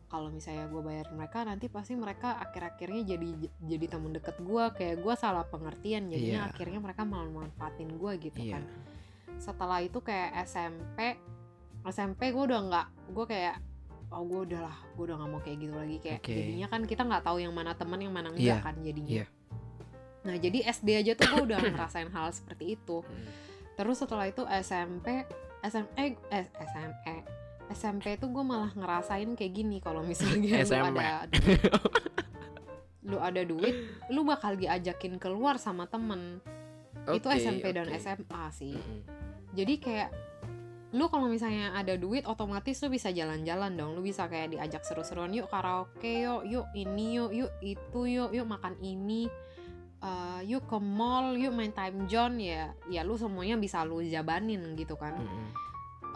kalau 0.07 0.27
misalnya 0.27 0.65
gue 0.65 0.79
bayar 0.79 1.07
mereka 1.11 1.43
nanti 1.43 1.67
pasti 1.67 1.91
mereka 1.93 2.39
akhir-akhirnya 2.39 3.03
jadi 3.05 3.27
jadi 3.59 3.85
temen 3.89 4.11
deket 4.11 4.39
gue 4.39 4.63
kayak 4.73 4.97
gue 4.99 5.13
salah 5.13 5.43
pengertian 5.43 6.07
jadinya 6.07 6.47
Iya. 6.47 6.49
akhirnya 6.49 6.79
mereka 6.79 7.03
malah 7.03 7.27
manfaatin 7.27 7.91
gue 7.91 8.11
gitu 8.21 8.39
Iya. 8.39 8.57
kan 8.57 8.63
setelah 9.37 9.79
itu 9.79 9.99
kayak 9.99 10.33
SMP 10.43 11.19
SMP 11.83 12.31
gue 12.31 12.43
udah 12.43 12.61
nggak 12.63 12.87
gue 13.11 13.25
kayak 13.25 13.55
oh 14.07 14.23
gue 14.23 14.41
udah 14.47 14.61
lah 14.63 14.77
gue 14.89 15.03
udah 15.03 15.15
nggak 15.19 15.29
mau 15.29 15.41
kayak 15.41 15.57
gitu 15.59 15.73
lagi 15.75 15.97
kayak 15.99 16.19
Oke. 16.23 16.31
jadinya 16.33 16.67
kan 16.67 16.81
kita 16.83 17.01
nggak 17.03 17.23
tahu 17.23 17.37
yang 17.37 17.51
mana 17.51 17.71
teman 17.71 17.99
yang 17.99 18.11
mana 18.11 18.31
enggak 18.31 18.63
kan 18.63 18.75
jadinya 18.79 19.11
Iya. 19.11 19.25
nah 20.23 20.35
jadi 20.35 20.59
SD 20.65 20.89
aja 20.97 21.11
tuh 21.13 21.27
gue 21.29 21.41
udah 21.51 21.59
ngerasain 21.61 22.07
hal 22.07 22.31
seperti 22.31 22.75
itu 22.75 23.03
Hmm. 23.03 23.27
terus 23.75 23.99
setelah 23.99 24.25
itu 24.25 24.41
SMP 24.47 25.27
SMP 25.61 26.15
eh, 26.31 26.47
SMP 26.63 27.05
SMP 27.71 28.15
tuh 28.15 28.31
gue 28.31 28.43
malah 28.43 28.71
ngerasain 28.73 29.27
kayak 29.35 29.53
gini 29.53 29.77
kalau 29.83 30.01
misalnya 30.03 30.63
lu 30.63 30.75
ada 30.87 31.19
lu 33.07 33.17
ada 33.23 33.41
duit 33.43 33.75
lu 34.11 34.23
bakal 34.27 34.55
diajakin 34.55 35.19
keluar 35.19 35.59
sama 35.59 35.87
temen. 35.87 36.39
Itu 37.07 37.27
Oke, 37.31 37.39
SMP 37.39 37.71
dan 37.71 37.87
oke. 37.87 37.99
SMA 37.99 38.43
sih. 38.51 38.75
Mm-mm. 38.75 39.01
jadi 39.55 39.73
kayak 39.79 40.09
lu 40.95 41.11
kalau 41.11 41.27
misalnya 41.27 41.75
ada 41.75 41.99
duit 41.99 42.23
otomatis 42.23 42.79
lu 42.83 42.91
bisa 42.91 43.11
jalan-jalan 43.11 43.75
dong. 43.75 43.95
Lu 43.95 44.03
bisa 44.03 44.27
kayak 44.27 44.55
diajak 44.55 44.83
seru-seruan 44.83 45.31
yuk 45.31 45.47
karaoke 45.47 46.23
yuk 46.23 46.43
yuk 46.47 46.67
ini 46.75 47.19
yuk 47.19 47.31
yuk 47.31 47.51
itu 47.63 47.99
yuk 48.07 48.31
yuk 48.35 48.47
makan 48.47 48.75
ini 48.83 49.27
Eh, 49.97 50.41
yuk 50.45 50.69
ke 50.69 50.77
mall 50.77 51.33
yuk 51.33 51.57
main 51.57 51.73
time 51.73 52.05
zone. 52.05 52.37
Ya 52.37 52.69
ya 52.85 53.01
lu 53.01 53.17
semuanya 53.17 53.57
bisa 53.57 53.81
lu 53.81 53.97
jabanin 54.05 54.77
gitu 54.77 54.93
kan. 54.93 55.17
Mm-mm. 55.17 55.49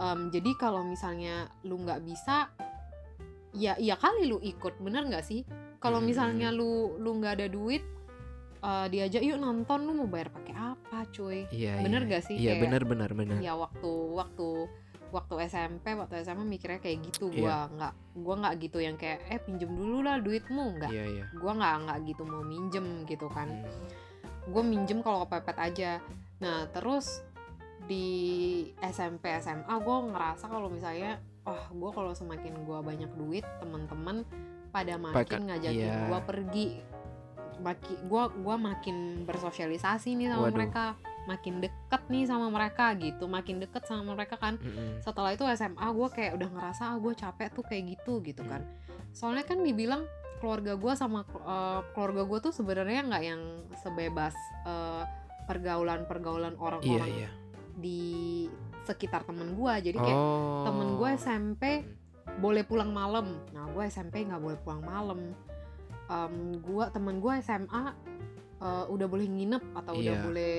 Em, 0.01 0.19
jadi 0.27 0.51
kalau 0.55 0.81
misalnya 0.81 1.45
lu 1.61 1.77
nggak 1.77 2.01
bisa 2.01 2.49
ya 3.53 3.77
iya 3.77 3.93
kali 3.93 4.25
lu 4.25 4.39
ikut 4.39 4.79
bener 4.79 5.05
nggak 5.05 5.21
sih 5.21 5.43
kalau 5.77 5.99
Hmm. 5.99 6.07
misalnya 6.07 6.49
lu 6.49 6.97
lu 6.97 7.19
nggak 7.19 7.33
ada 7.35 7.47
duit 7.47 7.83
eh, 8.59 8.87
diajak 8.87 9.21
yuk 9.21 9.37
nonton 9.37 9.83
lu 9.83 9.93
mau 9.95 10.07
bayar 10.07 10.29
pakai 10.29 10.53
apa 10.55 11.05
cuy 11.07 11.45
Iya, 11.49 11.81
Bener 11.81 12.01
iya. 12.03 12.09
gak 12.11 12.23
sih? 12.23 12.35
Iya, 12.35 12.51
Kayak- 12.51 12.61
bener 12.63 12.81
bener 12.83 13.11
bener. 13.11 13.37
ya 13.39 13.53
waktu 13.53 13.89
waktu 14.11 14.47
waktu 15.11 15.33
SMP 15.43 15.91
waktu 15.91 16.21
SMA 16.21 16.45
mikirnya 16.45 16.77
kayak 16.77 17.03
gitu 17.03 17.27
Iya. 17.27 17.37
gua 17.37 17.57
nggak 17.69 17.93
gua 18.17 18.35
nggak 18.37 18.53
gitu 18.59 18.77
yang 18.79 18.95
kayak 18.95 19.19
eh 19.27 19.37
pinjem 19.37 19.67
dulu 19.67 20.01
lah 20.01 20.17
duitmu 20.17 20.77
nggak 20.77 20.89
Iya, 20.89 21.05
iya. 21.11 21.25
gua 21.35 21.51
nggak 21.53 21.73
nggak 21.83 21.97
gitu 22.07 22.23
mau 22.23 22.41
minjem 22.41 22.85
gitu 23.03 23.27
kan 23.27 23.49
Hmm. 23.49 23.89
gue 24.43 24.63
minjem 24.63 25.01
kalau 25.01 25.21
kepepet 25.23 25.57
aja 25.59 25.91
nah 26.37 26.65
terus 26.67 27.21
di 27.91 28.07
SMP 28.81 29.27
SMA 29.37 29.75
gue 29.75 29.97
ngerasa 30.07 30.47
kalau 30.47 30.67
misalnya 30.67 31.19
oh 31.43 31.59
gue 31.69 31.89
kalau 31.91 32.11
semakin 32.11 32.55
gue 32.57 32.79
banyak 32.79 33.11
duit 33.13 33.43
teman-teman 33.59 34.23
pada 34.69 34.95
makin 34.95 35.17
Pakai- 35.17 35.43
ngajakin 35.43 35.75
iya. 35.85 36.07
gue 36.07 36.19
pergi 36.23 36.67
makin 37.59 37.97
gue 38.01 38.23
gua 38.41 38.55
makin 38.57 38.97
bersosialisasi 39.21 40.15
nih 40.15 40.31
sama 40.31 40.47
Waduh. 40.47 40.55
mereka 40.55 40.83
makin 41.21 41.61
deket 41.61 42.01
nih 42.07 42.25
sama 42.25 42.49
mereka 42.49 42.89
gitu 42.95 43.29
makin 43.29 43.61
deket 43.61 43.85
sama 43.85 44.01
mereka 44.09 44.33
kan 44.35 44.57
Mm-mm. 44.57 44.97
setelah 44.97 45.29
itu 45.29 45.45
SMA 45.51 45.85
gue 45.85 46.07
kayak 46.09 46.31
udah 46.33 46.49
ngerasa 46.49 46.81
ah 46.87 46.97
gue 46.97 47.13
capek 47.13 47.49
tuh 47.51 47.61
kayak 47.61 47.83
gitu 47.91 48.23
gitu 48.23 48.41
Hmm. 48.41 48.49
kan 48.49 48.61
soalnya 49.11 49.43
kan 49.43 49.61
dibilang 49.61 50.07
keluarga 50.39 50.73
gue 50.73 50.93
sama 50.95 51.21
eh, 51.21 51.79
keluarga 51.93 52.23
gue 52.23 52.39
tuh 52.41 52.53
sebenarnya 52.55 53.01
nggak 53.03 53.23
yang 53.23 53.41
sebebas 53.77 54.33
eh, 54.65 55.03
pergaulan-pergaulan 55.45 56.53
Iya, 56.53 56.61
orang-orang 56.63 57.09
iya. 57.11 57.29
Di 57.73 58.45
sekitar 58.81 59.23
temen 59.23 59.53
gue 59.53 59.73
jadi 59.83 59.97
kayak 59.97 60.17
Oh. 60.17 60.65
temen 60.65 60.89
gue 60.95 61.09
SMP 61.15 61.63
boleh 62.33 62.63
pulang 62.63 62.89
malam 62.89 63.39
nah 63.49 63.67
gue 63.67 63.83
SMP 63.85 64.23
nggak 64.23 64.39
boleh 64.39 64.57
pulang 64.57 64.81
malam 64.81 65.19
Em, 66.05 66.59
gua 66.59 66.91
temen 66.91 67.17
gue 67.17 67.39
SMA 67.39 67.95
eh, 68.59 68.85
udah 68.85 69.07
boleh 69.07 69.25
nginep 69.25 69.63
atau 69.73 69.95
udah 69.95 70.11
Iya. 70.11 70.19
boleh 70.21 70.55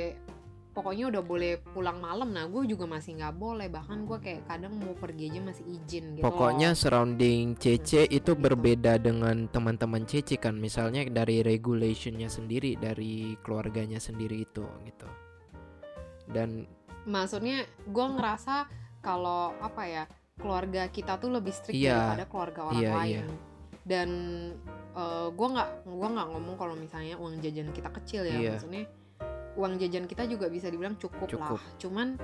pokoknya 0.73 1.05
udah 1.13 1.21
boleh 1.23 1.53
pulang 1.69 2.01
malam 2.01 2.33
nah 2.33 2.49
gue 2.49 2.65
juga 2.65 2.89
masih 2.89 3.21
nggak 3.21 3.37
boleh 3.37 3.69
bahkan 3.69 4.09
gue 4.09 4.17
kayak 4.17 4.49
kadang 4.49 4.73
mau 4.75 4.97
pergi 4.97 5.29
aja 5.29 5.45
masih 5.45 5.65
izin 5.69 6.17
gitu 6.17 6.25
Pokoknya 6.25 6.73
loh. 6.73 6.79
surrounding 6.79 7.53
CC 7.55 8.09
itu 8.09 8.17
Gitu. 8.25 8.33
berbeda 8.33 8.97
dengan 8.97 9.45
teman-teman 9.47 10.09
CC 10.09 10.41
kan 10.41 10.57
misalnya 10.57 11.05
dari 11.05 11.45
regulationnya 11.45 12.33
sendiri 12.33 12.81
dari 12.81 13.37
keluarganya 13.39 14.01
sendiri 14.01 14.41
itu 14.43 14.65
gitu. 14.83 15.09
Dan 16.25 16.65
maksudnya 17.05 17.63
gue 17.83 18.07
ngerasa 18.09 18.67
kalau 19.01 19.55
apa 19.59 19.83
ya 19.85 20.05
keluarga 20.39 20.87
kita 20.87 21.19
tuh 21.19 21.31
lebih 21.31 21.51
strict 21.51 21.77
Iya. 21.77 21.99
daripada 22.15 22.25
keluarga 22.27 22.61
orang 22.67 22.83
Iya, 22.83 22.93
lain 22.95 23.25
iya. 23.27 23.37
dan 23.83 24.09
gue 25.33 25.49
nggak 25.49 25.89
gua 25.89 26.09
nggak 26.11 26.29
ngomong 26.31 26.55
kalau 26.55 26.75
misalnya 26.77 27.17
uang 27.17 27.41
jajan 27.41 27.73
kita 27.73 27.89
kecil 27.91 28.23
ya 28.23 28.37
Iya. 28.37 28.51
maksudnya 28.55 28.85
uang 29.53 29.75
jajan 29.77 30.05
kita 30.05 30.25
juga 30.25 30.49
bisa 30.49 30.69
dibilang 30.69 30.97
cukup, 30.97 31.29
Cukup. 31.29 31.59
lah 31.59 31.63
cuman 31.77 32.17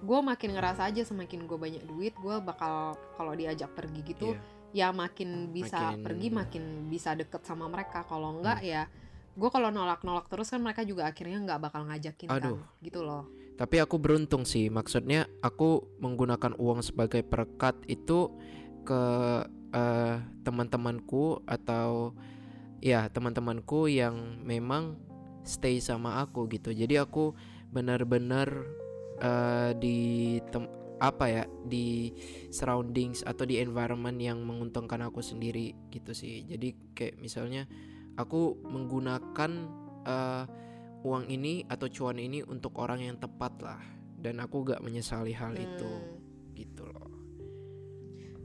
gue 0.00 0.18
makin 0.20 0.50
ngerasa 0.52 0.84
aja 0.84 1.00
semakin 1.00 1.48
gue 1.48 1.56
banyak 1.56 1.84
duit 1.84 2.12
gue 2.14 2.36
bakal 2.40 2.92
kalau 3.14 3.32
diajak 3.32 3.72
pergi 3.72 4.00
gitu 4.04 4.36
iya. 4.72 4.88
ya 4.88 4.92
makin 4.92 5.48
bisa 5.48 5.80
Makin- 5.94 6.04
pergi 6.04 6.28
makin 6.30 6.64
bisa 6.88 7.16
deket 7.16 7.40
sama 7.44 7.64
mereka 7.68 8.04
kalau 8.04 8.36
enggak 8.36 8.60
Hmm. 8.60 8.68
ya 8.68 8.82
gue 9.34 9.50
kalau 9.50 9.68
nolak-nolak 9.68 10.28
terus 10.28 10.46
kan 10.46 10.60
mereka 10.60 10.84
juga 10.84 11.06
akhirnya 11.06 11.40
nggak 11.40 11.60
bakal 11.60 11.88
ngajakin 11.88 12.28
Aduh. 12.28 12.60
kan 12.60 12.80
gitu 12.80 13.00
loh 13.00 13.24
Tapi 13.54 13.78
aku 13.78 14.02
beruntung 14.02 14.42
sih, 14.42 14.66
maksudnya 14.66 15.30
aku 15.38 15.86
menggunakan 16.02 16.58
uang 16.58 16.82
sebagai 16.82 17.22
perekat 17.22 17.78
itu 17.86 18.34
ke 18.82 19.02
eh, 19.70 20.16
teman-temanku 20.42 21.42
atau 21.46 22.14
ya 22.82 23.06
teman-temanku 23.08 23.86
yang 23.86 24.42
memang 24.42 24.98
stay 25.46 25.78
sama 25.78 26.18
aku 26.20 26.50
gitu. 26.50 26.74
Jadi 26.74 26.98
aku 26.98 27.32
benar-benar 27.70 28.50
eh, 29.22 29.70
di 29.78 29.98
tem- 30.50 30.70
apa 30.98 31.26
ya 31.26 31.44
di 31.66 32.14
surroundings 32.54 33.22
atau 33.26 33.44
di 33.46 33.58
environment 33.62 34.18
yang 34.18 34.42
menguntungkan 34.42 34.98
aku 35.06 35.22
sendiri 35.22 35.74
gitu 35.94 36.10
sih. 36.10 36.42
Jadi 36.42 36.74
kayak 36.96 37.22
misalnya 37.22 37.70
aku 38.18 38.58
menggunakan 38.66 39.52
eh, 40.06 40.44
uang 41.04 41.28
ini 41.28 41.62
atau 41.64 41.86
cuan 41.86 42.16
ini 42.16 42.40
untuk 42.42 42.74
orang 42.76 43.00
yang 43.02 43.16
tepat 43.16 43.52
lah 43.60 43.80
dan 44.16 44.40
aku 44.40 44.64
gak 44.64 44.80
menyesali 44.80 45.30
hal 45.30 45.52
itu 45.52 45.84
Hmm. 45.84 46.16
gitu 46.52 46.84
loh 46.84 47.12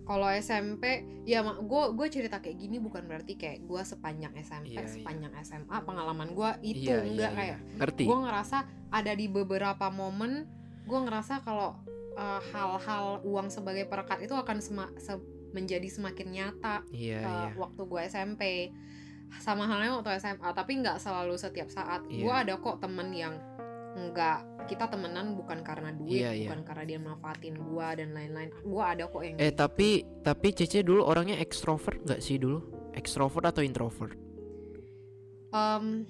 Kalau 0.01 0.25
SMP, 0.27 0.83
ya 1.23 1.45
gue 1.45 1.83
gue 1.93 2.07
cerita 2.09 2.41
kayak 2.41 2.57
gini 2.57 2.77
bukan 2.77 3.05
berarti 3.05 3.37
kayak 3.37 3.61
gue 3.61 3.77
sepanjang 3.79 4.33
SMP, 4.35 4.73
Iya, 4.73 4.81
iya. 4.81 4.89
sepanjang 4.89 5.33
SMA 5.39 5.77
pengalaman 5.79 6.33
gue 6.33 6.49
itu 6.67 6.89
Iya, 6.89 6.97
iya, 6.97 7.05
enggak 7.05 7.29
iya. 7.29 7.37
kayak 7.37 7.57
ngerti 7.77 8.03
gue 8.03 8.19
ngerasa 8.19 8.57
ada 8.89 9.11
di 9.13 9.25
beberapa 9.29 9.85
momen 9.87 10.49
gue 10.83 10.99
ngerasa 10.99 11.39
kalau 11.39 11.77
uh, 12.17 12.41
hal-hal 12.43 13.21
uang 13.21 13.47
sebagai 13.47 13.85
perekat 13.85 14.25
itu 14.25 14.33
akan 14.33 14.57
sema- 14.59 14.89
se- 14.97 15.21
menjadi 15.49 15.85
semakin 15.85 16.27
nyata 16.27 16.81
Iya, 16.89 17.21
uh, 17.21 17.29
iya. 17.45 17.49
waktu 17.55 17.81
gue 17.83 18.01
SMP 18.03 18.41
sama 19.37 19.63
halnya 19.63 19.93
waktu 19.93 20.17
SMA 20.17 20.49
tapi 20.51 20.81
nggak 20.81 20.97
selalu 20.97 21.35
setiap 21.35 21.69
saat 21.69 22.01
Iya. 22.05 22.21
gue 22.21 22.33
ada 22.35 22.53
kok 22.57 22.79
temen 22.79 23.09
yang 23.11 23.37
nggak 23.89 24.37
kita 24.65 24.85
temenan 24.85 25.33
bukan 25.33 25.61
karena 25.61 25.89
duit 25.91 26.21
Iya, 26.21 26.31
iya. 26.31 26.41
bukan 26.45 26.61
karena 26.63 26.83
dia 26.85 26.99
manfaatin 26.99 27.55
gue 27.55 27.87
dan 27.95 28.09
lain-lain 28.11 28.49
gue 28.55 28.83
ada 28.83 29.03
kok 29.05 29.21
yang 29.21 29.35
Eh 29.35 29.49
gitu. 29.49 29.57
tapi 29.59 29.89
tapi 30.21 30.47
Cece 30.51 30.81
dulu 30.81 31.01
orangnya 31.03 31.37
ekstrovert 31.37 32.01
nggak 32.01 32.19
sih 32.19 32.37
dulu? 32.37 32.61
Ekstrovert 32.93 33.45
atau 33.47 33.61
introvert? 33.61 34.13
Em, 35.49 36.05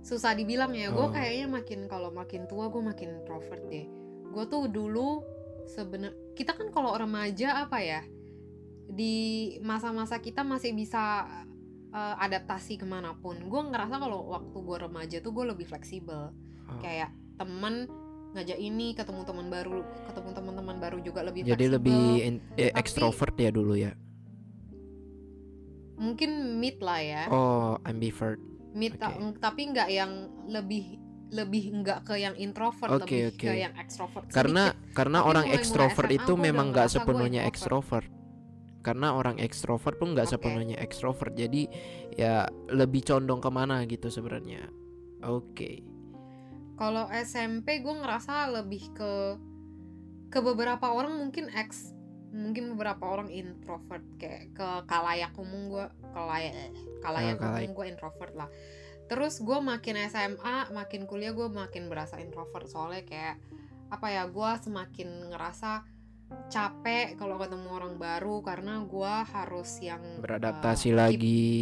susah 0.00 0.32
dibilang 0.32 0.72
ya 0.72 0.88
gue 0.88 1.00
Oh. 1.00 1.08
kayaknya 1.08 1.48
makin 1.50 1.80
kalau 1.84 2.08
makin 2.10 2.44
tua 2.44 2.68
gue 2.68 2.80
makin 2.80 3.08
introvert 3.14 3.60
deh 3.66 3.84
gue 4.26 4.44
tuh 4.46 4.64
dulu 4.66 5.20
sebenar 5.66 6.12
kita 6.32 6.52
kan 6.52 6.68
kalau 6.68 6.92
remaja 6.92 7.62
apa 7.62 7.80
ya 7.80 8.00
di 8.84 9.14
masa-masa 9.60 10.16
kita 10.18 10.40
masih 10.42 10.72
bisa 10.72 11.24
eh, 11.94 12.14
adaptasi 12.20 12.74
ke 12.74 12.84
mana 12.84 13.14
pun 13.14 13.38
gue 13.38 13.60
ngerasa 13.64 13.96
kalau 13.96 14.26
waktu 14.28 14.58
gue 14.58 14.76
remaja 14.80 15.16
tuh 15.18 15.30
gue 15.30 15.44
lebih 15.46 15.64
fleksibel 15.64 16.34
Oh. 16.64 16.80
kayak 16.80 17.08
temen 17.36 17.86
ngajak 18.32 18.56
ini 18.56 18.92
ketemu 18.92 19.22
teman 19.22 19.46
baru 19.46 19.78
ketemu 20.04 20.30
teman-teman 20.32 20.76
baru 20.78 20.98
juga 20.98 21.22
lebih 21.22 21.44
Jadi 21.44 21.54
fleksibel. 21.54 21.74
lebih 21.76 22.02
in- 22.20 22.42
eh, 22.56 22.66
Tapi- 22.66 22.80
ekstrovert 22.80 23.36
ya 23.36 23.50
dulu 23.50 23.74
ya. 23.76 23.92
mungkin 25.94 26.30
mid 26.58 26.82
lah 26.82 26.98
ya 26.98 27.22
Oh, 27.28 27.78
ambivert. 27.84 28.42
mid 28.72 28.98
ta- 28.98 29.14
Oke. 29.14 29.38
tapi 29.38 29.70
nggak 29.70 29.88
yang 29.88 30.12
lebih 30.48 30.98
lebih 31.30 31.64
nggak 31.76 32.02
ke 32.04 32.14
yang 32.16 32.34
introvert 32.34 32.90
Oke, 32.92 33.06
lebih 33.06 33.22
oke. 33.30 33.38
ke 33.40 33.54
yang 33.56 33.74
ekstrovert 33.76 34.26
Karena 34.28 34.74
karena 34.92 35.18
Tapi 35.20 35.28
orang 35.28 35.46
ekstrovert 35.50 36.08
SMA 36.08 36.18
itu 36.18 36.32
memang 36.36 36.70
nggak 36.70 36.88
sepenuhnya 36.88 37.42
ekstrovert. 37.44 38.06
Karena 38.84 39.16
orang 39.16 39.40
ekstrovert 39.40 39.96
pun 39.96 40.12
nggak 40.12 40.28
Oke. 40.28 40.34
sepenuhnya 40.36 40.76
ekstrovert. 40.76 41.32
Jadi 41.32 41.66
ya 42.14 42.44
lebih 42.68 43.00
condong 43.02 43.40
ke 43.40 43.48
mana 43.48 43.80
gitu 43.88 44.12
sebenarnya. 44.12 44.68
Oke. 45.24 45.80
kalau 46.74 47.06
SMP 47.08 47.78
gue 47.80 47.94
ngerasa 47.94 48.50
lebih 48.50 48.90
ke 48.92 49.12
ke 50.26 50.42
beberapa 50.42 50.90
orang 50.90 51.14
mungkin 51.14 51.46
ex 51.54 51.94
mungkin 52.34 52.74
beberapa 52.74 53.06
orang 53.06 53.30
introvert 53.30 54.02
kayak 54.18 54.50
ke 54.58 54.68
kalayak 54.90 55.30
umum 55.38 55.70
gue 55.70 55.86
kalayak 56.10 56.74
kalayak 56.98 57.38
Ah, 57.38 57.54
kalayak. 57.54 57.70
umum 57.70 57.78
gue 57.78 57.86
introvert 57.86 58.34
lah 58.34 58.50
terus 59.06 59.38
gue 59.38 59.54
makin 59.54 59.94
SMA 60.10 60.74
makin 60.74 61.06
kuliah 61.06 61.30
gue 61.30 61.46
makin 61.46 61.86
berasa 61.86 62.18
introvert 62.18 62.66
soalnya 62.66 63.06
kayak 63.06 63.38
apa 63.94 64.10
ya 64.10 64.26
gue 64.26 64.50
semakin 64.66 65.30
ngerasa 65.30 65.86
capek 66.50 67.16
kalau 67.18 67.40
ketemu 67.40 67.68
orang 67.70 67.94
baru 67.96 68.42
karena 68.44 68.82
gue 68.84 69.14
harus 69.32 69.70
yang 69.80 70.02
Beradaptasi 70.20 70.88
keep 70.90 70.98
lagi. 70.98 71.52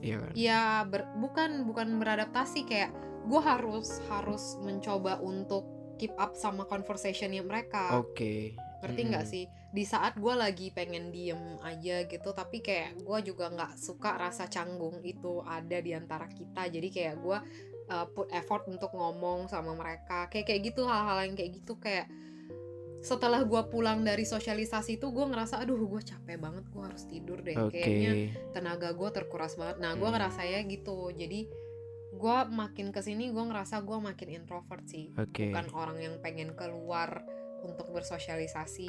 Iya 0.00 0.16
kan? 0.16 0.32
ya 0.32 0.62
ber- 0.88 1.12
bukan 1.20 1.68
bukan 1.68 2.00
beradaptasi 2.00 2.64
kayak 2.64 2.90
gue 3.28 3.40
harus 3.40 4.00
harus 4.08 4.56
mencoba 4.64 5.20
untuk 5.20 5.68
keep 6.00 6.16
up 6.16 6.32
sama 6.32 6.64
conversationnya 6.64 7.44
mereka 7.44 8.00
Oke. 8.00 8.56
ngerti 8.80 9.00
nggak 9.12 9.26
sih 9.28 9.44
di 9.70 9.84
saat 9.84 10.16
gue 10.16 10.32
lagi 10.32 10.72
pengen 10.72 11.12
diem 11.12 11.60
aja 11.60 12.08
gitu 12.08 12.32
tapi 12.32 12.64
kayak 12.64 13.04
gue 13.04 13.18
juga 13.28 13.52
nggak 13.52 13.76
suka 13.76 14.16
rasa 14.16 14.48
canggung 14.48 15.04
itu 15.04 15.44
ada 15.44 15.78
di 15.84 15.92
antara 15.92 16.24
kita 16.32 16.72
jadi 16.72 16.88
kayak 16.88 17.16
gue 17.20 17.38
uh, 17.92 18.06
put 18.08 18.32
effort 18.32 18.64
untuk 18.72 18.88
ngomong 18.96 19.52
sama 19.52 19.76
mereka 19.76 20.32
kayak 20.32 20.48
kayak 20.48 20.60
gitu 20.72 20.88
hal-hal 20.88 21.28
yang 21.28 21.36
kayak 21.36 21.52
gitu 21.60 21.76
kayak 21.76 22.08
setelah 23.00 23.40
gue 23.42 23.62
pulang 23.66 24.00
dari 24.00 24.22
sosialisasi 24.22 24.96
itu 24.96 25.08
gue 25.08 25.24
ngerasa 25.24 25.56
aduh 25.56 25.80
gue 25.80 26.02
capek 26.02 26.36
banget 26.36 26.64
gue 26.66 26.82
harus 26.84 27.04
tidur 27.04 27.40
deh 27.40 27.56
Oke. 27.56 27.72
kayaknya 27.74 28.12
tenaga 28.52 28.92
gue 28.92 29.08
terkuras 29.10 29.56
banget 29.56 29.80
nah 29.80 29.92
gue 29.92 30.04
Hmm. 30.04 30.14
ngerasanya 30.14 30.60
gitu 30.66 31.08
jadi 31.10 31.48
gue 32.10 32.36
makin 32.46 32.90
ke 32.90 33.00
sini 33.00 33.30
gue 33.30 33.40
ngerasa 33.40 33.80
gue 33.80 33.98
makin 33.98 34.28
introvert 34.34 34.84
sih 34.84 35.16
Oke. 35.16 35.48
bukan 35.48 35.66
orang 35.72 35.98
yang 35.98 36.14
pengen 36.20 36.52
keluar 36.52 37.24
untuk 37.60 37.88
bersosialisasi 37.88 38.88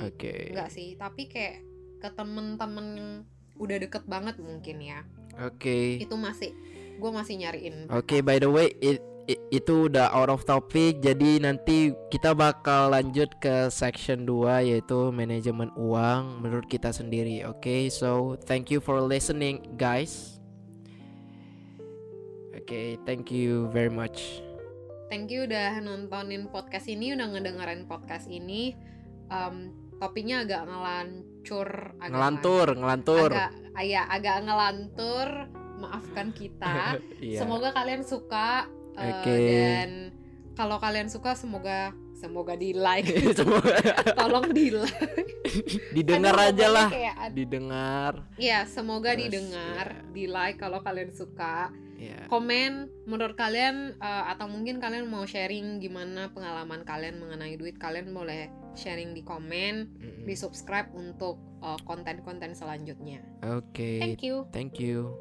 enggak 0.50 0.70
sih 0.70 0.96
tapi 0.96 1.28
kayak 1.28 1.64
ke 1.98 2.10
temen-temen 2.12 2.88
yang 2.92 3.12
udah 3.56 3.78
deket 3.78 4.04
banget 4.06 4.36
mungkin 4.40 4.82
ya 4.82 5.06
Oke. 5.40 6.02
itu 6.02 6.16
masih 6.16 6.52
gue 6.98 7.12
masih 7.12 7.38
nyariin 7.38 7.88
Oke, 7.90 8.20
by 8.20 8.38
the 8.38 8.46
way, 8.46 8.76
it- 8.78 9.02
itu 9.28 9.88
udah 9.88 10.10
out 10.12 10.30
of 10.30 10.44
topic. 10.44 11.00
Jadi 11.00 11.38
nanti 11.38 11.92
kita 12.08 12.32
bakal 12.32 12.90
lanjut 12.90 13.30
ke 13.38 13.68
section 13.68 14.24
2 14.24 14.68
yaitu 14.68 15.10
manajemen 15.10 15.70
uang 15.74 16.40
menurut 16.40 16.66
kita 16.66 16.90
sendiri. 16.90 17.44
Oke, 17.44 17.88
so 17.88 18.34
thank 18.42 18.68
you 18.68 18.80
for 18.80 19.00
listening, 19.00 19.62
guys. 19.76 20.42
Oke, 22.52 23.00
thank 23.04 23.30
you 23.30 23.68
very 23.70 23.92
much. 23.92 24.42
thank 25.08 25.28
you 25.28 25.44
udah 25.44 25.76
nontonin 25.84 26.48
podcast 26.48 26.88
ini 26.88 27.12
udah 27.12 27.28
ngedengerin 27.28 27.84
podcast 27.84 28.32
ini 28.32 28.80
Em, 29.28 29.72
topiknya 29.96 30.44
agak 30.44 30.68
ngelancur 30.68 31.68
agak 32.00 32.12
Ngelantur, 32.12 32.68
ngelantur. 32.76 33.30
agak 33.32 33.52
ya 33.84 34.08
agak 34.08 34.44
ngelantur 34.44 35.28
maafkan 35.80 36.32
kita 36.32 36.96
Iya. 37.20 37.44
semoga 37.44 37.72
kalian 37.72 38.08
suka 38.08 38.72
eh, 38.96 39.12
Oke. 39.14 39.36
dan 39.38 39.90
kalau 40.52 40.78
kalian 40.78 41.08
suka 41.08 41.32
semoga 41.34 41.92
semoga 42.14 42.54
di 42.54 42.72
like 42.72 43.08
Semoga 43.40 43.82
tolong 44.20 44.52
di 44.52 44.70
like 44.70 45.10
didengar 45.96 46.36
Aduh, 46.36 46.48
aja 46.54 46.68
lah. 46.68 46.90
kayak 46.90 47.16
Didengar. 47.34 48.14
ya 48.38 48.62
semoga 48.64 49.12
Terus, 49.12 49.22
didengar 49.28 49.88
ya. 49.90 50.06
di 50.12 50.24
like 50.26 50.58
kalau 50.58 50.80
kalian 50.80 51.12
suka 51.12 51.72
Ya. 52.02 52.26
komen 52.26 52.90
menurut 53.06 53.38
kalian 53.38 53.94
eh, 53.94 54.24
atau 54.28 54.50
mungkin 54.50 54.82
kalian 54.82 55.06
mau 55.06 55.22
sharing 55.22 55.78
gimana 55.78 56.34
pengalaman 56.34 56.82
kalian 56.82 57.22
mengenai 57.22 57.54
duit 57.56 57.78
kalian 57.78 58.10
boleh 58.10 58.50
sharing 58.74 59.14
di 59.14 59.22
komen 59.22 60.02
Mm-mm. 60.02 60.26
di 60.26 60.34
subscribe 60.34 60.90
untuk 60.92 61.38
eh, 61.62 61.78
konten-konten 61.86 62.58
selanjutnya 62.58 63.22
Oke. 63.46 64.02
thank 64.02 64.26
you 64.26 64.50
Thank 64.50 64.82
you. 64.82 65.14